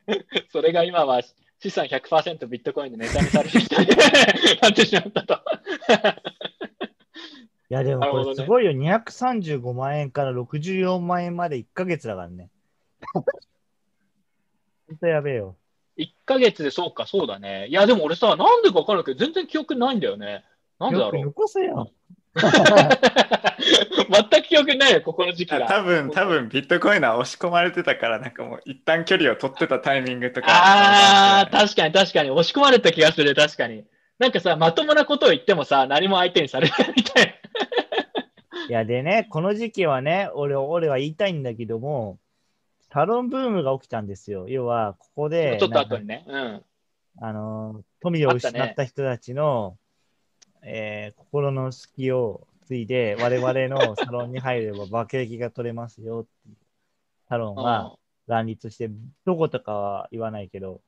[0.51, 1.21] それが今は
[1.59, 3.87] 資産100%ビットコインでネタにされる人に
[4.61, 5.39] なってしまったと。
[7.71, 8.71] いや、でもこれすごいよ。
[8.71, 12.49] 235万円から64万円まで1ヶ月だからね。
[13.13, 13.19] ほ
[14.93, 15.55] んとやべえよ。
[15.97, 17.67] 1ヶ月でそうか、そうだね。
[17.67, 20.45] いや、でも俺さ、なんでか分かるけど、全然記憶ないんだよね。
[20.79, 21.25] なんでだろう。
[21.25, 21.91] 残せよ。
[24.31, 25.67] 全く記憶ないよ、ここの時期が。
[25.67, 32.31] 多分多分ビットコインは押し込まれてたからなんかもう一旦距離を取ってたタイミングとかああ、確かに確かに。
[32.31, 33.85] 押し込まれた気がする、確かに。
[34.17, 37.41] なんかさ、まともなことを言ってもさ、何も相手にされないみたい
[38.67, 42.19] いや、でね、この時期はね、俺俺は言いたいんだけども、
[42.91, 44.47] サロンブームが起きたんですよ。
[44.47, 45.29] 要は、ここな。
[45.29, 46.25] で、ちょっと後にね。
[46.27, 46.63] うん。
[47.21, 49.77] あの、富を失った人たちの、
[50.61, 56.55] えー心の隙をついで、我々のサロンに入れば爆撃が取れますよっていう
[57.27, 57.95] サロンが
[58.27, 58.91] 乱立して、
[59.25, 60.81] どことかは言わないけど、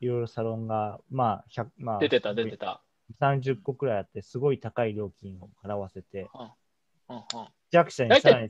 [0.00, 2.82] いろいろサロンが、まあ、100まあ、出てた、出てた。
[3.20, 6.30] 30個くらいあって、すごい高い料金を払わせて、
[7.10, 7.22] うんうん。
[7.70, 8.48] 弱者にさらに、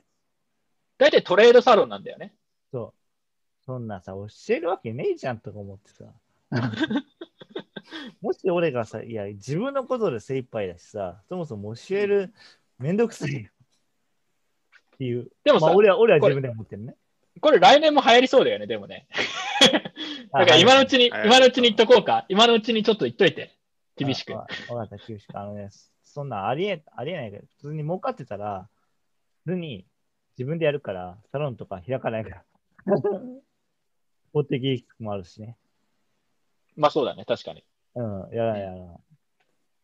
[0.98, 2.32] 大体トレードサロンなんだよね。
[2.70, 6.04] そう、そんなさ、教えるわけねえじゃんとか思ってさ。
[8.20, 12.34] もし俺がさ、いや、自分のことで精一杯だしさ、そもそも教える
[12.78, 13.50] めんどくさいよ。
[14.94, 15.30] っていう。
[15.44, 16.96] でもさまあ、俺は、俺は自分で思ってるね。
[17.40, 19.06] これ来年も流行りそうだよね、でもね。
[20.32, 22.26] だから今のうちに、はい今のうちに言っとこうか。
[22.28, 23.56] 今のうちにちょっと言っといて。
[23.96, 24.32] 厳しく。
[24.34, 24.46] あわ
[24.76, 25.38] わかった、厳しく。
[25.38, 25.68] あのね、
[26.02, 28.68] そんなんありえ、ありえないけど、普通に儲かってたら、
[29.44, 29.86] 普通に
[30.38, 32.44] 自分でやるから、サロンとか開かないから。
[34.32, 35.56] 法的リスクもあるしね。
[36.76, 37.64] まあそうだね、確かに。
[37.94, 38.98] うん、やらないやらない。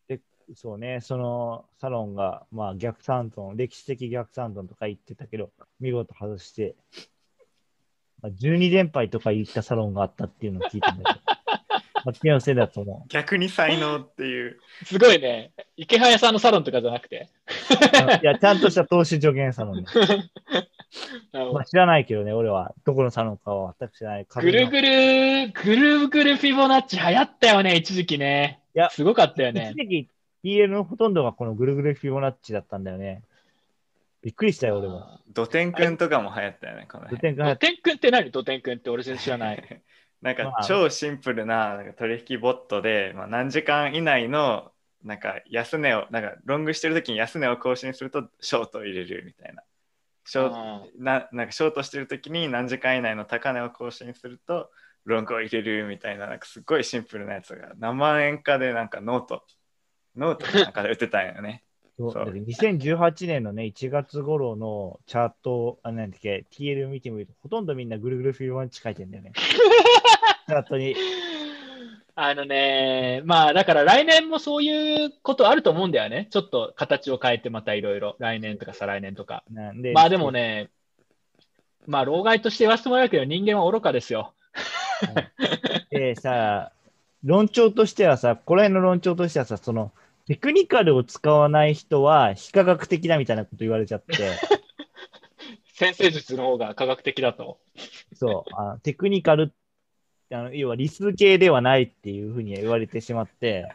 [0.09, 0.21] で、
[0.55, 6.77] そうね、そのサロンが、まあ逆三トン、歴史的逆三トンとか言ってたけど、見事外して、
[8.23, 11.39] まあ、12連敗とか言ったサロンがあったっていうのを聞いたんだけど。
[12.05, 14.61] まあ気のせいだと思逆に才能っていう。
[14.85, 15.53] すごいね。
[15.77, 17.29] 池早さんのサロンとかじゃなくて。
[17.43, 18.21] う。
[18.23, 19.85] いや、ちゃんとした投資助言サロンね。
[21.33, 22.75] まあ、知らないけどね、俺は。
[22.85, 24.27] どこのサロンかは全く知らない。
[24.29, 28.61] ぐるぐる、ぐるぐるフィボナッチ流行ったよね、一時期ね。
[28.75, 29.75] いやすごかったよ一ね。
[29.77, 30.09] 時期
[30.45, 33.23] DL のほとんどがこのぐるぐるフィボナッチだったんだよね。
[34.23, 35.21] びっくりしたよ、俺も。
[35.33, 37.17] ドテン君とかも流行ったよね、この辺。
[37.17, 38.31] ドテンがドテン君って何？
[38.31, 39.83] ドテン君って俺全然知らない。
[40.23, 44.73] なんかまあ超シンプルななんか取引ボットで、まあ、何時間以内の
[45.05, 49.63] なんか安値を、なんかロングしてる時に安値を更新するとショートを入れるみたいな。
[50.29, 54.69] ショななんかショートしてる時に何時間以内の高値を更新すると
[55.07, 59.43] ロングを入れるみたいななんかすっごいシンプルなやつが何万円かでなんかノート
[60.15, 61.65] ノートかなんかで売ってたんよね。
[61.99, 69.33] そうそうだって2018年のね、1月頃のチャート、あ、なんだっけ、TL 見てみると、ほとんどみんなぐるぐるフィボナッチ書いてんだよね。
[70.47, 70.95] チャートに。
[72.21, 76.27] あのね、まあだから来年もそういうことあると思うんだよね。
[76.33, 78.17] ちょっと形を変えてまたいろいろ。
[78.19, 79.45] 来年とか再来年とか。
[79.53, 80.69] なんでまあでも、ね、
[81.87, 84.35] まあ老害として言わせてもらうけど人間は愚かですよ。
[85.93, 86.73] でさ、
[87.23, 89.93] 論調としてはさ、この辺の論調としてはさ、その、
[90.27, 94.15] テクニカルを使わない人は非科学的だみたいなこと言われちゃって、
[95.73, 97.61] 先生術の方が科学的だと。
[98.13, 99.53] そう、あテクニカル、
[100.31, 103.69] あの要は理数系ではないっていうふうに言われてしまって、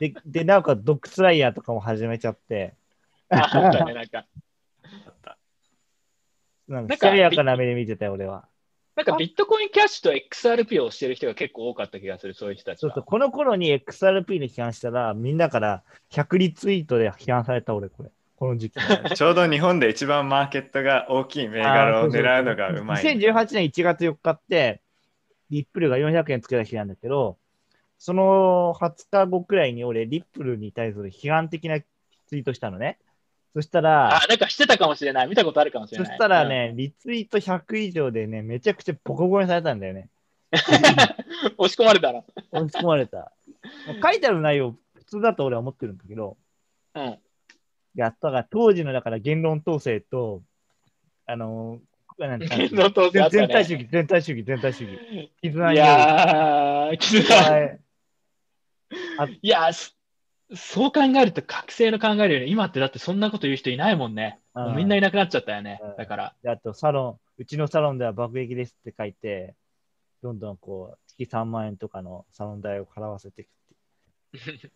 [0.00, 2.74] で、でなおかつドッグスライヤーとかも始めちゃって、
[3.28, 4.26] ああったね、なんか。
[6.66, 8.48] なんか、なんか冷やかな目で見てたよ、俺は。
[8.96, 12.90] なんかビットコインキャッシュと XRP をしてる人が結構多かった気がする、そういう人たちは。
[12.90, 18.10] そうそう、この頃に XRP で批判したら、みんなから100リツイートで批判された、俺、これ。
[18.36, 18.78] この時期。
[19.14, 23.04] ちょうど日本で一番マーケットが大きい銘柄を狙うのがうまい。
[23.04, 24.82] 2018年1月4日って、
[25.50, 27.38] リップルが400円つけた日なんだけど、
[27.98, 32.98] その20日後くらいに俺、リップルに対する批判的なツイートしたのね。
[33.54, 35.28] そしたらあ、、なんかしてたかもしれない。
[35.28, 36.06] 見たことあるかもしれない。
[36.06, 40.10] そしたらね、リツイート100以上でね、めちゃくちゃボコボコにされたんだよね。
[40.52, 40.58] うん、
[41.58, 42.22] 押し込まれたら。
[42.52, 43.32] 押し込まれた。
[44.02, 46.36] 書いてある内容、普通だと俺は思ってるんだけど、
[46.94, 47.18] うん。
[47.94, 50.42] やったが当時のだから言論統制と、
[51.26, 51.80] あのー、
[53.30, 55.32] 全体主義、全体主義、全体主義。
[55.40, 57.58] 絆いやー、絆は
[59.28, 59.92] いいやーそ
[60.54, 62.46] そう考えると、覚醒の考えるよね。
[62.46, 64.40] 今ってだってそんなこと言う人いないもんね。
[64.54, 65.96] うんみんないなくなっちゃったよねうん。
[65.96, 66.34] だから。
[66.42, 69.54] であと、サロン、うちのサロンでは爆撃ですって書いて、
[70.22, 73.50] どんどんこう、月3万円とかのサロン代を払わせていくっ
[74.32, 74.72] ていう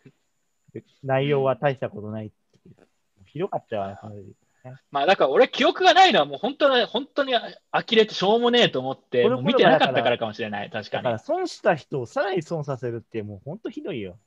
[0.73, 2.87] で内容は大したことないっていう。
[3.25, 3.97] ひどかったよね、
[4.91, 10.69] まあだから俺記憶がないのはもう本当に、本当に呆れてしょうもねえと思って、見てなかったからかもしれない。
[10.69, 11.19] 確かにだから。
[11.19, 14.17] 損した人をさらに損させるって、もう本当ひどいよ。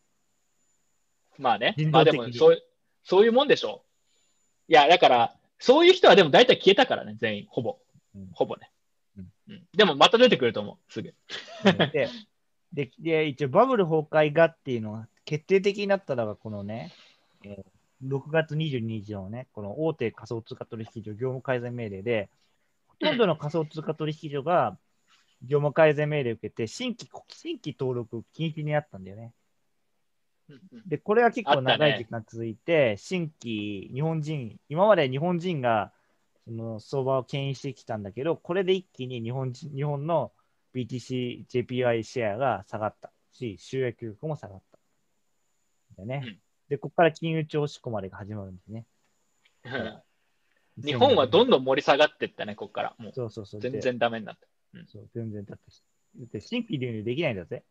[1.39, 1.75] まあね。
[1.77, 2.63] 人まあでもそういう、
[3.03, 3.83] そういうもんでしょ
[4.69, 4.73] う。
[4.73, 7.79] いや、だから、そういう人はでも大体消えたからね、全員、ほぼ
[8.15, 8.29] うん。
[8.33, 8.71] ほぼね。
[9.17, 11.15] うんうんでもまた出てくると思う、すぐ。
[11.93, 12.11] で
[12.73, 16.93] でで、一応バブル崩壊がっていうのが決定的になったのが、このね、
[17.45, 22.31] えー6月22日のね、この大手仮想通貨取引所業務改善命令で、
[22.89, 24.79] ほとんどの仮想通貨取引所が
[25.43, 29.33] 業務改善命令を受けて、新規新規登録禁止になったんだよね。
[30.87, 35.93] で、これは結構長い時間続いて、新規日本人、今まで日本人が
[36.45, 40.33] その相場を牽引してきたんだけど、これで一気に日本人日本の
[40.75, 44.79] BTC、JPY シェアが下がったし、収益力も下がった。
[45.97, 46.39] だよね。
[46.69, 48.85] うんで、ここから金融庁施行までが始まるんですね。
[50.83, 52.95] 日本はどんどん盛り下がっていったね、ここから。
[52.99, 53.61] もうそうそうそう。
[53.61, 54.47] 全で然ダメになった。
[54.87, 55.65] そう、全然だって、
[56.19, 57.63] だって新規流入できないんだぜ。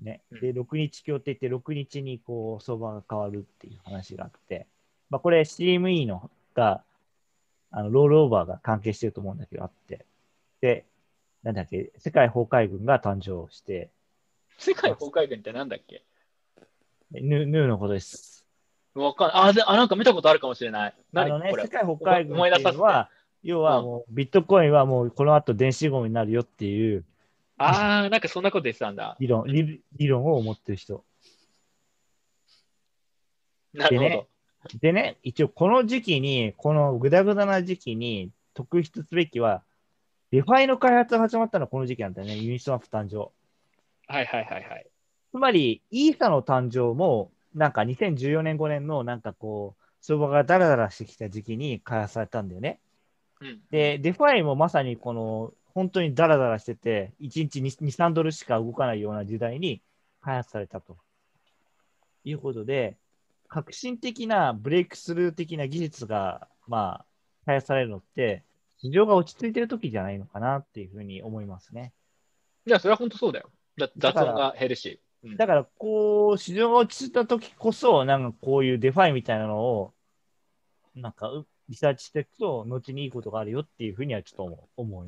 [0.00, 0.22] ね。
[0.30, 4.66] うんで、6日協定って6日にこう相場が変わるっていう話があって、
[5.10, 6.82] まあこれ CME のが、
[7.70, 10.04] あのロールオーバーが関係してると思うんだけど、あって。
[10.60, 10.84] で、
[11.42, 13.90] なんだっけ、世界崩壊軍が誕生して、
[14.58, 16.02] 世界崩壊軍ってなんだっけ？
[17.12, 18.46] ヌヌーのことです。
[18.94, 20.94] わかんあであ、なんか見たことあるかもしれない。
[20.96, 23.10] あ何のね、世界崩壊軍っていうのは、
[23.42, 27.04] 要はもうビットコインはもうこの後電子ゴミになるよっていう
[27.58, 29.16] ああ、なんかそんなこと言ってたんだ。
[29.18, 31.04] 理論、理理論を持ってる人。
[33.74, 34.08] なるほど。
[34.08, 34.26] でね
[34.80, 39.62] でね、一応この時期に、このぐだぐだな時期に特筆すべきは、
[40.30, 43.30] DeFi の開発が始まったのはこの時期なんだよね、ユニスワップ誕生。
[44.08, 44.86] はいはいはいはい。
[45.30, 52.80] つまり、イーサの誕生も、なんか2014年、5年のなんかこう、相場がダラダラしてきた時期に開発されたんだよね。
[53.40, 59.82] うん、で、 DeFi もまさにこの本当にダラダラしてて、1日2、3ドルしか動かないような時代に
[60.20, 60.96] 開発されたと
[62.24, 62.96] いうことで、
[63.48, 67.06] 革新的なブレイクスルー的な技術が、まあ、
[67.46, 68.44] 開発されるのって、
[68.78, 71.92] 市場が落ち着いてる時じゃないのかなっていうふうに思いますね。
[72.66, 73.50] いや、それは本当そうだよ。
[73.76, 75.00] だ雑音が減るし。
[75.24, 79.92] うんだから、こう、市場が落ち着いた時こそ、なんかこういう DeFi みたいなのを、
[80.94, 85.04] なんかうリサーチしていくと、後にいいことがあるよっていうふうにはちょっと思う思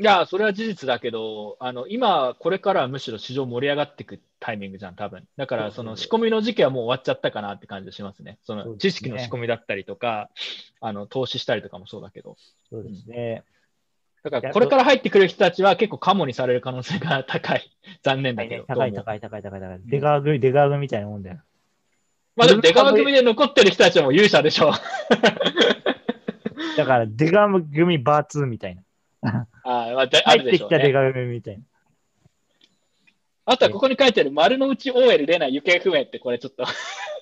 [0.00, 8.38] いや、それは事実だけど、あの今、これからはむしろ市場盛り上がっていくタイミングじゃん、多分だから、その仕込みの時期はもう終わっちゃったかなって感じがしますね。
[8.44, 10.30] その知識の仕込みだったりとか、
[10.80, 12.36] あの投資したりとかもそうだけど。
[12.70, 13.42] そうですね。
[14.24, 17.70] だから、これから入ってくる人たちは結構カモにされる可能性が高い。
[18.02, 18.64] 残念だけど。
[18.64, 19.80] 高い高い高い高い高い。
[19.84, 21.38] 出川組、出川組みたいなもんだよ。
[22.36, 24.72] まあでも、出川組で残ってる人たちはもう勇者でしょう。
[26.76, 28.82] だから、出川組バー2みたいな。
[29.64, 30.78] あーまあであ入っるでしょうね。
[30.78, 31.64] てきた出川組みたいな。
[33.46, 36.64] あとはここに書いてある丸の内 OL レナ行方不明ってこれちょっと。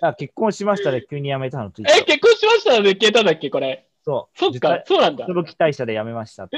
[0.00, 3.86] あ結婚しましたね、急に辞めたのえ、結婚しましたので消えたんだっけこれ。
[4.06, 4.38] そう。
[4.38, 5.26] そっか、そうなんだ。
[5.26, 6.48] 驚き大社で辞めました。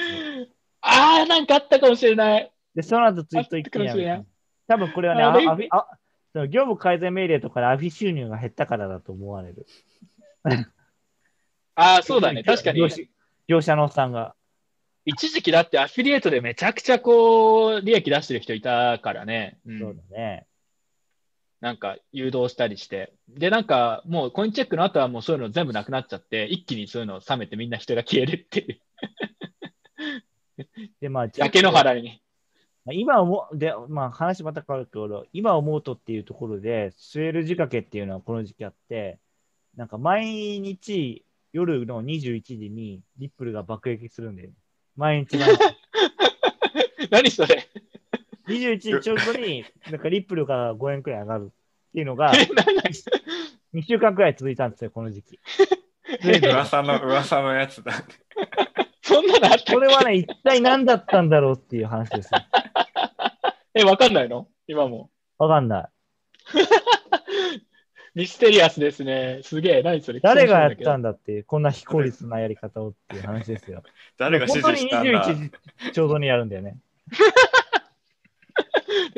[0.82, 2.52] あー、なんかあったかもしれない。
[2.74, 4.76] で、その後ツイート一気に辞めたあったかもしれない。
[4.76, 5.98] 多分これはね、あれああ
[6.34, 9.66] その業務改善命令とかでアフィ収入が減ったからだと思われる。
[11.74, 12.42] あー、そうだね。
[12.42, 12.88] 確かに業。
[12.88, 13.02] 者
[13.48, 14.34] 業者のおっさんが。
[15.06, 19.58] 一時期だってアフィリエイトでめちゃくちゃこう、利益出してる人いたからね。
[19.64, 20.46] うんそうだね。
[21.60, 23.12] なんか誘導したりして。
[23.28, 28.80] で、なんかもうコインチェックの後はもうそういうの全部なくなっちゃって、一気にそういうのを冷めてみんな人が消えるっていう。
[31.00, 32.20] で、まあ、 焼け野原に。
[32.84, 39.18] まあ今思う、で、まあ話また変わるけど、今思うとっていうところで、スエル仕掛けっていうのはこの時期あって、
[39.76, 44.54] なんか毎日夜の21時にリップルが爆撃するんだよね。
[44.96, 45.58] 毎日毎日。
[47.10, 47.68] 何それ
[48.48, 52.48] 21時ちょうどに、なんかリップルが5円くらい上がるっていうのが、 え
[53.72, 55.38] 何？2週間くらい続いたんですよ、この時期。
[56.42, 57.92] 噂の噂のやつだ。
[59.02, 62.40] そんなのあったこれはね、一体何だったんだろうっていう話ですよ。
[63.74, 64.48] え、わかんないの？
[64.66, 65.10] 今も。
[65.38, 65.88] わかんない。
[68.14, 69.40] ミステリアスですね。
[69.42, 69.82] すげえ。
[69.82, 70.20] 何それ？
[70.20, 73.82] 誰がやったんんだっていう、こんな非効率なやり方をっていう話ですよ。
[74.16, 75.50] 誰が指本当に示したんだ？21
[75.84, 76.78] 時ちょうどにやるんだよね。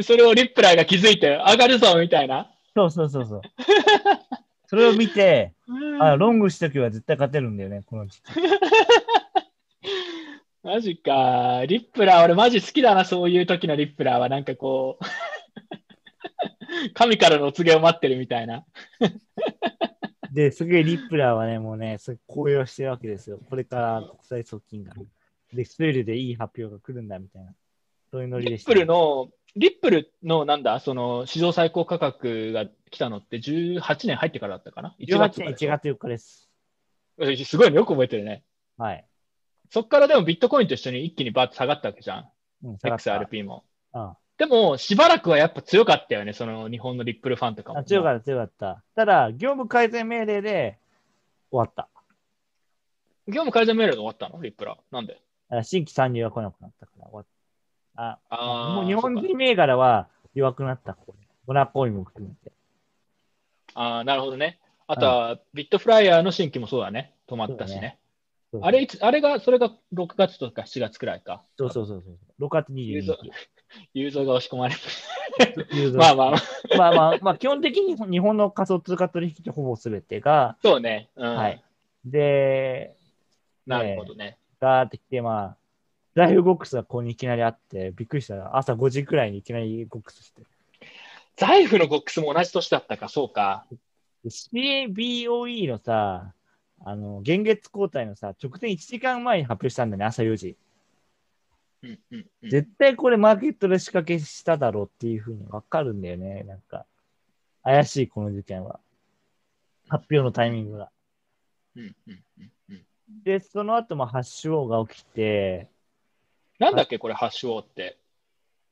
[0.03, 2.51] それをリップラーが気づいて、上がるぞみたいな。
[2.75, 3.43] そうそうそうそう。
[4.67, 5.55] それを見て、
[6.01, 8.33] あ、ロングしときは絶対勝てるんだよね、この時期。
[10.62, 11.65] マジか。
[11.67, 14.29] リップラー、俺マジ好きだな、そういう時のリップラーは。
[14.29, 15.05] なんかこう、
[16.95, 18.65] 神からのお告げを待ってるみたいな。
[20.33, 23.41] で、すげえリップラーはね、もうね、すごい高揚してるわけですよ。
[23.49, 24.95] これから国際側近が。
[25.53, 27.53] で、スペルでいい発表が来るんだみたいな。
[28.12, 36.48] そういうノリでした、リップルの、リップルのなんだ、その史上最高価格が来たのって18年入ってからだったかな ?1 月18年1月4日です。
[37.18, 37.44] 月。
[37.44, 38.44] すごいね、よく覚えてるね。
[38.78, 39.05] はい。
[39.70, 42.28] そっからでもビットコインと一緒に一気にバーッと下がったわけじゃん。
[42.64, 43.64] うん、XRP も。
[43.94, 47.81] うんでも、しばらくはやっぱ強かったよね、その日本のリップルファンとかも。
[47.81, 48.82] あ強かった、強かった。
[48.94, 50.78] ただ、業務改善命令で
[51.51, 51.90] 終わった。
[53.28, 54.40] 業務改善命令で終わったの？
[54.40, 54.94] リップラー。
[54.94, 55.20] なんで？
[55.51, 57.31] あ新規参入が来なくなったから終わった。
[58.01, 61.27] あ、あーもう日本人銘柄は弱くなった、ここで。
[61.47, 62.52] ボナコインも含めて。
[63.74, 64.59] ああ、なるほどね。
[64.86, 67.14] あとは、ビットフライヤーの新規もそうだね。
[67.28, 67.98] 止まったしね。
[68.62, 71.44] あれいつ、あれが、それが6月とか7月くらいか。
[71.59, 72.44] そうそうそうそう。
[72.44, 73.31] 6月22ユーザー日。
[73.94, 74.81] ユーザーが押し込まれる。
[75.97, 76.40] まあまあまあ、
[76.77, 81.10] まあまあ、まあ、基本的に日本の仮想通貨取引ほぼ全てが、そうね。
[81.14, 81.36] うん。
[81.36, 81.62] はい。
[82.05, 82.97] で、
[83.66, 84.39] なるほどね。
[84.60, 85.56] ガーってきて、まあ、
[86.20, 88.56] ライフボックスがここにいきなりあって、びっくりした。
[88.56, 90.42] 朝5時くらいにいきなりボックスして。
[91.36, 93.66] 財布のボックスも同じ年だったか、そうか。
[94.22, 96.34] で CABOE のさ、
[96.84, 100.59] あの、現月交代のさ、直前1時間前に発表したんだね、朝4時。
[101.82, 102.51] うんうんうん。
[102.51, 106.42] 絶対これマーケットで仕掛けしただろうっていうふうにわかるんだよね。
[106.42, 106.84] なんか、
[107.62, 108.78] 怪しい、この事件は。
[109.88, 110.90] 発表のタイミングが。
[111.76, 112.84] うんうんうんうん
[113.24, 115.68] で、その後もハッシュオーが起きて、
[116.61, 117.97] なんだっけ、これ、ハッシュオーって。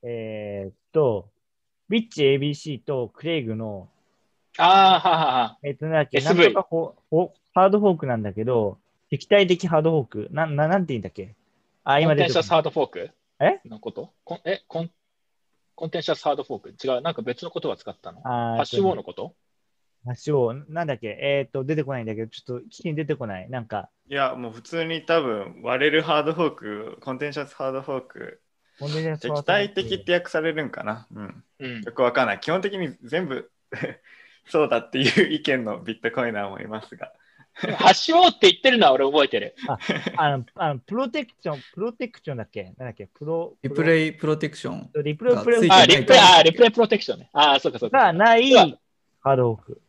[0.03, 1.31] えーっと、
[1.89, 3.89] ビッチ ABC とクレイグの、
[4.59, 5.59] ああ、ははは。
[5.63, 8.79] えーっと、なんだっけ、なんとかほほハードフォークなんだけど、
[9.09, 10.29] 敵対的ハードフォーク。
[10.33, 11.35] な、ななんて言うんだっけ？
[11.85, 13.11] あ、コ今出てくるンテンシャスハードフォーク？
[13.41, 13.61] え？
[13.67, 14.13] のこと？
[14.25, 14.61] コンえ？
[14.69, 14.91] コン、
[15.75, 16.75] コンテンシャスハードフォーク？
[16.87, 18.19] 違う、なんか別の言葉使ったの？
[18.19, 19.35] あハッシュオーのこと？
[20.09, 23.49] ハ橋を、なんだっけ、えっ、と、出てこないんだけど、ちょっと聞きに出てこない？
[23.51, 28.41] なんか、いや、もう普通に多分割れるハードフォーク、コンテンシャスハードフォーク、
[28.81, 31.07] コンテンシャス敵対的って訳されるんかな？
[31.15, 31.45] うん。
[31.61, 32.41] うんよくわかんない。
[32.41, 33.51] 基本的に全部
[34.47, 37.13] そうだっていう意見のビットコイナーもいますが。
[37.77, 39.57] 発祥って言ってるのは俺覚えてる。
[40.17, 42.63] あの、あのプロテクション、プロテクションだっけ？
[42.63, 43.09] なんだっけ？
[43.09, 44.91] プロ、リプレイプロテクション。
[44.95, 47.31] イ、リプレイ、プレイあ、がついてリプレイ、あ、リプレイプロテクションね。
[47.33, 47.99] あ、そうかそうか。
[47.99, 48.49] がない
[49.21, 49.83] ハードオーク。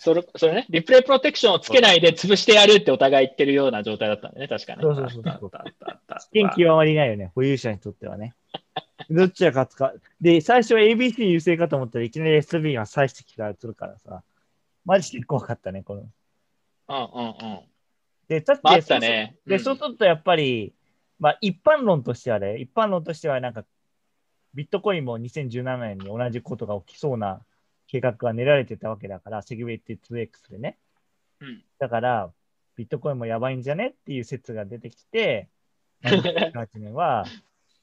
[0.00, 4.80] それ、それね、リプレイプロテクションをつけないで潰してやるってお互い言ってるような状態だったんだね、確かに。
[4.80, 5.50] そうそうそうそう。
[5.50, 5.74] たあっ
[6.06, 8.34] たあまりないよね、保有者にとってはね。
[9.10, 9.92] どっちが勝つか。
[10.18, 14.22] で、最初は ABC 優勢かと思ったらいきなり SB が再してきたらするからさ。
[14.86, 16.00] マジで怖かったね、この。
[16.00, 16.08] うん
[16.96, 17.60] うんうん。
[18.26, 20.72] で、だって、まああったねで、うんそうするとやっぱり、
[21.18, 23.66] まあ一般論としてはね、一般論としてはなんか、
[24.54, 27.42] ビットコインも2017年に同じことが起きそうな
[27.90, 30.78] 計画が練られてたわけだから、セグウェイティ 2X でね。
[31.40, 32.30] うんだから、
[32.76, 35.48] ビットコインもやばいんじゃねっていう説が出てきて、
[36.04, 37.24] 2018年は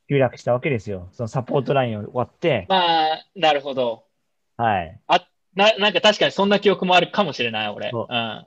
[0.07, 1.09] 急落したわけですよ。
[1.11, 4.05] そのサポートラインを終わって、 まあ、なるほど。
[4.55, 4.99] はい。
[5.55, 7.89] な、なんか確かにそんな記憶もあるかもしれない、俺。
[7.89, 8.45] そううん。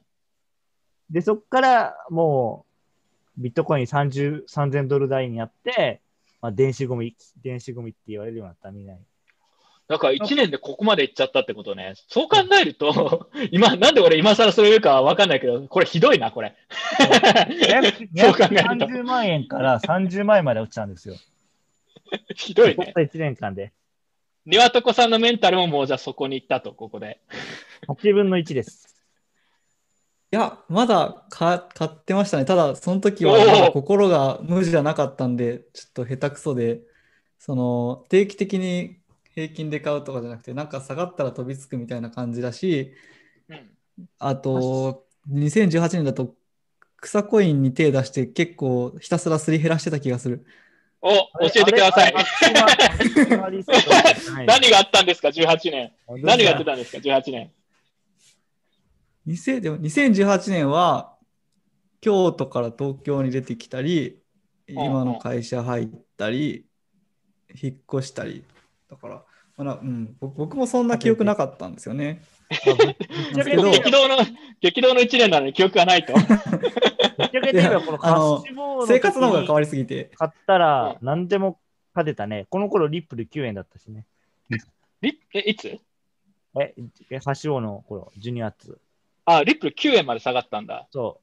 [1.10, 2.64] で、そこからも
[3.36, 6.00] う、ビットコイン30 3000ドル台になって、
[6.40, 9.00] まあ、電子ゴミ、電子ゴミって言われるようになった、みんなに。
[9.90, 11.94] だから1年でここまで行っちゃったってことね。
[12.06, 16.54] そう考えると、 今、なんで俺今更それ言うかわかんないけど、これひどいな、これ。
[16.96, 18.86] そう 考えると。
[18.86, 21.16] 230万円から30万円まで落ちたんですよ。
[22.36, 22.74] ひどいね。
[22.76, 23.72] たった1年間で。
[24.46, 27.18] 庭床さんのメンタルももうじゃあそこに行ったと、ここで。
[27.88, 29.04] 8分の1です。
[30.32, 32.44] いや、まだか買ってましたね。
[32.44, 36.80] ただ、その時は心が無じゃなかったんで、ちょっと下手くそで、
[37.40, 38.99] その定期的に
[39.34, 42.92] 平均で買うとかじゃなくて、なんか下がったら飛びつくみたいな感じだし、
[43.48, 43.70] うん
[44.18, 46.34] あと、2018年だと
[46.96, 50.44] 草コインに手出して結構ひたすらすり減らしてた気がする。
[51.02, 52.14] お、教えてください。
[52.14, 53.64] 何
[54.46, 55.92] 何があったんですか、18年。
[56.08, 57.50] 何がやってたんですか、18年。
[59.26, 61.14] 2000でも2018年は
[62.00, 64.18] 京都から東京に出てきたり、
[64.68, 66.66] ん今の会社入ったり、
[67.60, 68.44] 引っ越したり。
[68.90, 69.22] だから、
[69.56, 72.22] まだうん、僕僕もそんな記憶なかったんですよね。
[72.50, 74.16] 激動の、
[74.60, 76.12] 激動の1年なのに記憶がないと。
[78.86, 80.10] 生活の方が変わわりすぎて。
[80.16, 81.60] 買ったら何でも
[81.94, 82.46] 勝てたね。
[82.50, 84.06] この頃リップル9円だったしね。
[85.00, 85.78] リえ、いつ？
[86.60, 86.74] え、
[87.10, 88.80] えハッシュボードの頃、12月。
[89.24, 90.88] あ、リップル9円まで下がったんだ。
[90.90, 91.20] そ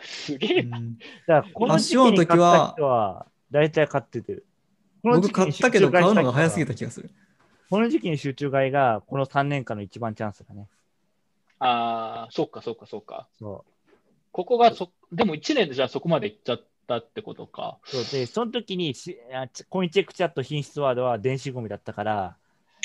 [0.00, 0.78] すげえな。
[0.78, 4.45] うんだからこの時期に買った人は大体買っててる。
[5.06, 7.10] この時僕期に買ったけど買うのが早すぎた気がする。
[7.70, 10.66] この時期に集中買いがこの3年間の一番チャンスだね。
[11.60, 13.28] ああ、そっかそっかそっか。
[13.38, 13.64] そ
[14.32, 17.78] ここがそ、でも1年でじゃあそこまで行っちゃったってことか。
[17.84, 17.88] う。
[17.88, 22.36] そうで、その時にしあちコインチェックチャット品質ワードは電子ゴミだったから、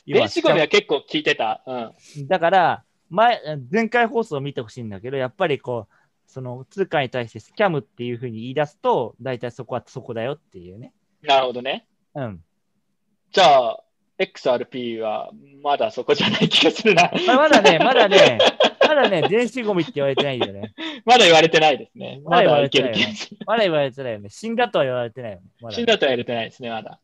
[0.05, 1.63] 電子ゴミは結構聞いてた。
[1.65, 2.27] うん。
[2.27, 3.41] だから、前、
[3.71, 5.93] 前回放送を見てほしいんだけど、やっぱりこう、
[6.27, 10.93] その通貨に対してスキャムっていうふうに言い出すと、大体そこはそこだよっていうね。
[11.23, 11.87] なるほどね。
[12.15, 12.43] うん。
[13.31, 13.83] じゃあ、
[14.19, 15.31] XRP は
[15.63, 17.11] まだそこじゃない気がするな。
[17.25, 18.37] まあ、まだね、まだね、
[18.87, 20.73] まだね、電子ゴミって言われてないよね。
[21.05, 22.21] まだ言われてないですね。
[22.23, 23.15] ままだ言わだいけれてないよね。
[23.45, 24.29] まだ言われてないよね。
[24.29, 25.43] 死んだとは言われてないよね。
[25.61, 26.99] まだ死んだとは言われてないですね、まだ。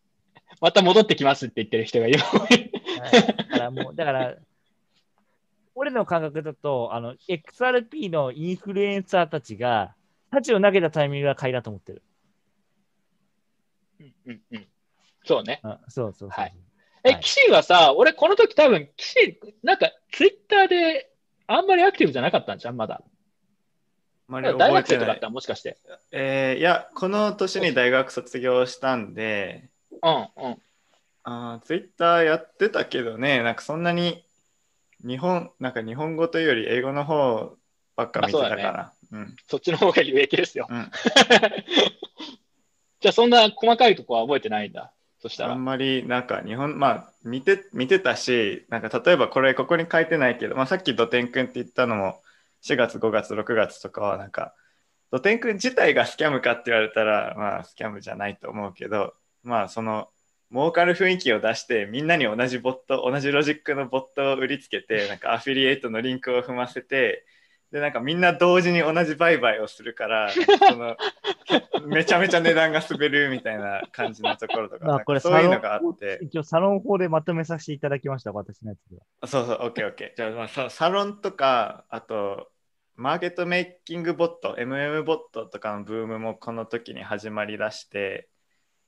[0.62, 2.20] また戻ってきますって言ってる人がいる。
[2.20, 2.72] はい
[3.50, 4.36] だからもう、だから、
[5.76, 9.94] 俺の感覚だと、あの、XRP のインフルエンサーたちが、
[10.30, 12.04] 太刀を投げたタイミングが買いだと思ってる。
[14.00, 14.68] うんうんうん
[15.28, 15.62] そうね。
[15.64, 16.30] うん、そうそうそう。
[16.30, 16.54] はい
[17.04, 21.12] え、はい岸はさ、俺この時多分、岸、なんかツイッターで
[21.48, 23.02] あんまりアクティブじゃなかったんじゃん、まだ。
[23.02, 25.30] あまり大覚えてない学生とかだった。
[25.30, 25.78] もしかして。
[26.12, 30.62] えーいや、この年に大学卒業したんで、うんうん。
[31.24, 34.24] あツイッターやってたけどね、なんかそんなに
[35.06, 37.56] 日本、なんか日本語というより英語の方
[37.96, 38.94] ばっか見てたから。
[39.12, 40.68] うんそっちの方が有益ですよ。
[40.70, 40.92] うん
[43.00, 44.92] じゃあ、そんな細かいとこは覚えてないんだ。
[45.20, 45.54] そしたら。
[45.54, 52.22] あんまりなんか日本、まあ見て見てたし、なんか例えばこれここに書いてないけど、まあ、さっきドテン君って言ったのも
[52.62, 54.54] 4月、5月、6月とかはなんか、
[55.12, 59.14] ドテン君自体がスキャムかって言われたら、まあスキャムじゃないと思うけど、
[59.44, 60.10] まあその
[60.52, 67.26] 儲かる雰囲気を出してみんなに同じボット、同じロジックのボットを売りつけて、なんかアフィリエイトのリンクを踏ませて、
[67.72, 70.96] でなんかみんな同時に同じ売買をするから その
[71.86, 79.04] めちゃめちゃ値段が滑るみたいな感じのところとかまあ、これかそういうのがあって一応サロン法でまとめさせていただきました、私のやつでは。
[79.22, 82.50] あそうそう OKOK じゃあ、まあ、ササロンとかあと
[82.96, 88.28] マーケットメイキングボット MM ボットとかのブームもこの時に始まりだして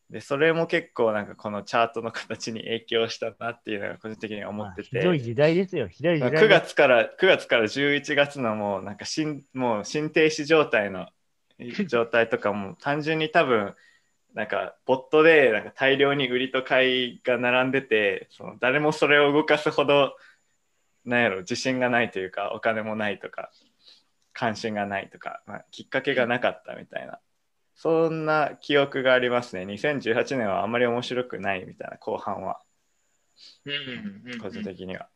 [0.09, 4.89] でそれも結構なんかこのチャートの形に影響したなっていうのが個人的には思ってて。
[4.91, 6.45] まあひどい時代ですよ、ひどい時代です。
[6.45, 11.07] 9月から9月から11月のもうなんか新もう新停止状態の
[11.87, 13.75] 状態とかも単純に多分
[14.33, 20.15] なんかボットでなんか大量に売りと買いが並んでてその誰もそれを動かすほど
[21.05, 23.51] なんやろ自信がないというかお金もないとか
[24.33, 27.19] 関心がないとか、まあ、きっかけがなかったみたいな
[27.81, 32.59] そんな記憶がありますね2018年はあんまり面白くないみたいな後半は
[33.65, 35.07] うんうんうん個人的には。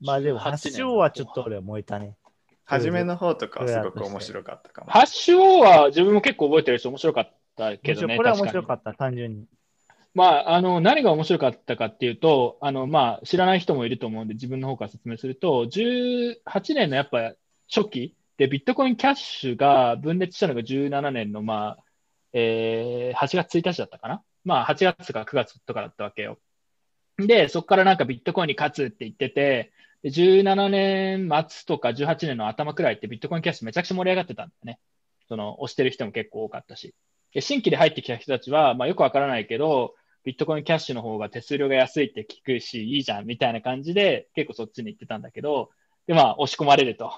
[0.00, 2.16] まあでも、18発祥はちょっと俺は燃えたね。
[2.64, 4.90] 初めの方とかはすごく面白かったかも。
[4.90, 8.16] ハッシュオーは自分も結構覚えてるし面白かったけどね。
[8.16, 9.46] これは面確かに白かった、単純に。
[10.14, 16.36] まあ、あの、何が面白かったかっていうと、あの、まあ、知らない人もいると思うんで、自分の方から説明すると、18
[16.74, 17.34] 年のやっぱ
[17.72, 21.84] 初期で、ビットコインキャッシュが分裂したのが17年の、まあ、
[22.32, 24.22] えー8月1日だったかな？
[24.44, 26.38] まあ、8月か9月とかだったわけよ。
[27.18, 34.78] で、そこからなんかビットコインに勝つって言ってて、で17年末とか18年の頭くらいってビットコインキャッシュめちゃくちゃ盛り上がってたんだよね。
[35.28, 36.94] その、押してる人も結構多かったし。
[37.34, 45.70] で新規で入ってきた人たちは、まあよくわからないけど、ビットコインキャッシュの方が手数料が安いって聞くし、いいじゃんみたいな感じで結構そっちに行ってたんだけど、
[46.06, 47.12] で、まあ押し込まれると。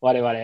[0.00, 0.34] 我々、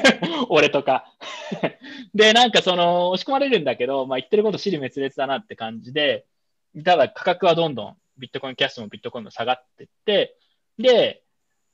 [0.48, 1.12] 俺とか。
[2.14, 6.26] で、なんかその、押し込まれるんだけど、まあ言ってること尻滅裂だなって感じで、
[6.84, 10.36] ただ価格はどんどんビットコインキャッシュもビットコインも下がってって、
[10.78, 11.22] で、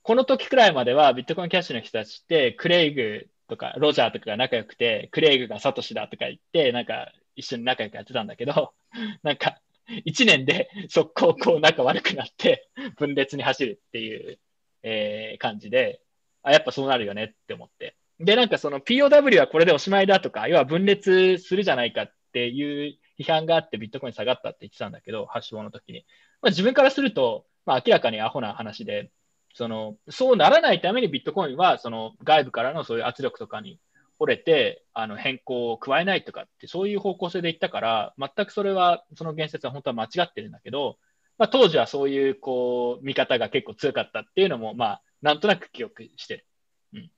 [0.03, 8.73] この時くらいまではビットコインキャッシュの人たちって、クレイグとかロジャーとかが仲良くて、クレイグがサトシだとか言って、なんか一緒に仲良くやってたんだけど、
[9.23, 9.61] なんか
[10.07, 14.39] 1年で速攻こう仲悪くなって分裂に走るっていう、
[14.83, 16.01] えー感じで、
[16.43, 17.97] あ、やっぱそうなるよねって思って。
[18.19, 26.05] で、なんかその POW はこれでおしまいだとか、要は分裂するじゃないかっていう批判があってビットコイン下がったって言ってたんだけど、発祥の時に。
[26.43, 29.11] まあ、自分からすると、まあ、明らかにアホな話で、
[29.55, 33.81] その、そうならないためにビットコインは、その外部からのそういう圧力とかに
[34.19, 40.99] 折れて、あの変更を加えないとかって、そういう方向性で言ったから、全くそれは、その言説は本当は間違ってるんだけど、
[41.39, 46.47] まあ、当時はそういう、こう、見方が結構強かったっていうのも、まあ、なんとなく記憶してる。
[46.95, 47.11] うん。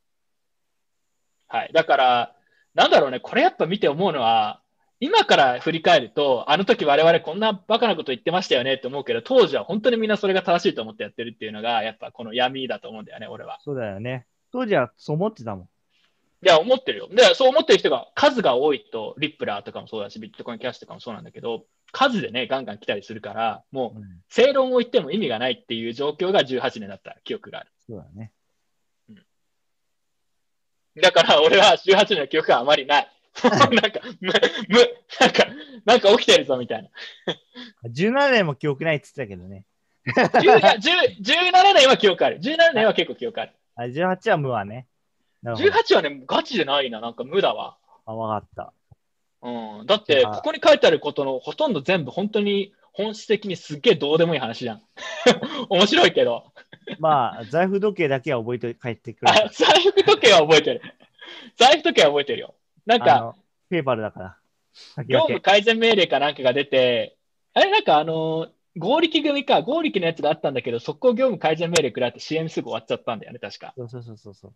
[1.48, 1.70] はい。
[1.72, 2.36] だから、
[2.74, 4.60] なんだろうね、これやっぱ見て思うのは、
[5.00, 13.58] 今から振り返ると、あの時我々こんなバカなこと言ってましたよねって思うけど、当時は本当にみんなそれが正しいと思ってやってるっていうのが、やっぱこの闇だと思うんだよね、俺は。
[13.64, 14.26] そうだよね。
[14.52, 15.64] 当時はそう思ってたもん。
[15.64, 15.68] い
[16.48, 17.08] や、思ってるよ。
[17.08, 27.70] で、そう思ってる人が数が多いと、リップラーとかもそうだし、ビットコインキャッシュとかもそうなんだけど、数でね、ガンガン来たりするから、もううん、正論を言っても意味がないっていう状況が18年だった記憶がある。
[27.86, 28.32] そうだね。
[31.01, 33.09] だから俺は18年の記憶があまりない。
[33.43, 34.32] なんか、む、
[34.69, 34.78] む、
[35.20, 35.47] なんか、
[35.86, 36.90] なんか起きてるぞみたいな。
[37.89, 39.64] 17年も記憶ないって言ってたけどね。
[40.05, 42.40] 10いや10 17年は記憶ある。
[42.40, 43.52] 17年は結構記憶ある。
[43.77, 44.86] あ18は無はね。
[45.43, 45.69] なるほど。
[45.70, 47.01] 18はね、ガチでないな。
[47.01, 47.78] なんか無だわ。
[48.05, 48.73] あ、わかった。
[49.43, 49.86] うん。
[49.86, 54.82] だって、あここに書いてあることのほとんど全部本当に本質的にすっげえどうでもいい話じゃん。
[55.69, 56.52] 面白いけど。
[56.98, 59.31] まあ、財布時計だけは覚えて帰ってくる。
[59.31, 60.82] あ、財布時計は覚えてる。
[61.56, 62.55] 財布時計は覚えてるよ。
[62.86, 63.36] なんあか、の
[63.69, 64.39] ペーパルだから。
[64.74, 65.20] 先業。
[65.20, 67.16] 務改善命令かなんかが出て、
[67.55, 73.74] あれなんかあの、合力組か、合力のやつがあったんだけど、速攻業務改善命令食らって CM すぐ終わっちゃったんだよね、確か。
[73.77, 74.55] そうそうそうそうそう。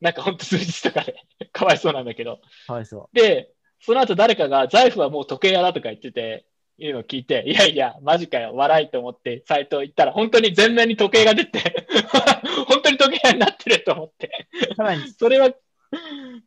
[0.00, 1.16] なんかほんと数日とかで、
[1.52, 2.40] かわいそうなんだけど。
[2.66, 3.16] かわいそう。
[3.16, 6.44] で、その後誰かが財布はもう時計屋だとか言ってて、
[6.78, 11.86] いうのを聞いて、いやいや、マジかよ、笑いと思ってサイト行ったら、本当に全面に時計が出て、
[12.68, 15.52] 本当に時計屋になってると思って、さらに、 それは、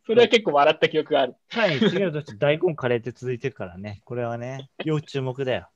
[0.06, 1.36] それは結構笑った記憶がある。
[1.50, 4.00] さらに次の年、大根カレーって続いてるからね。
[4.06, 5.68] これはね、要注目だよ。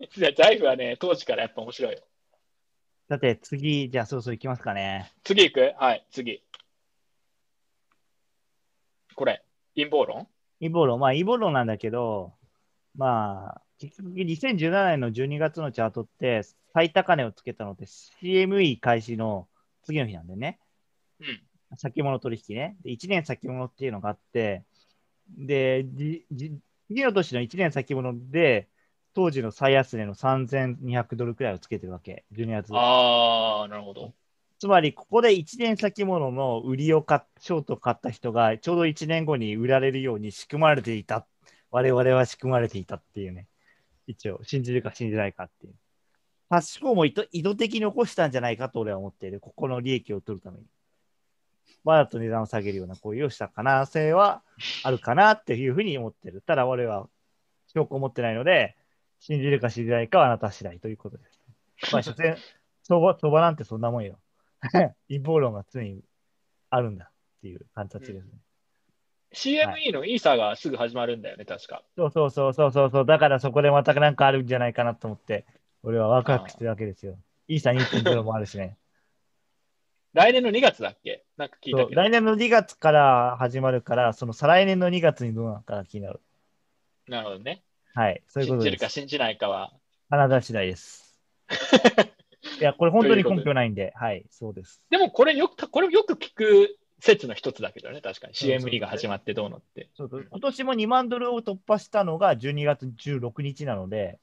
[0.16, 2.02] いや財布はね、当時からやっぱ面白いよ。
[3.08, 5.12] さて、次、じゃあそろそろ行きますかね。
[5.22, 5.74] 次行く？
[5.78, 6.42] はい、次。
[9.14, 9.44] これ、
[9.76, 10.26] 陰謀論？
[10.60, 12.32] イボロ、まあ、イボロなんだけど、
[12.96, 16.42] まあ、結局2017年の12月のチャートって
[16.72, 19.48] 最高値をつけたのって CME 開始の
[19.84, 20.58] 次の日なんでね。
[21.20, 21.42] うん。
[21.76, 22.76] 先物取引ね。
[22.84, 24.64] で、1年先物っていうのがあって、
[25.36, 26.52] で、じじ
[26.88, 28.68] 次の年の1年先物で、
[29.14, 32.24] 当時の最安値の3200ドルくらいをつけてるわけ。
[32.32, 32.70] 12月。
[32.72, 34.14] あー、なるほど。
[34.58, 41.26] つまり、ここで1年先物の売りを買、ショートを買った人が、ちょうど1年後に売られるように仕組まれていた。
[41.70, 43.48] 我々は仕組まれていたっていうね。
[44.06, 45.74] 一応、信じるか信じないかっていう。
[46.48, 49.40] パッシコも意図意図的に起こしたんじゃないかと俺は思っている。
[49.40, 50.64] ここの利益を取るために。
[51.84, 54.42] わざと値段を下げるような行為をした可能性は
[54.82, 56.42] あるかなっていうふうに思ってる。
[56.46, 57.08] ただ俺は
[57.74, 58.76] 証拠を持ってないので、
[59.20, 61.92] 信じるか信じないかはあなた次第ということです。
[61.92, 62.36] まあ、所詮、
[62.84, 64.18] 相場、相場なんてそんなもんよ。
[65.08, 66.02] 陰謀論が常に
[66.70, 68.30] あるんだっていう形ですね。
[69.32, 71.82] CME のイーサがすぐ始まるんだよね、確か。
[71.96, 73.06] そうそうそうそうそうそう。
[73.06, 75.44] だからそこでまたなんかあるんじゃないかなと思って、
[75.82, 77.18] 俺はワクワクしてるわけですよ。
[77.48, 78.78] イーサ2.0もあるしね。
[80.14, 81.24] 来年の2月だっけ？
[81.36, 81.94] なんか聞いた。
[81.94, 86.20] 来年の2月から始まるから、その再来年の2月にどうなのかが気になる。
[87.06, 87.62] なるほどね。
[87.94, 88.80] はい、そういうこ信じとです。
[88.82, 89.72] るか信じないかは。
[90.08, 91.20] あなた次第です。
[92.60, 94.82] いや、これ本当に根拠ないんで、はい、そうです。
[94.90, 98.34] でもこれよく、これよく聞く説の一つだけどね、確かに。
[98.34, 99.90] CME が始まってどうのって。
[99.94, 104.18] そうそう今年も2万ドルを突破したのが12月16日なので、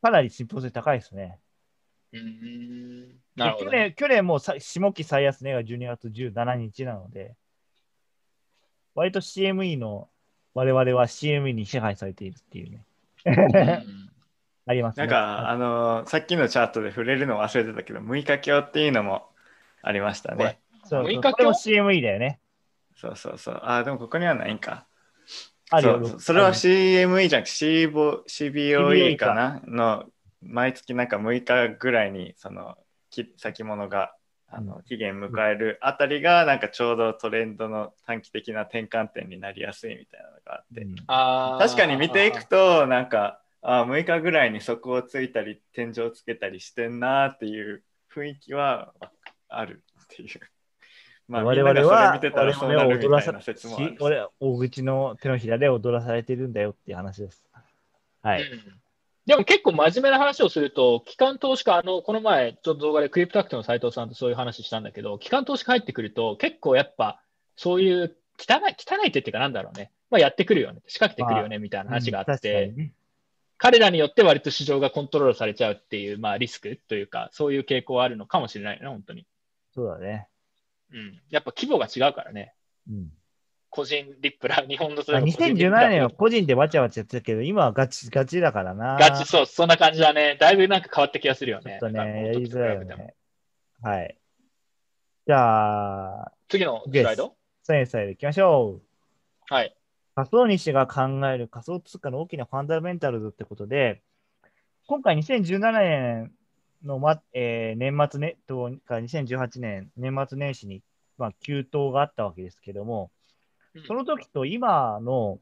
[0.00, 1.38] かなり信憑性高いですね。
[2.12, 3.20] うーん。
[3.36, 3.78] なるほど、去ね。
[3.78, 7.34] 年去年もさ下期最安値が12月17日なので、
[8.94, 10.08] 割と CME の
[10.54, 12.84] 我々は CME に支配されているっていうね。
[14.66, 15.06] うんありますね。
[15.06, 19.28] なんか、あのーさっきのチャートで触れるの忘れてたけど、6日鏡っていうのも
[19.82, 20.60] ありましたね。
[20.84, 22.40] そうそう6日これも今 CME だよね。
[22.96, 23.60] そうそうそう。
[23.62, 24.86] あー、でもここにはないんか。
[25.70, 29.62] あるよそうそれは CME じゃなくて CBO CBOE かな？
[29.66, 30.04] の
[30.42, 32.76] 毎月なんか6日ぐらいにその
[33.10, 34.14] き先物が
[34.48, 47.82] あの期限迎えるあたりがなんかちょうどトレンドの短期的な転換点になりやすいみたいなのがあってうん確かに見ていくとなんかあ6日ぐらいに底をついたり天井をつけたりしてんなっていう
[48.14, 48.92] 雰囲気は
[49.48, 50.28] あるっていう。
[51.28, 53.32] まあ、我々はがそれ見てた我らそうな々は踊らさ
[54.00, 57.44] 俺、大口の手のひらで踊らされてるんだよっていう話です。
[58.22, 58.42] はい。
[58.42, 58.82] うん
[59.24, 67.22] でも結構真面目な話をすると、機関投資家、あの、この前、ちょっと動画でクリプトアクトの斉藤さんとそういう話したんだけど、機関投資家入ってくると、結構やっぱ、
[67.54, 69.92] そういう汚い、汚い手っていうかなんだろうね。
[70.10, 70.82] まあやってくるよね。
[70.88, 72.92] 仕掛けてくるよね、みたいな話があっうん確かて、にね
[73.62, 79.24] 彼らによって割と市場がコントロールされちゃうっていう、まあリスクというか、そういう傾向はあるのかもしれないよね、本当に。
[79.72, 80.26] そうだね。
[80.92, 81.22] うん。
[81.30, 82.54] やっぱ規模が違うからね。
[82.90, 83.12] うん
[83.70, 88.98] 個人リップラ、 日本のそまあれこそ個人リップラ2017年は個人でわちゃわちゃやってたけど、今はガチガチだからな。
[89.00, 90.36] ガチ、そう、そんな感じだね。
[90.38, 91.78] だいぶなんか変わった気がするよね。
[91.80, 93.14] ちょっとね、やりづらいよね。
[93.80, 94.18] はい。
[95.26, 97.36] じゃあ、次のスライド？
[97.62, 99.54] サイエンスタイル行きましょう。
[99.54, 99.74] はい。
[100.14, 104.02] 仮想西が考える仮想通貨の大きなファンダメンタルズってことで、
[104.86, 106.32] 今回2017年
[106.84, 110.82] の、まえー年末ねとから2018年年末年始に、
[111.16, 113.10] まあ、急騰があったわけですけども、
[113.74, 115.38] うんその時と今の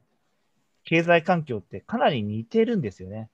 [0.84, 3.28] 経済環境ってかなり似てるんですよね。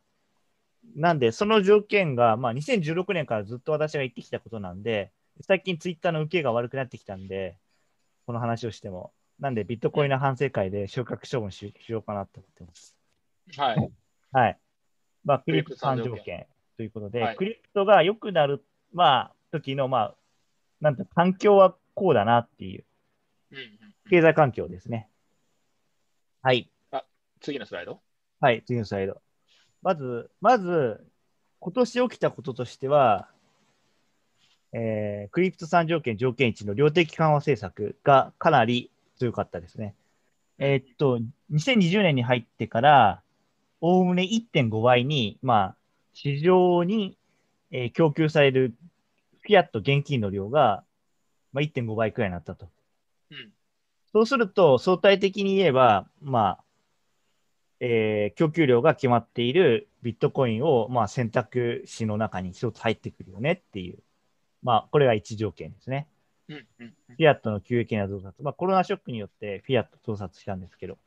[0.94, 7.58] なんで、その条件が、まあ、2016年からずっと私が言ってきたことなんで、最近ツイッターの受けが悪くなってきたんで、
[8.24, 9.12] この話をしても。
[9.38, 12.96] なんで、ビットコインの反省会で昇格処分ししようかなって思ってます。
[13.56, 13.92] はい。
[14.32, 14.58] はい。
[15.24, 16.46] まあ、クリプト3条件
[16.76, 20.14] ということで、はいクリプトが良くなる、まあ、時の、まあ、
[20.80, 22.84] なんて、環境はこうだなっていう、
[24.08, 25.08] 経済環境ですね。
[26.42, 26.70] はい。
[27.40, 28.00] 次のスライド？
[28.40, 29.20] はい、次のスライド。
[29.82, 31.06] まず、まず、
[31.60, 33.28] 今年起きたこととしては、
[34.72, 39.94] えークリプト3条件、条件1の量的緩和政策がかなり強かったですね。
[40.58, 41.20] えーっと、
[41.52, 43.22] 2020年に入ってから、
[43.80, 45.76] おおむね1.5倍に、まあ、
[46.12, 47.18] 市場に、
[47.70, 48.74] えー供給される
[49.42, 50.84] フィアット現金の量が、
[51.52, 52.68] まあ、1.5倍くらいになったと。
[53.30, 53.52] うん。
[54.12, 56.64] そうすると、相対的に言えば、まあ、
[57.80, 63.98] えー供給量が決まっているビットコインを、まあ、選択肢の中に一つ入ってくるよねっていう、
[64.62, 66.08] まあ、これが一条件ですね。
[66.48, 68.42] フィアットの急激な増刷。
[68.42, 70.98] まあ、コロナショックによってフィアット増刷したんですけど、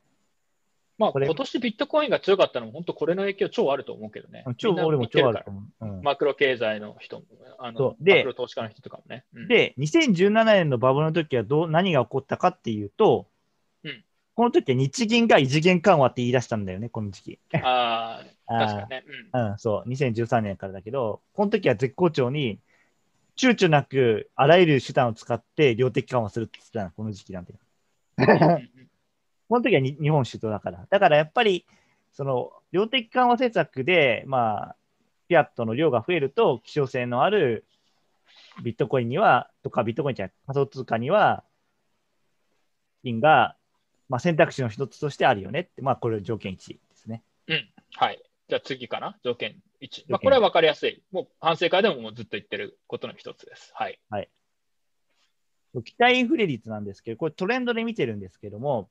[0.98, 4.44] まあ、これ今年ビットコインが強かったのも、本当これの影響超あると思うけどね。
[4.58, 5.86] 超俺も超あると思う。
[5.86, 7.26] うんマクロ経済の人も、
[7.58, 9.24] あのマクロ投資家の人とかもね。
[9.34, 13.28] うん、で、2017年のバブルの時はどう何が起こったかっていうと、
[13.84, 14.04] うん
[14.36, 17.40] この時は日銀が異次元緩和って言い出したんだよね、この時期。
[17.62, 19.04] あ あ、確かあにね。
[19.34, 22.58] うんーうん、そう、2013年からだけど、この時は絶好調に、
[23.40, 27.60] 躊躇なくあらゆる手段を使って量的緩和するって言ってたの、この時期なんだよ。
[28.18, 28.70] うんうん
[29.48, 30.86] この時は日本主導だから。
[30.88, 31.66] だからやっぱり、
[32.12, 34.76] その、量的緩和政策で、まあ、
[35.28, 37.66] フィアットの量が増えると、希少性のある
[38.64, 41.44] ビットコインには、とかビットコインじゃない、仮想通貨には、
[43.02, 43.56] 金が、
[44.08, 47.24] まあ、選択肢の一つとしてあるよねって、まあ、これ条件1ですね。
[47.48, 48.22] うんはい。
[48.50, 49.18] じゃあ次かな？
[49.24, 50.06] 条件1。
[50.10, 51.02] まあ、件これは分かりやすい。
[51.12, 53.72] もう反省会でももうずっと言ってることの一つです。
[53.74, 54.00] はい。
[55.84, 58.90] 期待インフレ率なんですけど、これトレンドで見てるんですけども、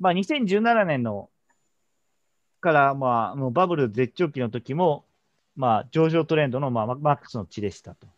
[0.00, 1.30] まあ、2017年の
[2.60, 5.04] から、まあ、もうバブル絶頂期の時も、
[5.54, 8.08] まあ、上昇トレンドの、まあ、ママックスの値でしたと。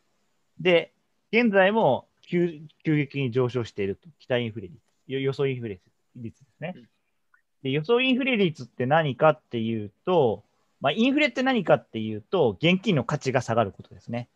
[0.58, 0.92] で、
[1.32, 4.08] 現在も急急激に上昇していると。
[4.18, 4.78] 期待インフレ率。
[5.06, 5.80] よ予想インフレ
[6.16, 6.88] 率ですねうん。
[7.62, 10.44] で予想インフレ率って何かっていうと、
[10.80, 14.28] まあ、インフレって何かっていうと、現金の価値が下がることですね。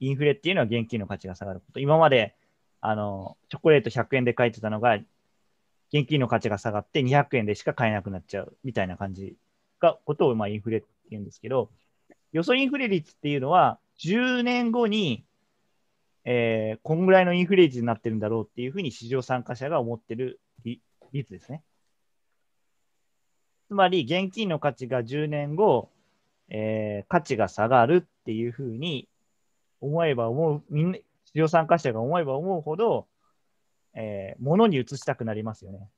[0.00, 1.80] インフレっていうのは現金の価値が下がること。
[1.80, 2.34] 今まで、
[2.80, 4.94] あの、チョコレート100円で買えてたのが、
[5.92, 9.36] 現金の価値が下がって200円でしか買えなくなっちゃうみたいな感じ
[9.80, 11.70] が、ことをまあインフレって言うんですけど、
[12.32, 15.24] 予想インフレ率っていうのは、10年後に、
[16.24, 20.40] えー、こんぐらいのインフレ率になってるんだろうっていうふうに市場参加者が思ってる
[21.12, 21.62] 率ですね。
[23.68, 25.90] つまり、現金の価値が10年後、
[26.48, 29.08] えー価値が下がるっていうふうに
[29.80, 33.06] 思えば思う、みんな、市場参加者が思えば思うほど、
[33.94, 35.88] えー物に移したくなりますよね。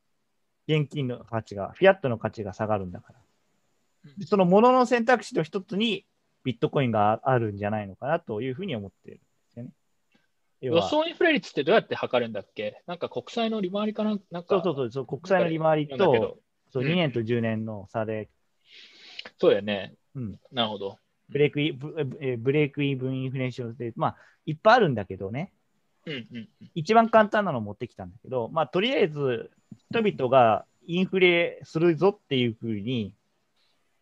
[0.68, 3.20] 現金の価値が、フィアットの価値が下がるんだから。
[4.18, 6.06] でその物の選択肢の一つに
[6.42, 9.70] ビットコインがあるんじゃないのかなというふうに思ってるんですよね。
[10.62, 12.82] 要予は想インフレ率ってどうやって測るんだっけ？
[12.86, 16.38] なんか国債の利回りかななんかそうそうそう国債の利回りと
[16.72, 18.28] そううん2年と10年の差で、
[19.38, 19.94] そうだよね。
[20.14, 20.98] うんなるほど。
[21.28, 24.16] ブレイクイブえブレイクイブンインフレーションで、まあ、
[24.46, 25.52] いっぱいあるんだけどね、
[26.06, 26.70] うんうんうん。
[26.74, 29.50] 一番簡単なのを持ってきたんだけど、まあ、とりあえず、
[29.90, 33.14] 人々がインフレするぞっていうふうに、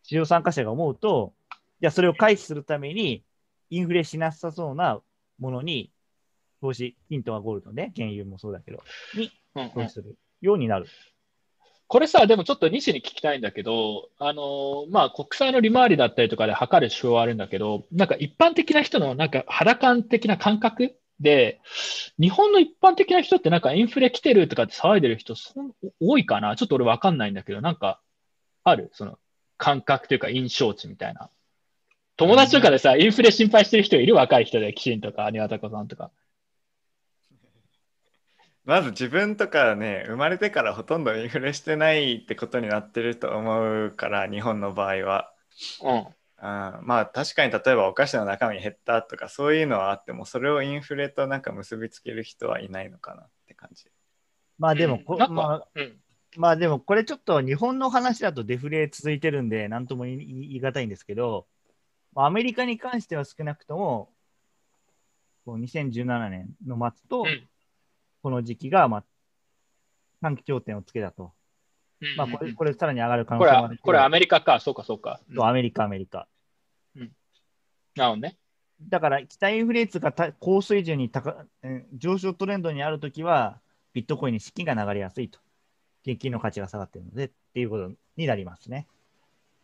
[0.03, 1.33] 市場参加者が思うと、
[1.81, 3.23] じゃあそれを回避するために、
[3.69, 4.99] インフレしなさそうな
[5.37, 5.91] ものに、
[6.61, 8.81] 投資、金とかゴールドね、原油もそうだけど、
[9.15, 10.87] にうんうん投資するようになる。
[11.89, 21.59] これさ、でもちょっと西に聞きたいんだけど、あのまあ、国債の利回りだったりとかで測る手法はあるんだけど、なんか一般的な人のなんか肌感的な感覚で、
[22.19, 26.55] 日本の一般的な人ってなんかインフレ来てるとかって騒いでる人そん多いかな？
[26.55, 27.99] ちょっと俺わかんないんだけど、なんか
[28.63, 28.91] ある？
[28.93, 29.17] その
[29.57, 31.31] 感覚というか印象値みたいな。
[32.17, 34.13] 友達とかでさ、インフレ心配してる人いる？
[34.13, 36.11] 若い人で、キシンとか、庭高さんとか。
[38.65, 45.33] まず自分とかね生まれてからほとんどインフレしてないってことになってると思うから日本の場合は。
[45.83, 46.07] うん。
[46.41, 53.85] あーまあ確かに例えばお菓子の中身減ったとかそういうのはあってもそれをインフレとなんか結びつける人はいないのかなって感じ。
[54.57, 55.99] まあでもこ、なんかまあ、うん。
[56.37, 60.17] まあでもこれちょっと日本の話だとデフレ続いてるんで、なんとも言い
[60.51, 61.47] 言い難いんですけど、
[62.13, 64.09] まあアメリカに関しては少なくとも、
[65.45, 67.49] こう2017年の末とうん、
[68.21, 69.03] この時期が、まあ、
[70.21, 71.31] 短期頂点をつけたと。
[72.17, 75.19] まあこれ、これさらに上がる可能これ性もあるけ、どこれアメリカか、そうか、そうか。
[75.35, 76.27] そうアメリカ、アメリカ。
[77.95, 78.37] なるほどね。
[78.81, 83.59] だから、期待インフレ率がた高水準に高えー上昇トレンドにあるときは、
[83.93, 85.39] ビットコインに資金が流れやすいと。
[86.05, 88.87] 現金の価値が下がっているのでっていうことになりますね。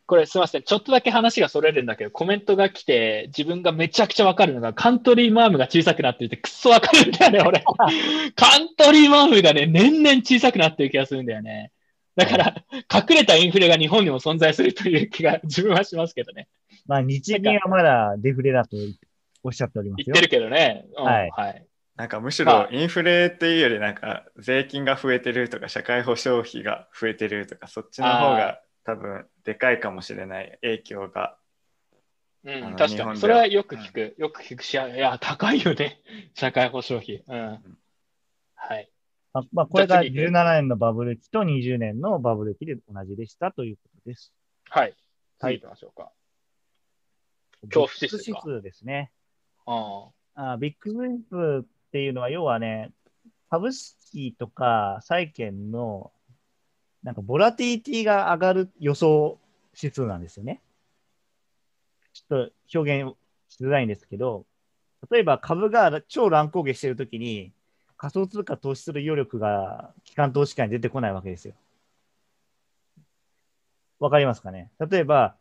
[0.08, 0.64] これすみません。
[0.64, 7.64] ちょっとだけ話がそれるんだけど、コメントが来て、自分がめちゃくちゃわかるのが、カントリーマームが小さくなっていて、くっそわかるんだよね、俺。
[8.36, 11.72] カントリーマームがね、年々小さくなってる気がするんだよね。
[12.16, 16.48] だから、隠れたインフレが日本にも存在するという気が自分はしますけどね。
[16.86, 18.78] まあ、日銀はまだデフレだと
[19.44, 20.14] おっしゃっておりますよ。
[20.14, 20.86] 言ってるけどね。
[20.98, 21.66] うんはいはい。
[21.96, 31.38] なんかむしまあろインフレっていうよりなんか税金が増えてるとか社会保障費が増えてるとかそっちの方が多分でかいかもしれない影響が。
[32.44, 33.20] うん、確かに。
[33.20, 34.16] それはよく聞く。
[34.18, 36.02] よく聞くし、いや、高いよね。
[36.36, 37.24] 社会保障費。
[37.28, 37.78] うん。
[38.54, 38.92] はい。
[39.34, 44.32] まあまあ、これがじゃあ次行く17年のバブル期と20年のバブル期で同じでしたということです。
[44.70, 44.84] はい。
[44.84, 44.96] はい
[45.38, 46.12] 次行きましょうか。
[47.64, 49.12] 恐怖指数かビッグ指数ですね。
[49.66, 52.92] ああビッグ指数っていうのは、要はね、
[53.50, 56.12] 株式とか債券の、
[57.06, 59.38] なんか、ボラティリティが上がる予想
[59.80, 60.60] 指数なんですよね。
[62.14, 63.16] ちょっと表現
[63.48, 64.44] しづらいんですけど、
[65.12, 67.52] 例えば株が超乱高下してるときに、
[67.96, 71.54] 仮想通貨投資する余力が機関投資家に出てこないわけですよ。
[74.00, 74.72] わかりますかね？
[74.80, 75.36] 例えば、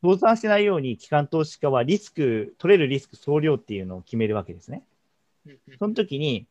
[0.00, 4.84] 倒産しないように機関投資家はリスク、取れるリスク総量っていうのを決めるわけですね。
[5.48, 5.50] あ。
[5.80, 6.46] その時に、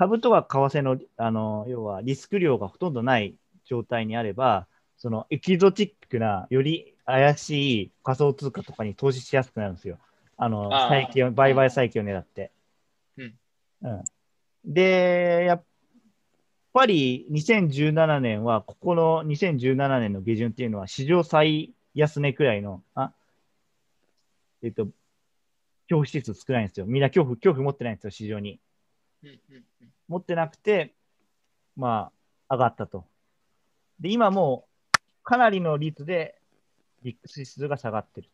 [0.00, 3.34] 株とか為替の、あの、要はリスク量がほとんどない
[3.66, 4.66] 状態にあれば、
[4.96, 9.98] そのエキゾチックな、より怪しい仮想通貨とかに投資しやすくなるんですよ。
[10.38, 10.88] あの、あ
[11.32, 12.50] 売買再起を狙って。
[13.18, 13.34] うん。
[13.82, 14.04] うん。
[14.64, 15.64] で、やっ
[16.72, 23.12] ぱり2017年は、ここの2017年の下旬っていうのは史上最安値くらいの、あ、
[24.62, 24.94] えっと、恐
[25.90, 26.86] 怖指数少ないんですよ。
[26.86, 28.60] みんな恐怖、恐怖持ってないんですよ、市場に。
[29.22, 29.64] うんうんうん
[30.08, 30.92] 持ってなくて、
[31.76, 32.10] ま
[32.48, 33.04] あ、上がったと。
[34.00, 36.40] で、今もう、かなりの率で、
[37.04, 38.28] ビックス指数が下がってる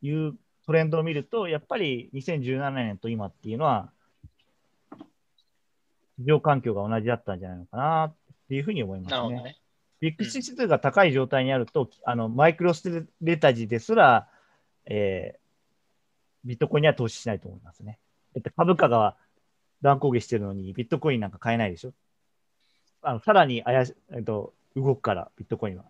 [0.00, 3.90] というトレンドを見ると、やっぱり2017年と今っていうのは、
[6.18, 8.14] 市場環境が同じだったんじゃないのかなっ
[8.48, 9.42] ていうふうに思いますね。
[9.42, 9.58] ね。
[9.98, 14.28] ビックス指数が高い状態にあると、あのマイクロスレタジですら、
[14.84, 15.46] えー
[16.46, 17.98] ビットコインには投資しないと思いますね。
[18.34, 19.16] だって株価が
[19.82, 21.92] 乱高下してるのに、ビットコインなんか買えないでしょ？
[23.02, 25.84] あのさらに怪し、えっと、動くから、ビットコインは。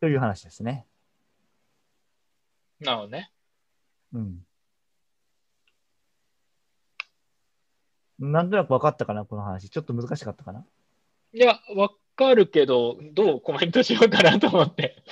[0.00, 0.86] という話ですね。
[2.80, 3.30] なるほどね。
[4.12, 4.46] うん。
[8.18, 9.70] なんとなく分かったかな、この話。
[9.70, 10.64] ちょっと難しかったかな？
[11.32, 15.02] いや、わかるけど、どうコメントしようかなと思って。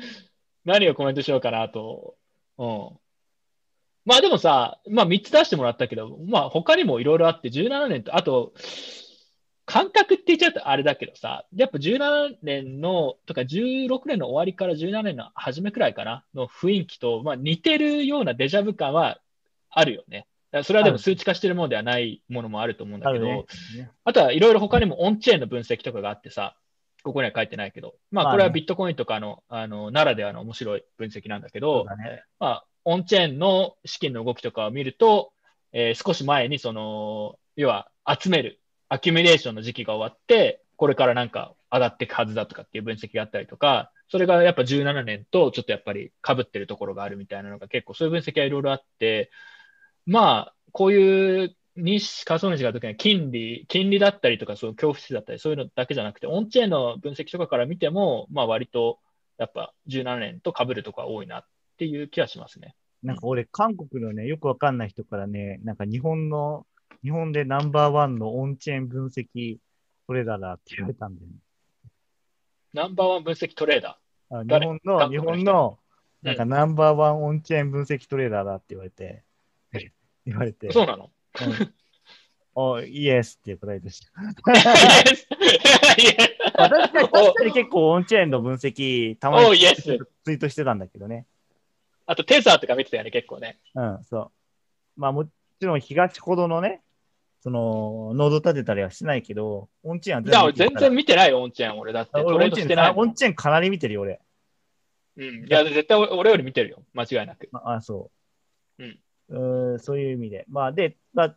[0.64, 2.16] 何をコメントしようかなと。
[2.58, 2.98] うん。
[4.04, 8.52] まあでもさ、まあ3つ出してもらったけど、まあ他にもいろいろあって、17年と、あと、
[9.66, 19.20] 感覚って言っちゃうとあれだけどさ、やっぱ17年の、とか16年の終わりから17年の初めくらいかな、の雰囲気と、まあ似てるようなデジャブ感は
[19.70, 20.26] あるよね。
[20.64, 23.44] それはでも数値化してるものではないものもあると思うんだけど、ね。
[24.04, 26.56] あとはいろいろ他にもオンチェーンの分析とかがあってさ、
[27.04, 32.24] ここには書いてないけど、まあこれはビットコインとかの、あの、ならではの面白い分析なんだけど、だね。
[32.40, 35.32] まあ、オンチェーンの資金の動きとかを見ると、
[35.72, 49.30] えー少し前にその、要は集める、アキュミレーションの時期が終わって、これからなんか上がっていくはずだとかっていう分析があったりとか、それがやっぱ17年とちょっとやっぱり被ってるところがあるみたいなのが結構そういう分析はいろいろあって、
[50.06, 58.98] まあ、こういう日仮想日が時には金利、金利だったりとか、そういう恐怖指数だったり、そういうのだけじゃなくて、オンチェーンの分析とかから見ても、まあ割と
[59.38, 61.44] やっぱ17年と被るところが多いなっ
[61.80, 62.74] ていう気がしますね。
[63.02, 66.66] なんか俺、韓国のね、よくわかんない人からね、なんか日本の、
[67.02, 69.56] 日本でナンバーワンのオンチェーン分析
[70.06, 71.32] トレーダーだって言われたんだよね。
[72.74, 73.98] ナンバーワン分析トレーダ
[74.28, 75.90] あ日誰本の、日本の、うん
[76.22, 79.24] なんかナンバーワンオンチェーン分析トレーダーだって言われて、
[80.26, 80.72] 言われて、ー。
[80.72, 81.10] そうなの？
[81.40, 81.74] うん
[82.54, 84.10] おイエスっていう答えでした。
[86.52, 89.54] 確かに結構オンチェーンの分析、たまに Oh.
[89.54, 91.26] ツイートしてたんだけどね。
[92.10, 93.60] あとテザーとか見てたよね、結構ね。
[93.72, 94.32] うん、そ
[94.96, 95.00] う。
[95.00, 95.30] まあもち
[95.60, 96.82] ろん東ほどのね、
[97.40, 101.78] その、ノード立てたりはしてないけど、オンチェーンは全然見てないよ、オンチェーン。
[101.78, 104.20] 俺だって俺オンチェンオンチェーンかなり見てるよ、俺。
[105.18, 105.46] うん。
[105.46, 106.82] いや、絶対俺より見てるよ。
[106.94, 107.48] 間違いなく。
[107.52, 108.10] まあ、そ
[108.78, 108.82] う。
[108.82, 109.78] うんうーん。
[109.78, 110.46] そういう意味で。
[110.48, 111.36] まあ、で、まあ、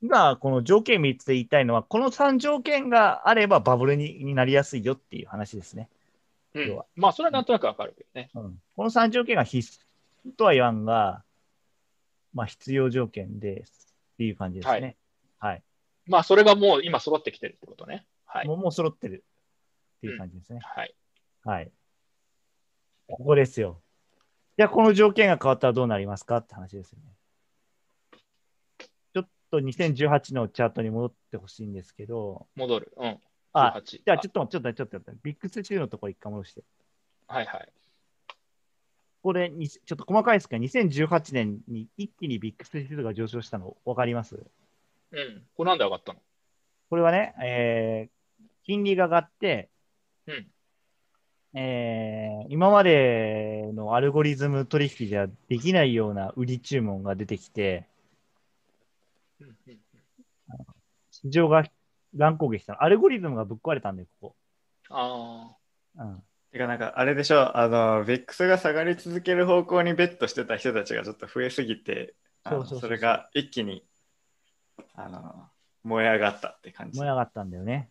[0.00, 5.90] 今、この条件3つで言いたいのは、この3条件があればバブルにになりやすいよっていう話ですね。
[6.54, 6.80] うん。
[6.96, 8.30] まあ、それはなんとなくわかるけどね。
[8.34, 9.81] うん、この3条件が必須
[10.36, 11.24] とは言わんが、
[12.32, 14.96] まあ、必要条件ですっていう感じですね。
[15.38, 15.62] はい。
[16.06, 18.06] まあ、それがもう今揃ってきてるってことね。
[18.24, 18.46] はい。
[18.46, 19.24] もうもう揃ってる
[19.98, 20.60] っていう感じですね。
[20.62, 20.94] はい。
[21.44, 21.70] はい。
[23.08, 23.80] ここですよ。
[24.56, 27.12] じゃあ、この条件が変わったらどうなりますかって話ですよね。
[29.14, 32.92] ちょっと2018のチャートに戻ってほしいんですけど、戻る。
[32.96, 33.20] うん。
[33.52, 36.62] あ、18じゃあちょっと、ちょっと、ちょっと、ちょっと、ビックス中のところ一回戻して。
[37.26, 37.72] はいはい。
[39.22, 44.36] これに、ちょっと細かいですけど、2018年に一気にビックス指数が上昇したの分かります？
[45.12, 45.42] うん。
[45.56, 46.18] これなんで上がったの？
[46.90, 49.70] これはね、えー、金利が上がって、
[50.26, 50.46] うん
[51.54, 57.86] えー今までのアルゴリズム取引じゃできないような売り注文が出てきて、
[61.10, 61.64] 市場が
[62.14, 62.82] 乱高下したの。
[62.82, 64.34] アルゴリズムがぶっ壊れたんだよ、こ
[64.90, 65.56] あ
[65.96, 66.02] こ。
[66.02, 66.22] うん。
[66.52, 72.14] てかなんかあれでしょあのビックスが下がり続ける方向にベットしてた人たちがちょっと増えすぎて
[72.44, 73.84] それが一気に
[74.94, 75.46] あの
[75.84, 77.88] 燃え上がったって感じ燃え上がったんだよね。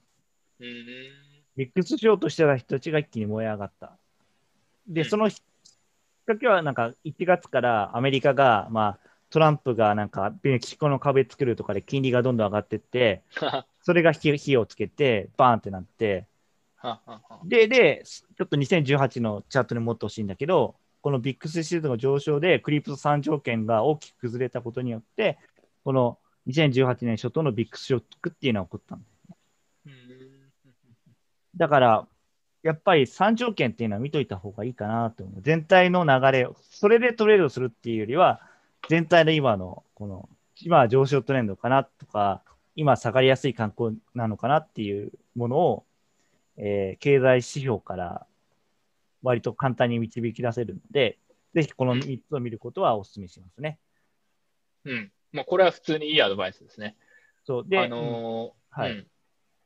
[0.60, 0.66] ー。
[0.66, 0.74] うん。
[1.58, 3.98] ビックスしようとしてた人たちが一気に燃え上がった。
[4.88, 5.38] で、うんそのきっ
[6.26, 16.28] かけは、なんか1月からアメリカが、まあ、トランプがなんかメキシコの壁作るとかで金利がどんどん上がってって、は それが火火をつけて、バーンってなって、
[17.45, 25.38] で、で、ちょっと2018のチャートに持ってほしいんだけど、このビックス指数の上昇でクリプト3条件が大きく崩れたことによって、
[25.84, 26.18] この
[26.48, 29.38] 2018年初頭のビックスショックっていうのが起こったんだよ
[29.88, 29.94] うん。
[31.56, 32.08] だから、
[32.64, 35.41] やっぱり3条件っていうのは見といた方がいいかなと思う。
[35.41, 38.41] 全体の流れを、それでトレードするっていうよりは、
[38.90, 40.30] 全体の今の、この、
[40.62, 42.44] 今は上昇トレンドかなとか、
[42.76, 45.86] 今下がりやすい観光なのかなっていうものを、
[46.57, 48.26] えー経済指標から
[49.23, 51.18] 割と簡単に導き出せるので、
[51.53, 53.78] ぜひこの3つを見ることはお勧めしますね。
[54.86, 55.11] うん。
[55.32, 56.95] もうこれは普通にいいアドバイスですね。
[57.45, 57.64] そう。
[57.68, 59.07] で、あのーはいうん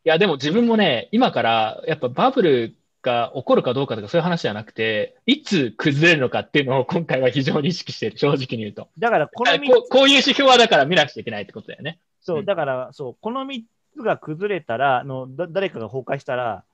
[0.05, 8.87] いや、でも自分もね、今からやっぱバブルが起こるかどうかとかそういう話じゃなくて、いつ崩れるのかっていうのを今回は非常に意識している、正直に言うと。
[8.99, 11.97] だからこの3あこうこういう指標はだから見なくちゃいけないってことだよね。
[12.21, 13.63] そうう、んだから、そう、この3
[13.95, 16.65] つが崩れたら、あのだ誰かが崩壊したら、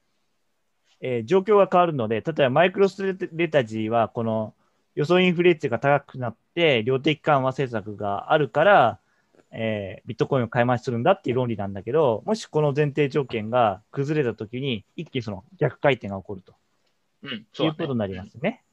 [1.01, 4.53] えー状況が変わるので、例えばマイクロスレタジーは、この
[4.95, 8.99] 予想インフレ率が高くなって、量的緩和政策があるから、
[9.51, 16.53] えービットコインを買い増しするんだっていう論理なんだけど、もしこの前提条件が崩れたときに、一気にその逆回転が起こると。
[17.23, 17.75] うん、ううだね。
[17.77, 18.63] ことになりますね。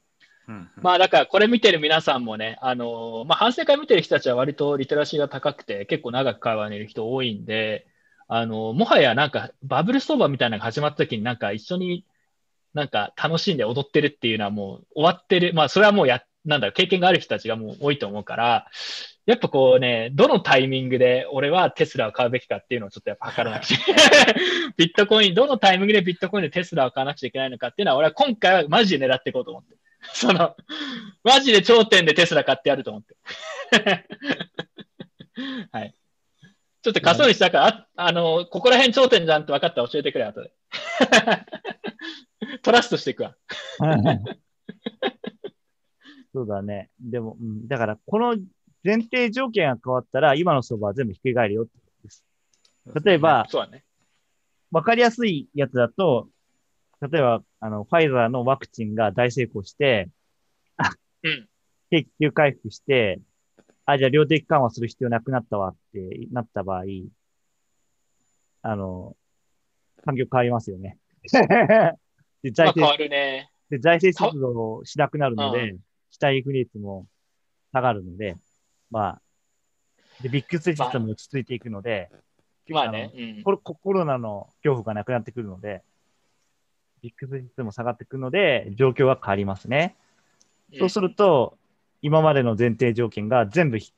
[0.47, 0.69] うん。
[0.81, 7.85] まあだからこれ見てる皆さんもね、あのーまあ、反省会見てる人たちは割とリテラシーが高くて、結構長く会話にいる人多いんで、
[8.27, 12.05] あのーもはやなんかバブル相場みたいなのが始まった時になんか一緒に
[12.73, 15.53] なんか楽しんで踊ってるっていうのはもう終わってる。
[15.53, 18.67] まあそれはもうや、なんだろう、経験がある人たちがもう多いと思うから、
[19.25, 23.77] やっぱこうね、どのタイミングで俺はテスラを買うべきかっていうのをちょっとやっぱ測らなくちゃ。
[24.77, 29.75] ビットコイン、どのタイミングでビットコインでテスラを買わなくちゃいけないのかっていうのは俺は今回はマジで狙っていこうと思って。
[30.13, 30.55] その、
[31.23, 33.15] マジで頂点でテスラ買ってやると思って。
[35.71, 35.93] はい。
[36.93, 40.51] ちょっと仮想にしたから、ああの、ここら辺頂点じゃんって分かったら教えてくれ、後で。
[42.63, 43.35] トラストしていくわ。
[46.33, 46.89] そうだね。
[46.99, 48.37] でも、うん、だから、この
[48.83, 52.25] 前提条件が変わったら、今の相場は全部ひっくり返るよってことです。
[53.05, 53.83] 例えば、そうだね。
[54.71, 56.29] わかりやすいやつだと、
[57.01, 60.09] 例えば、あの、ファイザーのワクチンが大成功して、
[61.23, 61.49] うん。
[61.89, 63.19] 景気急回復して、
[63.91, 66.83] あ、じゃあ量的緩和する必要なくなったわってなった場合、
[68.61, 69.15] あの、
[70.05, 70.97] 環境変わりますよね。
[72.41, 73.51] で財まあ変わ政るね。
[73.69, 75.75] で財政出動しなくなるのうで、
[76.11, 77.07] 期待不率も
[77.71, 78.35] 下がるので、
[78.89, 79.21] まあ、
[80.21, 82.09] で、ビッグスシステムも落ち着いていくので、
[82.69, 83.11] まあね。
[83.15, 85.83] うんコロコロナの恐怖がなくなってくるので、
[87.01, 89.95] ビッグス率も下がってくるので、状況が変わりますね。
[90.77, 91.57] そうすると、
[92.01, 93.93] 今までの前提条件が全部ひ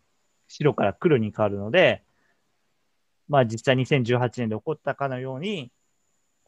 [0.47, 2.03] 白から黒に変わるので、
[3.27, 5.71] まあ実際2018年で起こったかのように、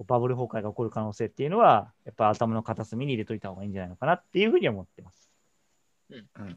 [0.08, 5.30] バブル崩壊が起こる可能性っていうのは、やっぱ頭の片隅に入れといた方がいいんじゃないのかなっていうふうに思ってます。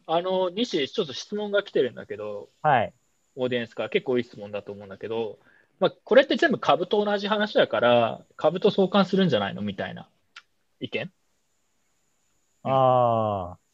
[0.06, 2.92] あの、西、ちょっと質問が来てるんだけど、はい。
[3.36, 5.38] オーディエンスから結構いい質問だと思うんだけど、
[5.78, 10.08] まあ、これって全部株と同じ話だから、株と相関するんじゃないのみたいな
[10.80, 11.12] 意見？
[12.64, 13.65] ああ。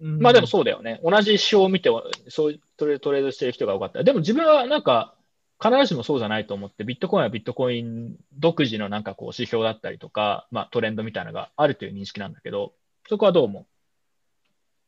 [0.00, 1.00] うんまあでもそうだよね。
[1.02, 1.90] 同じ指標を見て、
[2.28, 4.04] そうトレトレードしてる人が多かった。
[4.04, 5.14] でも自分はなんか、
[5.62, 12.74] 必ずしもそうじゃないと思って、ビットコインはビットコイン独自のなんかこう指標だったりとか、まあトレンドみたいなのがあるという認識なんだけど、
[13.08, 13.66] そこはどう思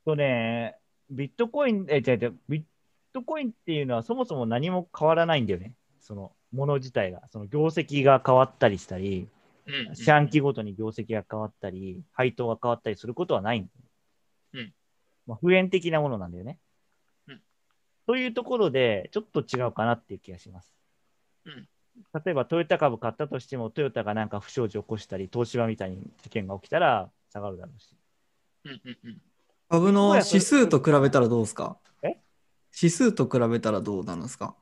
[0.04, 0.76] とね、
[1.10, 2.62] ビットコイン、え、違う違う、ビッ
[3.14, 5.72] トコインっていうのはそもそも何も変わらないんだよね。
[6.00, 7.22] そのもの自体が。
[7.28, 9.26] その業績が変わったりしたり、
[9.66, 13.87] う、うん、四半期ごとに業績が変わったり、配当が変わったりすることはないんだようん
[15.28, 16.58] まあ、普遍的なものなんだよね。
[17.28, 17.40] うん
[18.06, 20.74] というところで、ちょっと違うかなっていう気がします。
[21.44, 21.68] うん
[22.24, 27.96] 例えばトヨタ株買ったとしても、トヨタがなんか不祥事を起こしたり、東芝みたいに事件が起きたら下がるだろうし。
[28.64, 29.22] うんうんうん
[29.70, 31.76] 株の指数と比べたらどうですか？
[32.02, 32.16] え？
[32.74, 34.56] 指数と比べたらどうなんですか？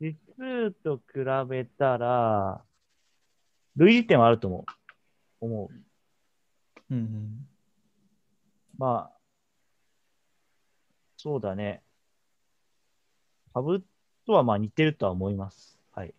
[0.00, 2.64] 指数と比べたら、
[3.76, 4.64] 類似点はあると思
[5.40, 5.44] う。
[5.44, 5.74] 思う。
[6.90, 7.46] うんうん。
[8.76, 9.18] まあ、
[11.24, 11.80] そうだね。
[13.54, 13.82] 株
[14.26, 15.78] とはまあ似てるとは思います。
[15.92, 16.12] はい。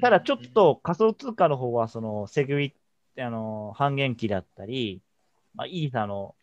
[0.00, 2.72] ただちょっと仮想通貨の方は、そのセグウィ、
[3.18, 5.02] あの、半減期だったり、
[5.56, 6.36] まあ、イーサの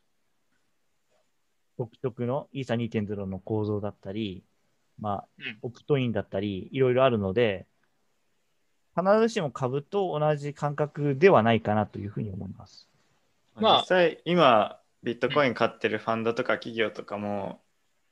[1.77, 4.43] 独特のイーサ2.0の構造だったり、
[4.99, 7.67] まあうん、オプトインだったり、いろいろあるので、
[8.97, 12.89] 必ずしも株と同じ感覚ではないかなというふうに思います。
[13.55, 17.61] まあ実際今ビットコイン買ってるファンドとか企業とかも、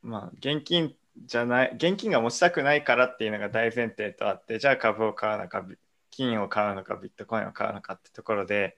[0.02, 0.94] まあ現金
[1.26, 5.76] じゃない現金が持ちたくないからっていうのが大前提とあってじゃあ株を買うのかビ
[6.10, 8.76] 金を買うのかビットコインを買うのかってところで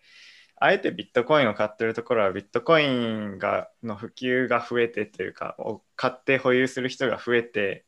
[0.56, 7.84] あえてビットコインを買ってるところはビットコインがの普及が増えてというかを買って保有する人が増えて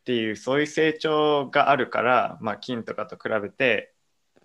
[0.00, 3.94] っていうそういう成長があるから、まあ、金とかと比べて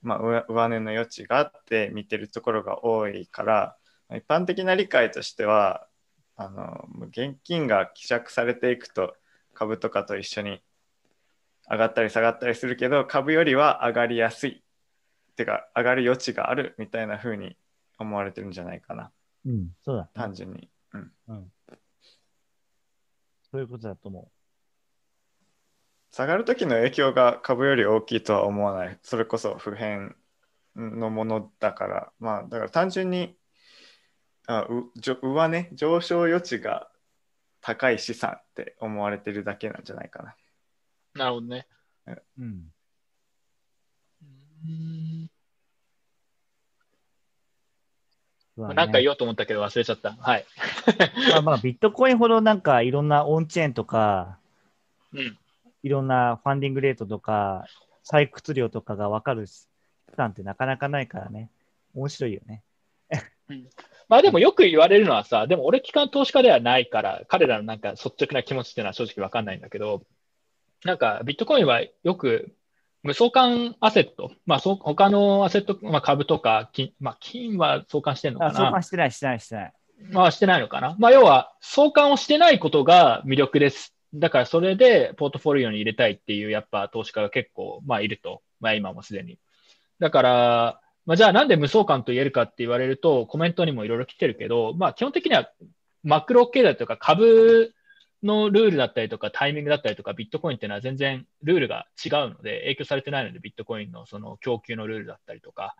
[0.05, 3.75] まあ、上上値の余地があって見てるところが多いから
[4.11, 5.87] 一般的な理解としては
[6.35, 9.15] あの現金が希釈されていくと
[9.53, 10.61] 株とかと一緒に
[11.69, 14.61] 上がったり下がったりするけど株よりは上がりやすい
[15.31, 17.57] ってか上がる余地があるみたいな風に
[17.97, 19.11] 思われてるんじゃないかな
[19.45, 20.09] うん、そうだ。
[20.13, 20.69] 単純に。
[20.93, 21.51] うん、うん。
[23.51, 24.29] そういうことだと思
[26.11, 30.15] 下がる時の影響が株より大きいとは思わないそれこそ普遍
[30.75, 33.37] のものだからまあだから単純に
[34.47, 36.89] あうじょ上値上昇余地が
[37.61, 40.35] 高い資産って思われてるだけなんじゃないかな。
[41.15, 41.67] なるほどね。
[42.05, 42.11] う。
[42.39, 42.71] うん。
[44.65, 45.29] うん
[48.55, 50.13] そうだねなんか言おうと思ったけど忘れちゃった。
[50.13, 50.45] はい。
[51.31, 54.37] まあまあ、ビットコインほどなんかいろんなオンチェーンとか、
[55.13, 55.37] うん。
[55.83, 57.65] いろんなファンディングレートとか、
[58.03, 59.67] 採掘量とかが分かる資
[60.15, 61.49] 産ってなかなかないからね。
[61.93, 62.63] 面白いよね。
[64.07, 70.03] まあでもよく言われるのはさ、でも俺機関投資家ではないから、彼らのなんか率直な気持ちっていうのは正直わかんないんだけど、
[70.83, 72.53] なんかビットコインはよく
[73.03, 79.73] 無相関アセット、まあそう他のアセット、まあ株とか金、まあ金は相関してるのかあ、相な関してない、してない、してない。
[80.11, 83.95] まあしてないのかなまあ要は相関をしてないことが魅力です。
[84.13, 88.41] だからそれでポートフォリオに入れたいっていうやっぱ投資家が結構まあいると。
[88.59, 89.37] まあ今もすでに。
[89.99, 95.49] だから、まあじゃあなんで無相関と言えるかって言われるとコメントにもいろいろ来てるけど、まあ基本的には
[96.03, 97.73] マクロ経済とか株
[98.23, 105.75] のルールだったりとかタイミングだったりとかビットコインっていうのは全然ルールが違うので影響されてないのでビットコインのその供給のルールだったりとか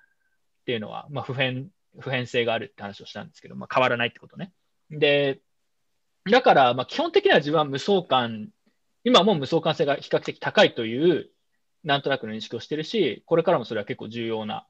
[0.61, 1.69] っていうのはまあ普遍
[1.99, 4.51] 普遍性があるって話をしたんですけど、まあ、変わらないってことね。
[4.91, 5.39] で、
[6.29, 8.49] だから、まあ、基本的には自分は無相関、
[9.03, 11.29] 今も無相関性が比較的高いという、
[11.83, 14.65] なんとなくの認識をしてるし、これからもそれは結構重要な、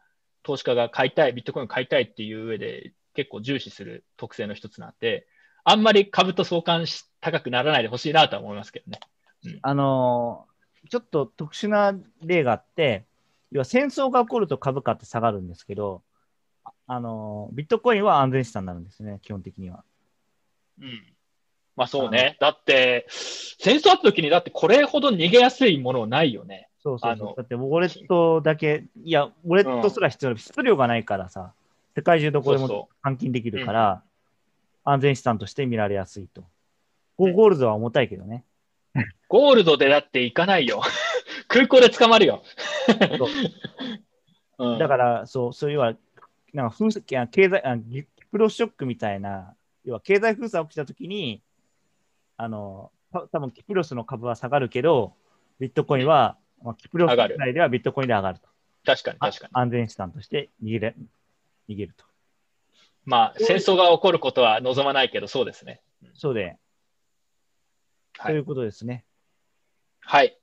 [0.46, 5.26] 投資家が買いたい、ビットコインを買いたいっていう上で結構重視する特性の一つなんで、
[5.64, 9.00] あんまり株と相関し高くならないでほしいなとは思いますけどね。
[9.62, 10.56] あのー
[10.88, 13.08] ちょっと特殊な例があって、
[13.52, 16.04] 要は戦争が起こると株価って下がるんですけど、
[16.64, 19.84] ああのービットコインは安全資産になるんですね、基本的には。
[20.80, 21.16] うん。
[21.76, 22.38] まあそうね。
[22.40, 26.65] だって、戦争あった時にだってこれほど逃げやすいものないよね。
[26.86, 27.34] そうそうそう。
[27.36, 31.54] だって、ウォレットだけ、いや、ウォレットすら必要な、質量がないからさ、
[31.96, 34.04] 世界中どこでもそうそ換金できるから、
[34.84, 36.44] 安全資産として見られやすいと。
[37.18, 38.46] ゴゴールドは重たいけどね。
[39.30, 40.84] ゴールドでだって行かないよ。
[41.50, 42.44] 空港で捕まるよ。
[44.60, 45.96] うんだから、そう、そういうは、
[46.54, 51.42] なんか風経済あ、ギキプロショックみたいな、要は経済封鎖起きたときに、
[52.38, 55.14] あの、た多分キプロスの株は下がるけど、
[55.60, 58.48] ビットコインは、まあ、キプロス内ではビットコインで上がると。
[58.86, 59.52] 確かに確かに。
[59.54, 60.96] 安全資産として逃げれ
[61.70, 62.06] 逃げると。
[63.06, 65.82] まあ、戦争が起こることは望まないけど、そうですね。
[66.14, 66.58] そうで、
[68.18, 69.06] はいということですね。
[70.00, 70.40] はい。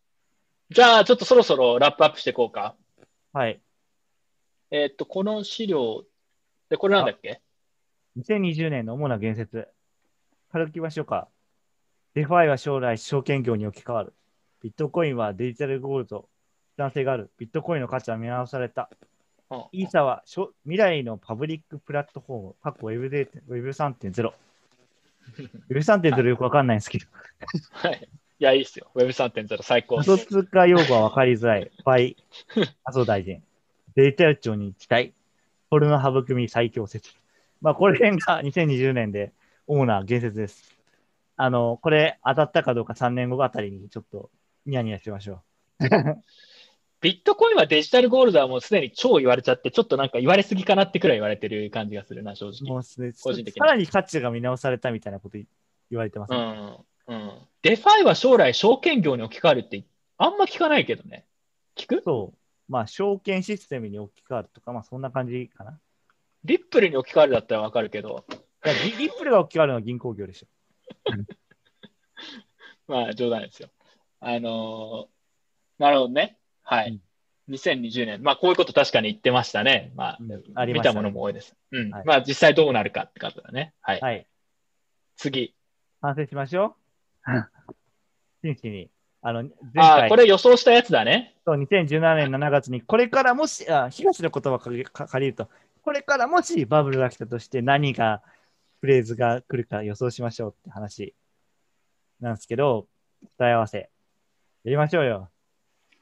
[0.70, 2.76] じゃあ、ちょっとそろそろラップアップしていこうか。
[3.32, 3.60] はい。
[4.70, 6.04] えーっと、この資料、
[6.68, 7.40] で、これなんだっけ
[8.18, 9.68] ？2020年の主な言説。
[10.50, 11.28] 軽くいきましょうか。
[12.14, 14.14] DeFi は将来証券業に置き換わる。
[14.62, 16.28] ビットコインはデジタルゴールド。
[16.76, 17.30] 男性がある。
[17.38, 18.88] ビットコインの価値は見直された。
[19.50, 22.54] うんイーサはしょ未来のパブリックプラットフォーム。
[22.62, 24.32] 過去 Web3.0。
[25.68, 27.06] Web3.0 よくわかんないんですけど。
[27.72, 28.08] はい。
[28.38, 28.90] いや、いいっすよ。
[28.94, 30.24] Web3.0 最高っ仮す。
[30.24, 31.70] 想通貨用語はわかりづらい。
[31.84, 32.16] by
[32.84, 33.42] 麻生大臣。
[33.94, 35.12] データ庁に期待。
[35.68, 37.12] フォルの育み最強説。
[37.60, 39.32] まあ、これが2020年で
[39.66, 40.76] 主な言説です。
[41.36, 44.30] あの、これ当たったかどうか3年後あたりにちょっと
[44.66, 45.42] ニヤニヤしましょ
[47.00, 52.52] ビットコインはデジタルゴールドはもうすでに超言われちゃって、ちょっとなんか言われすぎかなってくらい言われてる感じがするな、正う。
[52.52, 52.72] 直。
[52.72, 55.46] もうすで個人的にさらに価値が見直されたみたいなこと言
[55.90, 56.38] 言われてます、ね
[57.08, 57.16] うん。
[57.16, 57.32] うん。
[57.62, 59.84] DeFi は将来証券業に置き換わるって、
[60.16, 61.26] あんま聞かないけどね。
[61.76, 62.02] 聞く？
[62.04, 62.38] そう。
[62.68, 65.78] まあ、証券システムに置き換わるとか、まあ、そんな感じかな。
[66.44, 68.24] リップルに置き換わるだったらわかるけど、
[68.64, 70.46] リップルが置き換わるのは銀行業でしょ。
[72.86, 73.68] まあ冗談ですよ。
[74.22, 75.12] あのー
[75.78, 76.38] なるほどね。
[76.62, 77.00] はい。
[77.48, 78.22] 2020年。
[78.22, 79.92] まあこういうこと確かに言ってましたね。
[79.96, 81.56] まあ、うんありましたね見たものも多いです。
[81.72, 81.90] うん。
[81.90, 83.74] はいまあ実際どうなるかってことだね。
[83.80, 84.00] はい。
[84.00, 84.26] はい。
[85.16, 85.54] 次。
[86.00, 86.76] 反省しましょ
[87.26, 87.32] う。
[88.42, 88.90] 真摯に。
[89.24, 91.36] あの、前ああ、回これ予想したやつだね。
[91.44, 95.48] そう2017年7月に、これからもし、あ東の言葉を借りか借りると、
[95.82, 98.22] これからもしバブルが来たとして何が、
[98.80, 101.14] フレーズが来るか予想しましょうって話
[102.20, 102.88] なんですけど、
[103.38, 103.90] 答え合わせ。
[104.64, 105.28] やりましょうよ。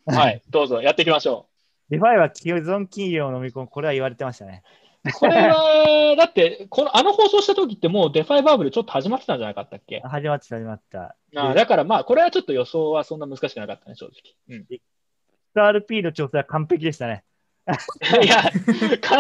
[0.07, 0.43] はい。
[0.51, 1.47] どうぞやっていきましょ
[1.89, 4.63] DeFi は既存企業を飲み込む、これは言われてましたね。
[5.19, 10.01] これは、だって、この、あの放送した時ってもう DeFi バブルちょっと始まってたんじゃなかったっけ？
[10.01, 11.17] 始まってた、始まった。
[11.37, 14.59] あだからまあ、これはちょっと予想はそんな難しくなかったね、正直。
[14.59, 14.67] うん、
[15.57, 17.25] XRP の調整は完璧でしたね。
[18.23, 18.43] いや、
[19.01, 19.19] か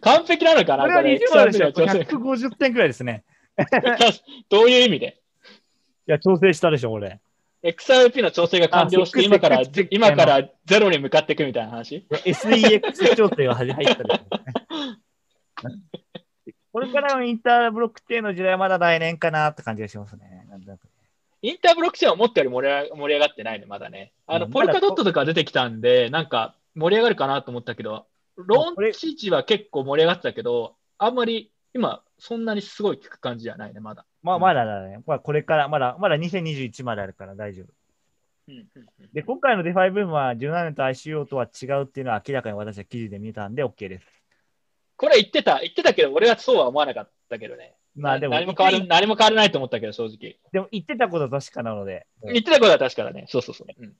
[0.00, 1.68] 完璧なのかなこれはこれ20万ですよ。
[1.68, 3.24] XRP の調整150点くらいですね。
[4.50, 5.18] どういう意味で？
[6.06, 7.20] いや、調整したでしょ、これ。
[7.62, 14.20] ?XRP の調整が完了して、あ今から今からゼロに向かっていくみたいな話？SEX 調整が入ったですね。
[16.72, 20.46] これからのインターブロックチェーンの時代はまだ来年かなって感じがしますね。
[20.48, 20.80] なんとなく
[21.42, 24.12] インターブロックチェーンは思ったより盛り上が盛り上がってないね、まだね。
[24.26, 28.06] あの、うんポルカドットとか出てきたんで、なんか盛り上がるかなと思ったけど、
[28.36, 34.04] ローンチ時は結構盛り上がってたけど、あんまり今、そんなにすごい聞く感じじゃないね、まだ。
[34.28, 35.00] まあ、まだだね。
[35.06, 37.66] まあ、これから、まだ、まだ2021まであるから大丈夫。
[39.12, 44.06] で、今回のデファイブームは17年と ICO とは違うっていうのは明らかに私は記事で見たんで OK です。
[44.96, 47.74] これ言ってた、言ってたけど、俺はそうは思わなかったけどね。
[47.96, 50.38] まあでも、何も変わる、何も変わらないと思ったけど、正直。
[50.52, 53.26] でも言ってたことは確かなので、言ってたことは確かだね。
[53.28, 53.82] そうそうそう。
[53.82, 53.94] うん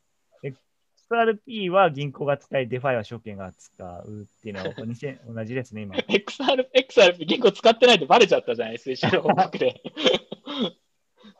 [1.10, 5.96] XRP は銀行が使い、 DeFi は証券が使うっていうのはこれ2000同じですね、今。
[6.08, 9.80] XR、XRP 銀行使ってないってバレちゃったじゃん、SEC の報告で。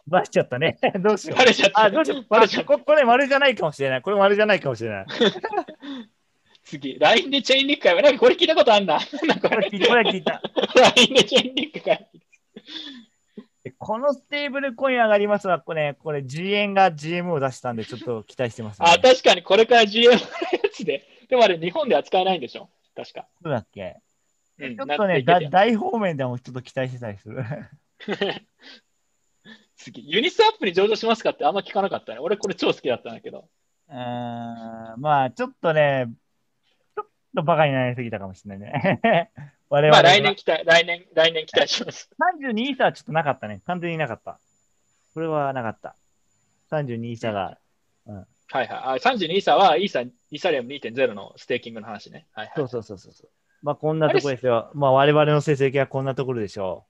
[0.07, 0.79] バレちゃったね。
[1.01, 1.45] どうしようバ。
[1.45, 1.83] レちゃった。
[1.83, 2.27] あ、どうしよう。
[2.29, 2.67] バレちゃった。
[2.67, 4.03] ここれ丸じゃないかもしれない。
[4.03, 5.07] これ丸じゃないかもしれない。
[6.65, 8.99] 次、LINE でチェーンリンク会話、なんかこれ聞いたことあんな。
[8.99, 9.05] こ
[9.57, 9.95] れ聞いた。
[9.95, 12.21] LINE でチェーンリンク会で
[13.79, 15.61] このステーブルコイン上がりますわ。
[15.61, 18.87] これ、これ G 円が GM を出したんで、ちょっと期待してます、ね。
[18.89, 20.27] あ、確かにこれから GM のや
[20.73, 21.07] つで。
[21.29, 22.69] でもあれ、日本で扱えないんでしょ？
[22.97, 23.29] 確か。
[23.43, 23.97] そうだっけ？
[24.59, 27.45] うんちょっとね、だ大方面でもちょっと期待してたりする。
[29.77, 32.19] 次、ユニスアップに上場しますかってあんま聞かなかったね。
[32.19, 33.49] 俺これ超好きだったんだけど。
[33.89, 36.07] うーん、まあ、ちょっとね、
[36.97, 37.07] ちょっ
[37.37, 39.31] とバカになりすぎたかもしれないね。
[39.71, 42.09] 我々はまあ来年期待、来年、来年期待します。
[42.43, 43.61] 32イーサはちょっとなかったね。
[43.67, 44.39] 完全になかった。
[45.15, 45.95] これはなかった。
[46.71, 47.59] 32イーサが、
[48.07, 48.17] はい
[48.53, 48.69] はい。
[48.69, 52.27] あ32イーサはイーサ、イーサリアム2.0のステーキングの話ね。
[52.33, 52.55] はいはい。
[52.57, 53.29] そうそうそうそう。
[53.63, 54.71] まあ、こんなところですよ。
[54.75, 56.87] まあ、我々の成績はこんなところでしょ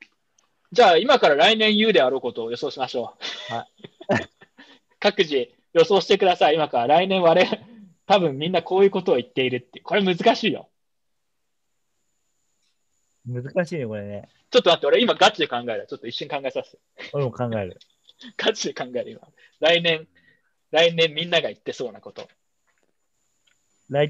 [0.71, 3.17] じゃあ今から来年言うであろうことを予想しましょ
[3.51, 3.55] う。
[3.55, 3.67] は
[5.01, 6.55] 各自予想してください。
[6.55, 7.59] 今から来年我々、
[8.07, 9.81] 多分みんなこういうことを言っているって。
[9.81, 10.69] これ難しいよ。
[13.29, 13.43] う。
[13.43, 14.29] 難しいね、これね。
[14.51, 15.87] ちょっと待って、俺今ガチで考える。
[15.89, 16.79] ちょっと一瞬考えさせて。
[17.13, 17.79] 俺も考える。
[18.37, 19.21] ガチで考える今。
[19.61, 20.09] 来年、
[20.71, 22.29] 来年みんなが言ってそうなこと。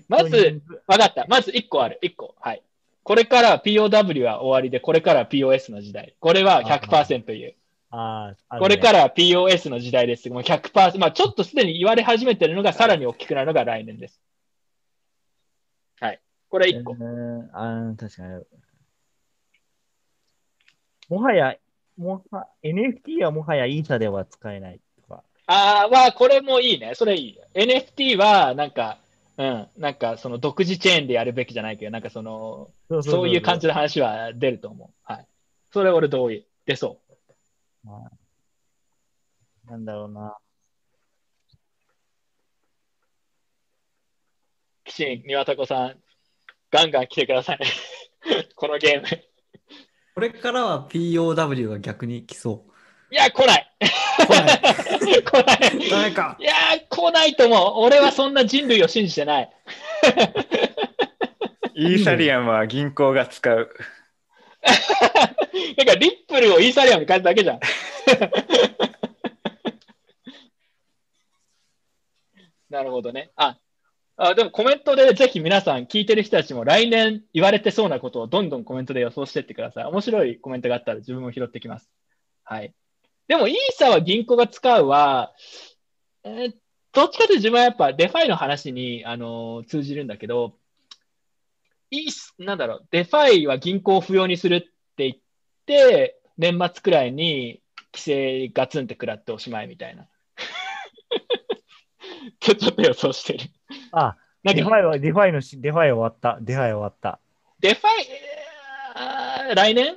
[0.09, 1.27] まずわかった。
[1.29, 1.99] まず1個ある。
[2.03, 2.35] 1個。
[2.41, 2.63] はい。
[3.05, 6.15] これから POW は終わりで、これから POS の時代。
[6.21, 7.55] これは100%言う。
[7.91, 10.29] あーあこれから POS の時代です。
[10.29, 10.99] もう100%。
[10.99, 14.21] まあちょっとすでに言われ始めてるのがさらに大きくなるのが来年です。
[16.01, 16.21] はい。
[16.51, 16.93] これ1個。
[16.93, 18.45] うーんあー確かに。
[21.09, 21.57] もはや、
[21.97, 25.23] もは NFT はもはやイーサでは使えないとか。
[25.47, 26.95] ああ、まあこれもいいね。
[26.95, 27.39] それいい。
[27.55, 28.99] NFT はなんか、
[29.37, 34.91] うん、なんかその独自チェーンでやるべきじゃないけど、なんかその、そそういう感じの話は出ると思う。
[35.03, 35.27] はい。
[35.73, 36.45] それ俺同意。
[36.67, 36.99] 出そ
[37.85, 37.91] う。
[39.71, 40.37] なんだろうな。
[44.85, 46.03] きちん、庭田子さん、
[46.71, 47.61] ガンガン来てください。
[48.57, 49.07] このゲーム。
[50.19, 52.65] これからは POW が逆に来そ
[53.09, 53.73] いや、来ない。
[53.81, 54.27] う。
[54.27, 54.61] 来ない。
[55.23, 56.13] 来ない。
[56.19, 56.37] か。
[56.41, 57.85] いやー、来ないと思う。
[57.85, 59.51] 俺はそんな人類を信じてない。
[61.77, 63.71] イーサリアムは銀行が使う。
[65.79, 67.61] なんかリップルをイーサリアムに変えただけじゃん。
[72.71, 73.31] なるほどね。
[73.37, 73.57] あ
[74.19, 79.85] あ、でもコメントでぜひ皆さん聞いてる人たちも来年言われてそうなことをどんどんコメントで予想してってください。
[79.85, 81.89] 面白いコメントがあったら自分も拾ってきます。
[82.43, 82.75] はい。
[83.29, 85.33] でもイーサは銀行が使うは、
[86.25, 86.55] えー
[86.91, 90.57] どっちかというと自分はやっぱ DeFi の話に、あのー通じるんだけど、
[91.91, 95.17] イース、なんだろう、 DeFi は銀行を不要にするって言っ
[95.67, 97.63] て、年末くらいに
[97.93, 100.09] 規制ガツンって食らっておしまいみたいな。
[102.41, 103.51] ちょっと予想してる。
[103.93, 106.39] あ、なんか DeFi は、 DeFi のし、 DeFi 終わった。
[106.41, 107.21] DeFi 終わった。
[107.61, 109.97] DeFi、来年？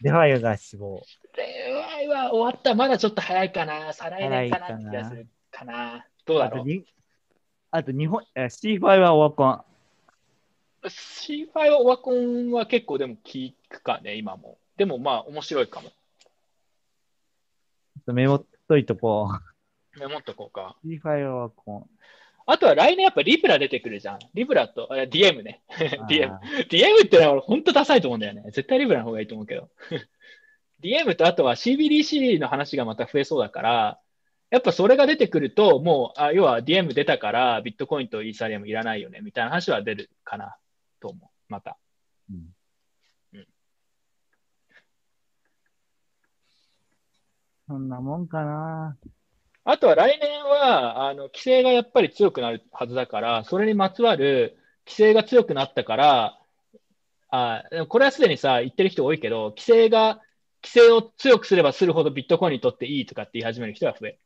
[0.00, 1.02] DeFi が死亡。
[1.36, 2.74] DeFi は終わった。
[2.74, 3.92] まだちょっと早いかな。
[3.92, 6.06] 再来年かな早いかなって気がするかな。
[6.26, 6.66] どうだろう？
[7.70, 9.62] あと日本、え C5 はオワコン。
[10.84, 14.58] C5 はオワコンは結構でも聞くかね、今も。
[14.76, 15.90] でもまあ面白いかも。
[18.12, 19.51] メモっといとこう。
[19.98, 20.76] メモっとこうか。
[20.84, 21.86] C5 はオワコン。
[22.46, 24.18] あとは来年やっぱリブラ出てくるじゃん。
[24.34, 25.62] リブラと、あ DM ね。
[26.08, 26.40] DM あ。
[26.68, 28.42] DM ってのは俺本当ダサいと思うんだよね。
[28.46, 29.68] 絶対リブラの方がいいと思うけど。
[30.82, 34.00] DM とあとは CBDC の話がまた増えそうだから、
[34.50, 40.56] やっぱそれが出てくると、もう、あ要は DM 出たからビットコインとイーサリアムいらないよね、みたいな話は出るかな
[41.00, 41.28] と思う。
[41.48, 41.78] また。
[42.30, 42.36] うん
[43.34, 43.46] うん
[47.68, 48.98] そんなもんかな。
[49.64, 56.38] あとは来年は、あの、規制がやっぱり強くなるはずだから、それにまつわる規制が強くなったから、
[57.30, 60.20] あこれはすでにさ、言ってる人多いけど、規制が、
[60.64, 64.18] 規制を強くすればするほどビットコインにとっていいとかって言い始める人が増える。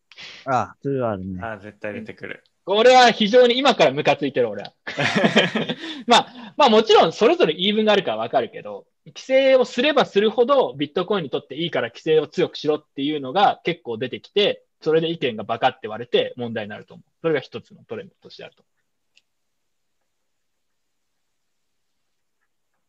[0.47, 1.41] あ、それはあるね。
[1.43, 2.43] ああ、絶対出てくる。
[2.67, 4.73] 俺は非常に今からムカついてる、俺は。
[6.07, 17.11] まあ、まあもちろんそれぞれ言い分があるからわかるけど、規制をすればするほどビットコインにとっていいから規制を強くしろっていうのが結構出てきて、それで意見がバカって割れて問題になると思う。
[17.21, 18.69] それが一つのトレンドとしてあると思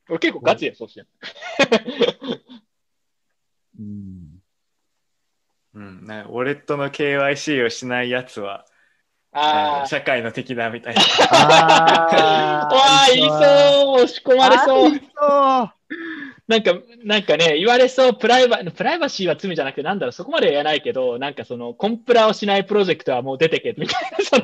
[0.08, 0.12] う。
[0.12, 1.08] 俺結構ガチでそうしてる。
[3.80, 4.44] うん。
[5.74, 8.68] うん、なんかウォレットの KYC をしないやつは、
[9.32, 9.88] ああ。
[9.88, 11.02] 社会の敵だみたいな。
[11.32, 13.38] あ わあ、言いそう
[14.04, 14.92] 押し込まれそう
[16.48, 24.44] なんか、なんかね、言われそう、プライバ、プライバシーは罪じゃなくて、なんだろう、そこまでは言わないけど、なんかその、コンプラをしないプロジェクトはもう出てけ、みたいな、その、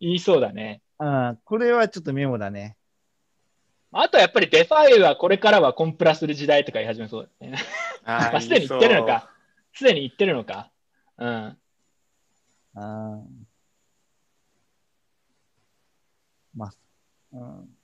[0.00, 0.82] 言いそうだね。
[0.98, 2.76] うん、これはちょっとメモだね。
[3.92, 7.58] あとはやっぱり DeFi はこれからはコンプラする時代とか言い始めそうだね。
[8.04, 9.30] あま あ、すでに言ってるのか。
[9.74, 10.70] すでに言ってるのか。
[11.18, 11.28] うん。
[11.28, 13.22] あー
[16.54, 16.72] まあ、
[17.32, 17.76] うん。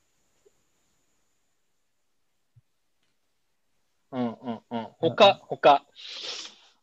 [4.13, 4.89] うんうんうん。
[5.01, 5.85] 他、他。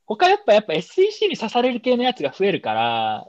[0.05, 3.27] 他やっぱ、やっぱ SEC に刺される系のやつが増えるから、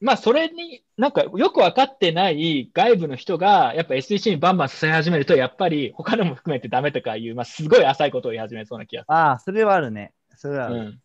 [0.00, 10.12] まあそれになんかよく分かってない外部の人がやっぱ SEC にバンバン刺され始めるとやっぱり他のも含めてダメとかいう、まあすごい浅いことを言い始めそうな気がすああ、それはあるね。
[10.36, 10.74] それはある。
[10.74, 10.80] る。
[10.82, 11.00] うん。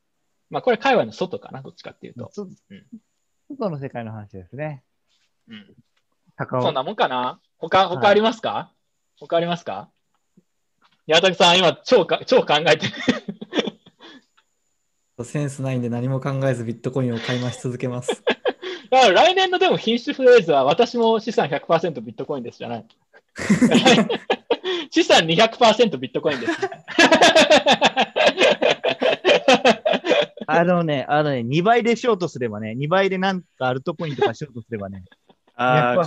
[0.50, 2.30] まあこれ会話の外かな、どっちかっていうと。
[2.34, 2.46] そ
[3.50, 4.84] 外の世界の話ですね。
[5.48, 5.74] うん。
[6.62, 7.40] そんなもんかな？
[7.60, 8.74] 他、他ありますか、
[9.20, 9.90] 他ありますか？
[11.12, 12.94] 矢田さん今超か超考えてる。
[15.26, 18.24] センスないんで何も考えずビットコインを買い増し続けます。
[18.90, 22.86] だから来年のでも品種フレーズは私も資産100%ビットコインですじゃない。
[24.90, 26.54] 資産200%ビットコインです。
[30.48, 35.31] あのね、あのね、2倍でショートすればね、2倍でなんかアルトコインとかショートすればね、200%
[35.62, 36.04] あー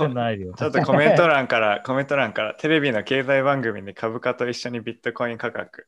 [0.56, 5.86] ちょっとコメント欄から、 コメント欄から、テレビの経済番組で株価と一緒にビットコイン価格。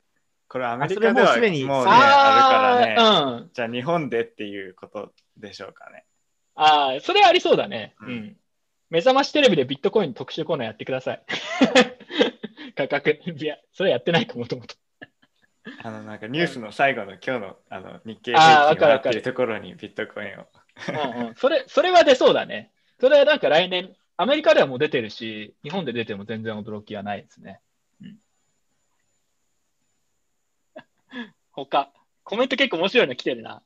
[0.48, 3.40] これアメリカではうすでにもうね、あるからね。
[3.40, 3.51] うん。
[3.52, 6.05] じゃあ日本でっていうことでしょうかね。
[6.55, 7.94] ああ、それありそうだね。
[8.01, 8.36] ううんん。
[8.88, 11.22] 目覚ましテレビでビットコイン特集コーナーやってください。
[12.76, 13.18] 価格。
[13.24, 14.76] いや、それやってないかもともと。
[15.82, 20.47] あの、なんかニュースの最後の今日のあの日経平均をっていうところにビットコインを。
[21.18, 21.34] うんうん。
[21.34, 22.70] それ、それは出そうだね。
[22.98, 27.60] それはなんか来年、アメリカではもう出てるし、日本で出ても全然驚きはないですね。
[28.01, 28.18] うん。
[31.52, 31.93] 他、
[32.24, 33.62] コメント結構面白いの来てるな。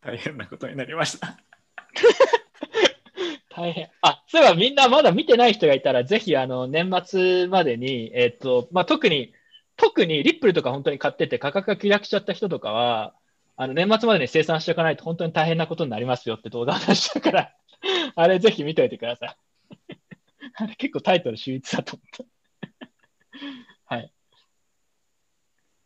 [0.00, 1.38] 大変なことになりました。
[3.50, 3.90] 大変。
[4.02, 9.34] あ、そういえばみんなまだ見てない人がいたら、ぜひあの年末までに、えっと、まあ、特に、
[9.76, 13.14] 特にリップルとか本当に買ってて価格が急落しちゃった人とかは、
[13.60, 17.52] あの年末までに生産しておかないと本当に大変なことになりますよって動画を出したから、
[18.14, 19.36] あれぜひ見ておいてください。
[20.54, 22.26] あれ結構タイトル秀逸だと思っ
[22.78, 23.44] た。
[23.96, 24.12] はい。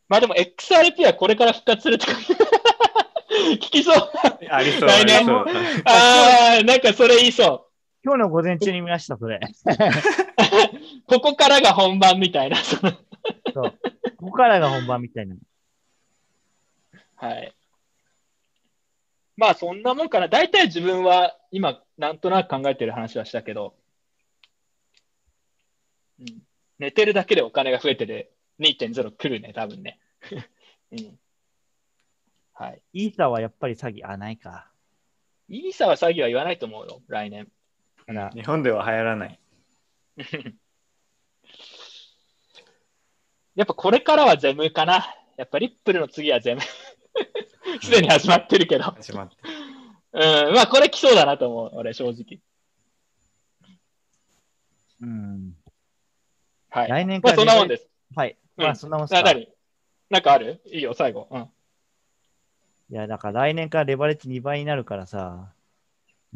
[0.07, 4.11] まあでも XRP はこれから復活するとか聞きそう。
[4.51, 4.89] ありそう。
[4.89, 5.47] 来年ありそう
[5.87, 7.73] ああ、なんかそれ言いそう。
[8.05, 9.41] 今日の午前中に見ました、それ。
[11.07, 12.57] ここからが本番みたいな。
[12.59, 12.99] そう。
[13.55, 15.37] ここからが本番みたいな。
[17.17, 17.55] はい。
[19.43, 20.29] まあそんなもんかな。
[20.29, 23.75] 大体自分は今なんとなく考えてる話はしたけど、
[26.21, 26.27] うん、
[26.79, 29.99] 寝てるだけでお金が増えてる2.0来るね、多分ね。
[30.93, 31.19] うん、
[32.53, 32.83] はい。
[32.93, 34.71] イーサはやっぱり詐欺、あ、ないか。
[35.49, 37.51] イーサは詐欺は言わないと思うよ、来年。
[38.07, 39.41] 日本では流行らない。
[43.57, 45.05] やっぱこれからはゼムかな。
[45.37, 46.61] やっぱリップルの次はゼム。
[47.83, 48.85] すでに始まってるけど。
[48.85, 49.37] 始まって。
[50.13, 52.41] うん、まあこれ来そうだなと思う、俺正直。
[55.01, 55.55] うん。
[56.71, 56.89] はい。
[56.89, 57.89] 来年からまあそんなもんです。
[58.15, 58.37] はい。
[58.57, 59.23] うんまあ、そんなもんすか。
[59.23, 59.49] な何？
[60.11, 60.63] なんかある？
[60.67, 61.29] いいよ、最後。
[61.31, 61.51] うん。
[62.91, 65.53] いや、だから来年からレバレッジ2倍になるからさ。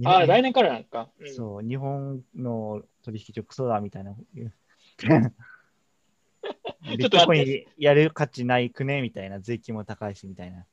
[0.05, 1.11] ああ、来年からなんか。
[1.19, 4.15] うんそう、日本の取引所クソだみたいな。
[6.83, 9.03] ビットコインやる価値ないくね？
[9.03, 10.67] みたいな、税金も高いしみたいな。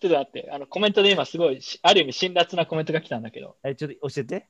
[0.00, 4.46] ちょっと待って、あのコメントで今すごいし、ある意味辛辣なコメントが来たんだけど、え、ちょっと教えて。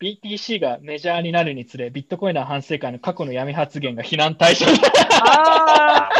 [0.00, 4.66] BTC がメジャーになるにつれ、ビットコインの反省会の過去の闇発言が非難対象
[5.22, 6.10] あ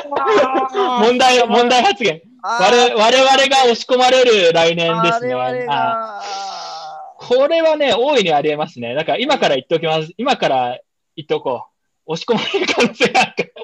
[1.01, 2.23] 問題、問題発言。
[2.43, 5.35] 我々我々が押し込まれる来年ですね。
[7.17, 8.95] これはね、大いにありえますね。
[8.95, 10.13] だから今から言っておきます。
[10.19, 10.79] 今から
[11.17, 11.74] 言っておこう。
[12.07, 13.55] 押し込まれる可能性がある。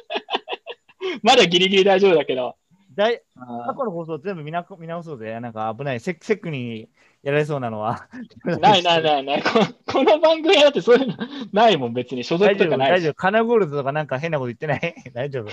[1.23, 2.57] まだギリギリ大丈夫だけど。
[2.95, 5.39] だいあ過去の放送全部見な見直そうぜ。
[5.41, 6.01] なんか危ない。
[6.01, 6.89] セックセックに
[7.23, 8.09] やられそうなのは。
[8.45, 9.51] ー ないないないないこ。
[9.87, 11.15] この番組だってそういうの
[11.53, 13.15] ないもん、別に所属とかないし大丈夫。。
[13.15, 15.49] カナゴールドとかなんか変なこと言ってない 大丈夫。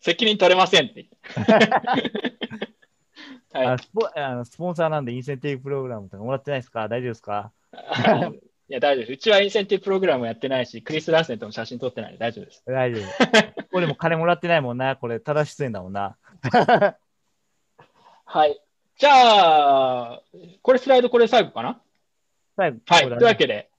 [0.00, 1.52] 責任取れませんって言って。
[3.52, 6.88] はいあのスポあのスポンサーなんでインセンティブプログラムとかもらってないですか？
[6.88, 7.52] 大丈夫ですか？
[8.68, 9.12] いや、大丈夫です。
[9.12, 12.64] うちはインセンティブプログラムやってないし、クリス・ラーセンとも写真撮ってないんで大丈夫です。
[12.66, 13.04] 大丈夫。
[13.72, 14.96] 俺も金もらってないもんな。
[14.96, 16.16] これ、ただ出演だもんな。
[18.24, 18.60] はい。
[18.98, 20.22] じゃあ、
[20.62, 21.80] これスライドこれ最後かな？
[22.56, 23.08] 最後はい。
[23.08, 23.70] というわけで、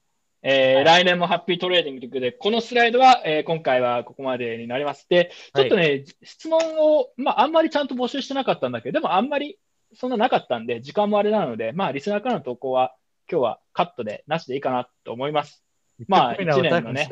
[0.42, 5.06] えーはい来年もハッピートレーディングということで、このスライドは、えー今回はここまでになります。
[5.10, 9.58] で、ちょっとね、質問を、まあ、あんまりちゃんと募集してなかったんだけど、でもあんまり
[9.94, 12.94] そんななかったんで、時間もあれなので、まあ、リスナーからの投稿は、
[13.30, 15.62] 今日はカットでなしでいいかなと思います。
[16.08, 17.08] まあビットコインは一年のね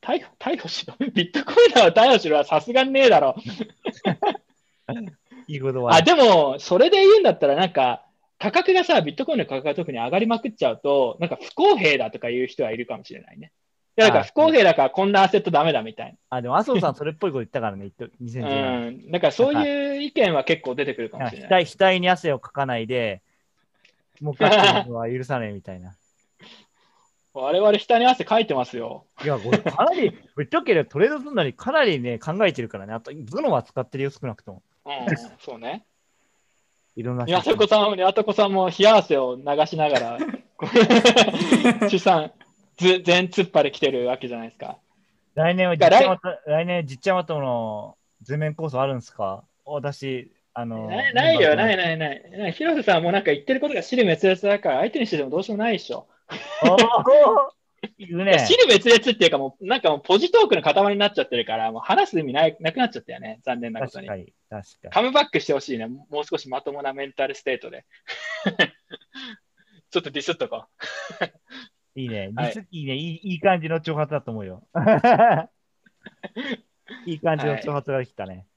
[0.00, 0.94] 逮捕逮捕、しろ。
[1.12, 3.36] ビットコインは逮捕しろはさすがにねえだろ。
[5.48, 5.96] いいことは。
[5.96, 8.06] あ、でも、それで言うんだったら、なんか、
[8.38, 13.52] 価格がさ、ビットコインの価格が特に上がりまくっちゃうと、なんか不公平だとか言う人はいるかもしれないね。
[13.98, 18.78] いや、だか不公平だからこんなアセットダメだみたいあ、でも、麻生さんそれっぽいこと言ったからね、言っと2010な。
[18.78, 19.08] う年。
[19.08, 19.10] ん。
[19.10, 21.64] だからそういう意見は結構出てくるかもしれない。
[21.64, 23.20] 額額に汗をかかないで、
[24.20, 25.96] もうかってるのは許さないみたいな。
[27.32, 29.06] 我々下に汗かいてますよ。
[29.22, 32.92] いや、これかなり、ぶっちゃけトレードするのにかなりね、考えてるからね。
[32.92, 34.62] あと、頭脳は使ってるよ、少なくとも。
[34.84, 35.84] うん、そうね。
[36.96, 40.18] いろんなニワトコさんも、ニワトコさんも冷や汗を流しながら、
[41.88, 42.32] 資産、
[42.76, 44.78] ず全突っ張で来てるわけじゃないですか。
[45.34, 49.44] 来年は実ちゃまと、来年実ちゃまとの全面構想あるんですか？
[49.64, 51.76] 私、あの、ないないよ、ないい。
[51.76, 52.30] ないない。
[52.30, 56.08] ない広瀬さんはもうなんか言ってることが尻滅裂だから、相手にしててもどうしようもないでしょ。
[56.62, 57.60] おー
[57.96, 63.40] い る滅裂っていうかもう、なんかもうポジトークの塊になっちゃってるから、もう話す意味ないなくなっちゃったよね。
[63.42, 64.24] 残念なことに確か。
[64.24, 64.90] に、確かに。
[64.92, 65.86] カムバックしてほしいね。
[65.86, 67.86] もう少しまともなメンタルステートで。
[69.90, 70.66] ちょっとディスっとこ
[71.96, 72.30] いいね。
[72.34, 72.94] はい実いいね。
[72.94, 74.62] いいいい感じの挑発だと思うよ。
[77.06, 78.34] いい感じの挑発が来たね。
[78.34, 78.38] う。
[78.38, 78.49] い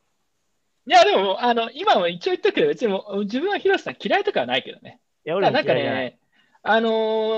[0.91, 4.99] や、でも、あの、今も一応言ったけど、別にもう自分は広瀬さん嫌いとかはないけどね。
[5.25, 6.19] いや、俺なんか嫌いじゃないね、
[6.63, 6.89] あの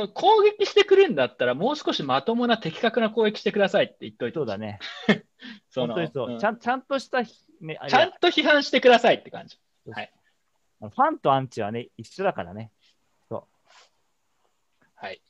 [0.07, 4.35] ー攻撃してくるんだったら、もう少しまともな的確な攻撃してくださいって言っといて。
[4.35, 4.79] そうだね。
[5.69, 6.35] その本当にそう。
[6.35, 9.57] んちゃんちゃんとしたひ、ね、ちゃんと批判してくださいって感じ。
[10.79, 12.71] ファンとアンチはね、一緒だからね。
[14.95, 15.21] はい。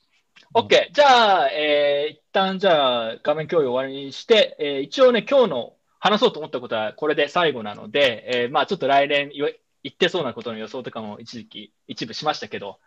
[0.53, 0.91] OK。
[0.91, 9.51] じゃあ、えー一旦じゃあ画面共有終わりにして、えー一応ね、今日の話そうと思ったことはこれで最後なので、えーまあちょっと来年言
[9.89, 12.77] ってそうなことの予想とかも一時期、一部しましたけど、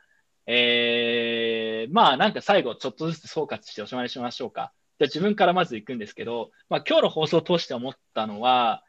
[0.46, 4.72] えーまあなんか最後ちょっとずつ総括しておしまいしましょうか。
[5.00, 8.84] じゃ自分からまず行くんですけど、まあ今日の放送を通して思ったのは、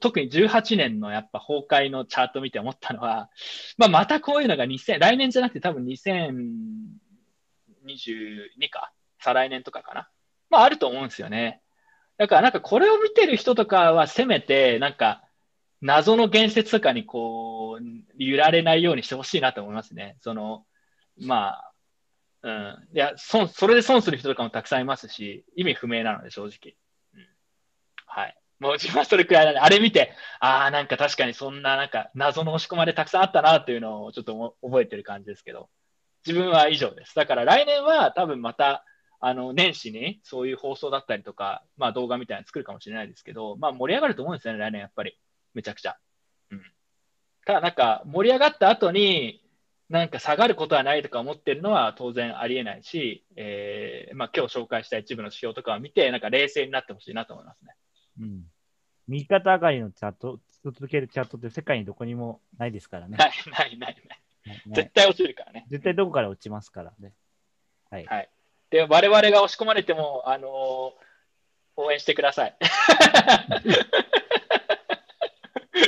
[0.00, 3.30] 特に18年のやっぱ崩壊のチャート見て思ったのは、
[3.78, 10.08] まあまたこういうのが2000、来年じゃなくて多分2022か、再来年とかかな。
[10.50, 11.62] まああると思うんですよね。
[12.18, 15.22] だからなんかこれを見てる人とかはせめてなんか
[15.82, 17.84] 謎の言説とかにこう
[18.18, 20.16] 揺られないようにしてほしいなと思いますね。
[20.20, 20.64] その、
[21.18, 21.72] まあ、
[22.42, 22.88] うん。
[22.94, 26.76] いや、損、それで損する人とかもたくさんいますし、意味不明なので正直。
[27.14, 27.26] うん、
[28.06, 28.38] はい。
[28.58, 35.68] もう自分はそれくらいなんで、あれ見て、ああ、なんか確かにそんななんか謎の押し込まれたくさんあったなっていうのをちょっと覚えてる感じですけど、
[36.26, 37.14] 自分は以上です。
[37.14, 38.84] だから来年は多分また、
[39.20, 45.18] あの、年始にそういう放送だったりとか、まあ動画みたいなの作るかもしれないですけど、まあ盛り上がると思うんですよね、来年やっぱり。
[45.54, 45.96] めちゃくちゃ。
[46.50, 46.62] うん。
[47.46, 49.42] ただなんか盛り上がった後に、
[49.88, 57.74] なんか下がることはないとか思ってるのは当然ありえないし、えーまあ今日紹介した一部の指標とかを見て、なんか冷静になってほしいなと思いますね。
[58.20, 58.44] うん。
[59.08, 63.16] 右肩上がりのチャット、続けるチャットって世界にどこにもないですからね。
[63.16, 64.62] ない、ない、ない、ない。
[64.66, 65.66] ね絶対落ちるからね。
[65.68, 67.12] 絶対どこから落ちますからね。
[67.90, 68.04] はい。
[68.06, 68.30] はい。
[68.70, 70.92] で、我々が押し込まれても、あのー
[71.76, 72.56] 応援してください。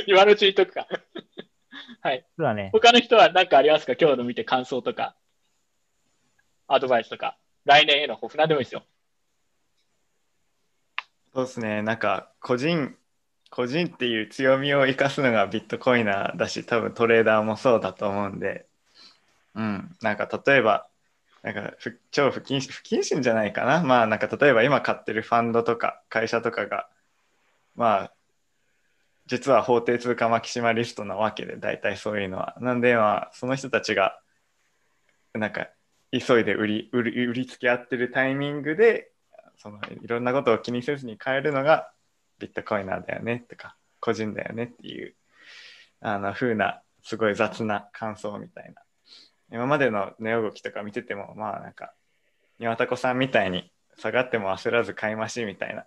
[0.07, 0.87] 今のうちに言っとくか。
[2.01, 2.25] はい。
[2.37, 2.69] そうだね。
[2.71, 3.93] 他の人は何かありますか？
[3.99, 5.15] 今日の見て感想とか、
[6.67, 8.83] アドバイスとか、来年への抱負、何でもいいですよ。
[11.33, 12.95] そうですね、なんか個人、
[13.49, 18.65] 個人っていう強みを生かすのがビットコイナーだし、多分トレーダーもそうだと思うんで、
[19.55, 20.87] うん、なんか例えば、
[21.43, 23.83] なんかふ超不謹慎、不謹慎じゃないかな。
[23.83, 26.89] まあなんか例えば今買ってるファンドとか会社とかが、
[27.75, 28.13] まあ、
[29.27, 32.55] 実は法定通貨マキシマリストなわけで、大体そういうのは。
[32.59, 34.19] なんでまあ、その人たちが、
[35.33, 35.69] なんか
[36.11, 39.11] 急いで売り売り売りつけ合ってるタイミングで
[39.57, 41.91] そのいろんなことを気にせずに買えるのが
[42.39, 45.13] ビットコイナーだよねとか個人だよねっていう
[46.01, 48.81] あの風なすごい雑な感想みたいな
[49.51, 51.93] 今までの値動きとか見ててもまあなんか
[52.59, 55.85] 庭田子さんみたいに下がっても焦らず買いましみたいな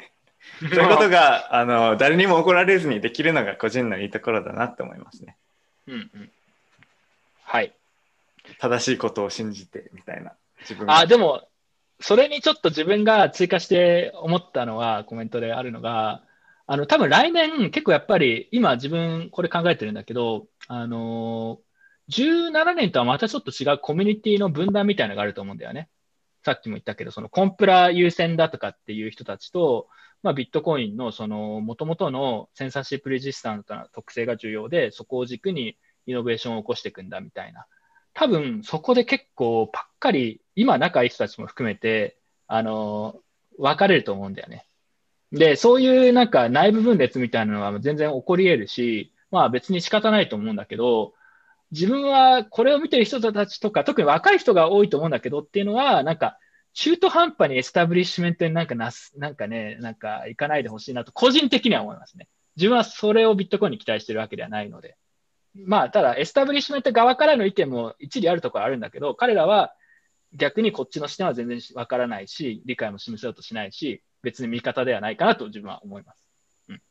[0.60, 5.36] そういうことがあの誰にも怒られずにできるのが個人のいいところだなって思いますね
[5.86, 6.30] うんうん。
[7.42, 7.72] はい。
[8.58, 11.42] 正しいことを信じてみたいな自分あ、でも、
[12.00, 16.22] それにちょっと自分が追加して思ったのは、コメントであるのが、
[16.66, 21.69] あの、多分来年結構やっぱり、今自分これ考えてるんだけど、あのー、
[22.10, 25.88] 17年とはまたちょっと違うコミュニティの分断みたいなのがあると思うんだよね。
[26.44, 29.88] さっきも言ったけど、そのコンプラ優先だとかっていう人たちと、
[30.22, 37.66] まあ、ビットコインのその元々のセンサーシップレジスタントな特性が重要で、そこを軸にイノベーションを起こしていくんだみたいな。
[38.12, 43.20] 多分そこで結構ばっかり、今仲いい人たちも含めて、あの、
[43.58, 44.66] 分かれると思うんだよね。
[45.32, 51.14] で、そういうなんか内部分裂みたいなのは全然起こり得るし、まあ別に仕方ないと思うんだけど、
[51.72, 56.38] 自分はこれを見てる人たちとか、特に若い人が多いと思うんだけどっていうのは、なんか
[56.72, 62.28] 中途半端にエスタブリッシュメントになんかなす、なんかね、なんか行かないでほしいなと、個人的には思いますね。
[62.56, 64.96] 自分はそれをビットコインに期待してるわけではないので。
[65.54, 69.74] まあ、ただ、エスタブリッシュメント側からの意見も一理あるところあるんだけど、彼らは
[70.34, 76.24] 逆にこっちの視点は全然わからないし、理解も示せようとしないし、別に味方ではないかなと自分は思います。
[76.68, 76.82] うん。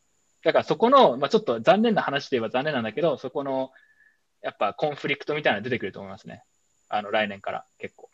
[0.43, 3.71] だからそこの、まあちょっと残念な話で言えば残念なんだけど、そこの、
[4.41, 6.43] やっぱコンフリクトみたいなの出てくると思いますね。
[6.87, 8.09] あの、来年から結構。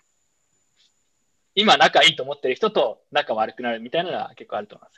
[1.55, 4.97] 今仲いいと思ってる人と仲悪くなるみたいなのは結構あると思います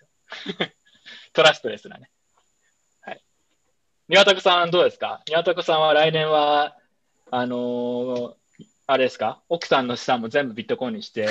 [0.62, 0.68] よ。
[1.34, 2.10] トラストレスなね。
[3.02, 3.22] はい。
[4.10, 5.22] 庭拓さんどうですか？
[5.28, 6.76] 庭拓さんは来年は、
[7.30, 8.34] あのー
[8.90, 9.42] あれですか？
[9.50, 11.28] 奥さんの資産も全部ビットコインにして、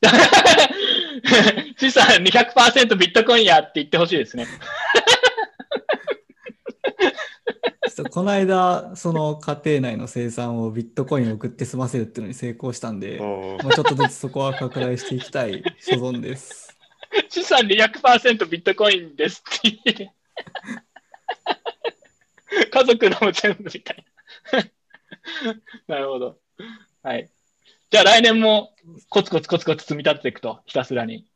[1.78, 4.46] 資産200%ビットコインやって言ってほしいですね。
[7.94, 16.76] ちょっとこの間、その家庭内の生産をビットコインを送って済ませるっていうのに成功したんで、おーもうちょっとずつそこは拡大していきたい 所存です。
[17.28, 20.12] 資産200%ビットコインですって言って。
[22.70, 24.04] 家族のも全部みたい
[24.52, 24.64] な。
[25.96, 26.38] なるほど。
[27.02, 27.30] はい。
[27.90, 28.74] じゃあ来年も
[29.10, 31.26] コツコツコツコツ積み立てていくと、ひたすらに。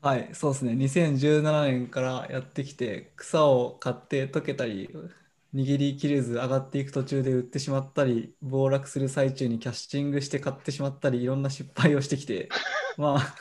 [0.00, 0.72] はい、そうですね。
[0.72, 4.88] 2017年からやってきて、草を買って溶けたり、
[5.54, 12.48] 握りきれず上がっていく途中で売ってしまったり、暴落する最中にキャッシングして買ってしまったり、いろんな失敗をしてきて、
[12.98, 13.34] まあ、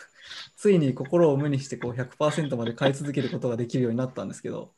[0.55, 4.71] ついに心を無にしてこう100%まで買い続けることができるようになったんですけど、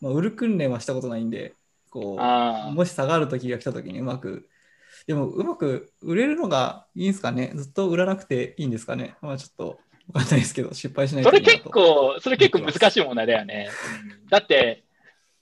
[0.00, 1.54] まあ、売る訓練はしたことないんで、
[1.90, 4.48] こあう、もし下がる時が来た時にうまく、
[5.06, 7.52] でもうまく売れるのがいいんですかね？
[7.54, 9.16] ずっと売らなくていいんですかね？
[9.20, 9.78] まあちょっと
[10.12, 11.70] わかんないですけど、失敗しないそれといいなと。
[11.70, 13.68] 結構、それ結構難しい問題だよね。
[14.22, 14.26] うん。
[14.26, 14.84] だって、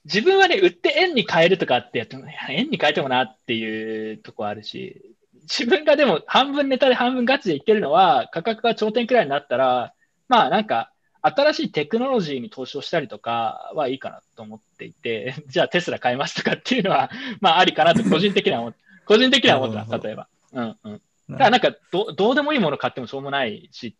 [0.07, 9.93] 自分はね、売って円に変えるとかってやっても、円に変えてもなっていうとこあるし、自分がでも半分ネタで半分ガチで言ってるのは、価格が頂点くらいになったら、
[10.29, 17.11] まあなんか、新しいテクノロジーに投資をしたりとかはいいかなと思っていて、 じゃあテスラ買いますとかっていうのは、
[17.41, 20.27] まあありかなと個人的には思って、個人的には思ってます、なるほど例えば。
[20.53, 21.01] うんうん。
[21.31, 23.97] だからなんかど、どうでもいいもの買ってもしょうもないし、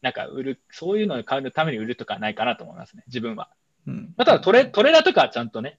[0.00, 3.50] なんか売る、そういうのを買うために売るとかないかなと思いますね、自分は。
[3.86, 5.78] うんまあ、ただトレ、トレーダーとかはちゃんとね、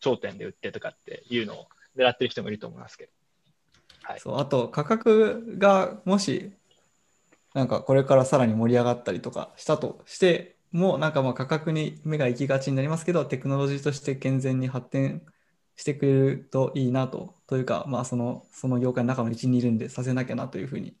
[0.00, 3.10] 頂点で売ってとかっていうのを狙ってる人もいると思いますけど。
[4.02, 4.20] はい。
[4.20, 6.52] そうあと価格がもし
[7.54, 15.22] なんかこれからさらに盛り上がったりとかしたとしてもなんかまあ価格に目が行きがちになりますけどテクノロジーとして健全に発展
[15.74, 20.94] してくれるといいなとというかまあそのその業界の中の一員にいるんでさせなきゃなというふうに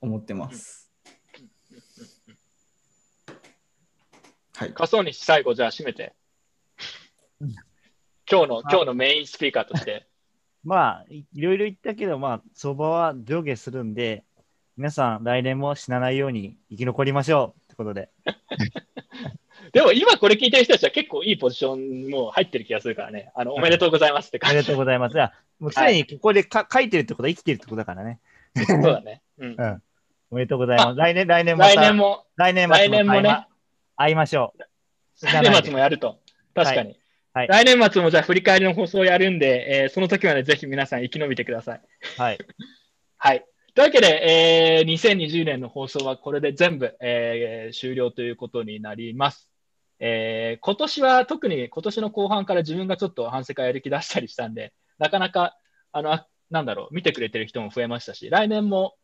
[0.00, 0.77] 思ってます。
[4.58, 4.72] はい。
[4.74, 6.16] 仮想に最後じゃあ締めて。
[8.28, 10.08] 今日の、今日のメインスピーカーとして。
[10.64, 14.24] まあ、いいろいろ言ったけど、まあ、相場は上下するんで、
[14.76, 18.10] 皆さん来年も死なないように生き残りましょうってことで。
[19.72, 23.30] でも今これ聞いてる人たちは結構いいポジションも入ってる気がするからね。
[23.36, 24.66] あの、おめでとうございますっておめで感じ。
[24.66, 25.16] とうございます。
[25.60, 28.18] もうすでにここでか、書いてるってことは生きてるってことだからね。
[28.66, 29.22] そうだね。
[29.38, 29.54] うん。
[29.56, 29.82] うん。
[30.30, 30.96] おめでとうございます。
[30.96, 33.47] 来年、来年また来年も、来年末来年もね
[33.98, 35.26] 会いましょう。
[35.26, 36.20] 来年末もやると。
[36.54, 36.90] 確かに。
[37.34, 41.82] はい来年末もじゃあ振り返りの放送をやるんで、えーその時までぜひ皆さん生き延びてください。
[42.16, 42.38] はい。
[43.18, 43.44] はい。
[43.74, 49.48] というわけで、えー2020年の放送はこれで全部、えー終了ということになります。
[50.00, 55.56] えー今年は特に今年の後半から自分がちょっと反省会やる気出したりしたんで、なかなか、
[55.92, 58.94] あの、あなんだろう、見てくれてる人も増えましたし、来年も、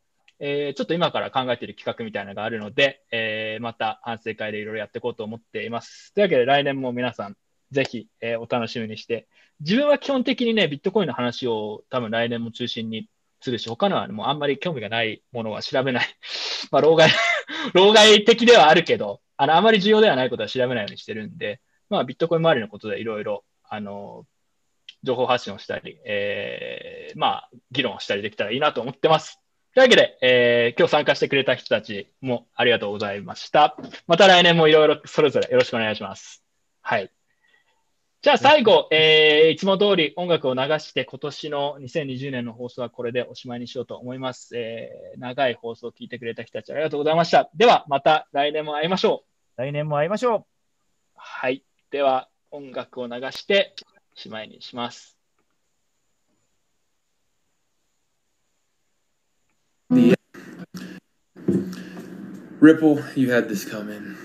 [0.41, 6.13] えーちょっと今から考えている企画みたいなのがあるので、えーまた反省会でいろいろやっていこうと思っています。
[6.15, 7.37] というわけで来年も皆さん、
[7.71, 9.29] ぜひ、えーお楽しみにして、
[9.61, 13.09] 自分は基本的にね、ビットコインの話を多分来年も中心に
[13.41, 16.07] するし、他のはもうあんまり興味がないものは調べない。
[16.73, 17.11] まあ、老害、
[17.75, 24.27] 老害的ではあるけど、あの、あまり重要ではないことは調べないようにしてるんで、まあ、ビットコイン周りのことでいろいろ、あの、
[25.03, 29.44] 情報発信をしたり、えー、まあ、議論をしたりできたらいいなと思ってます。
[29.75, 33.77] というわけで、えー今日参加してくれた人たちもありがとうございました。
[34.07, 36.45] また来年もいろいろそれぞれよろしくお願いします。
[36.81, 37.11] はい。
[38.23, 44.57] じゃあ最後、えーいつも通り音楽を流して今年の2020年の放送はこれでおしまいにしようと思います。
[44.57, 47.51] えー長い放送を聞いてくれた人たちありがとうございました。
[47.57, 49.25] ではまた来年も会いましょ
[49.57, 49.61] う。
[49.61, 50.47] 来年も会いましょ
[51.17, 51.65] はい。
[51.91, 53.75] では音楽を流して
[54.15, 55.14] しまいにします。
[62.65, 64.17] Ripple, you had this coming.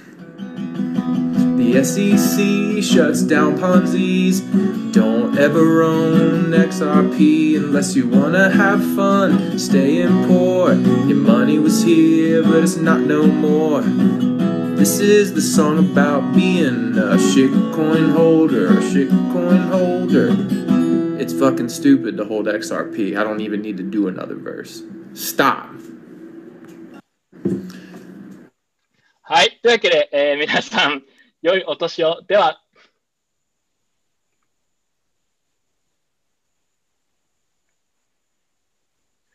[1.58, 4.40] The SEC shuts down Ponzi's.
[4.93, 9.59] Don't ever own XRP unless you wanna have fun.
[9.59, 10.74] Staying poor.
[10.74, 13.82] Your money was here, but it's not no more.
[13.82, 20.30] This is the song about being a shitcoin holder, a shitcoin holder.
[21.22, 23.18] It's fucking stupid to hold XRP.
[23.18, 24.82] I don't even need to do another verse.
[25.14, 25.76] Stop.
[29.32, 29.59] はい。
[29.61, 31.03] というわけで、えー皆さん、
[31.43, 32.24] 良いお年を。
[32.27, 32.64] では、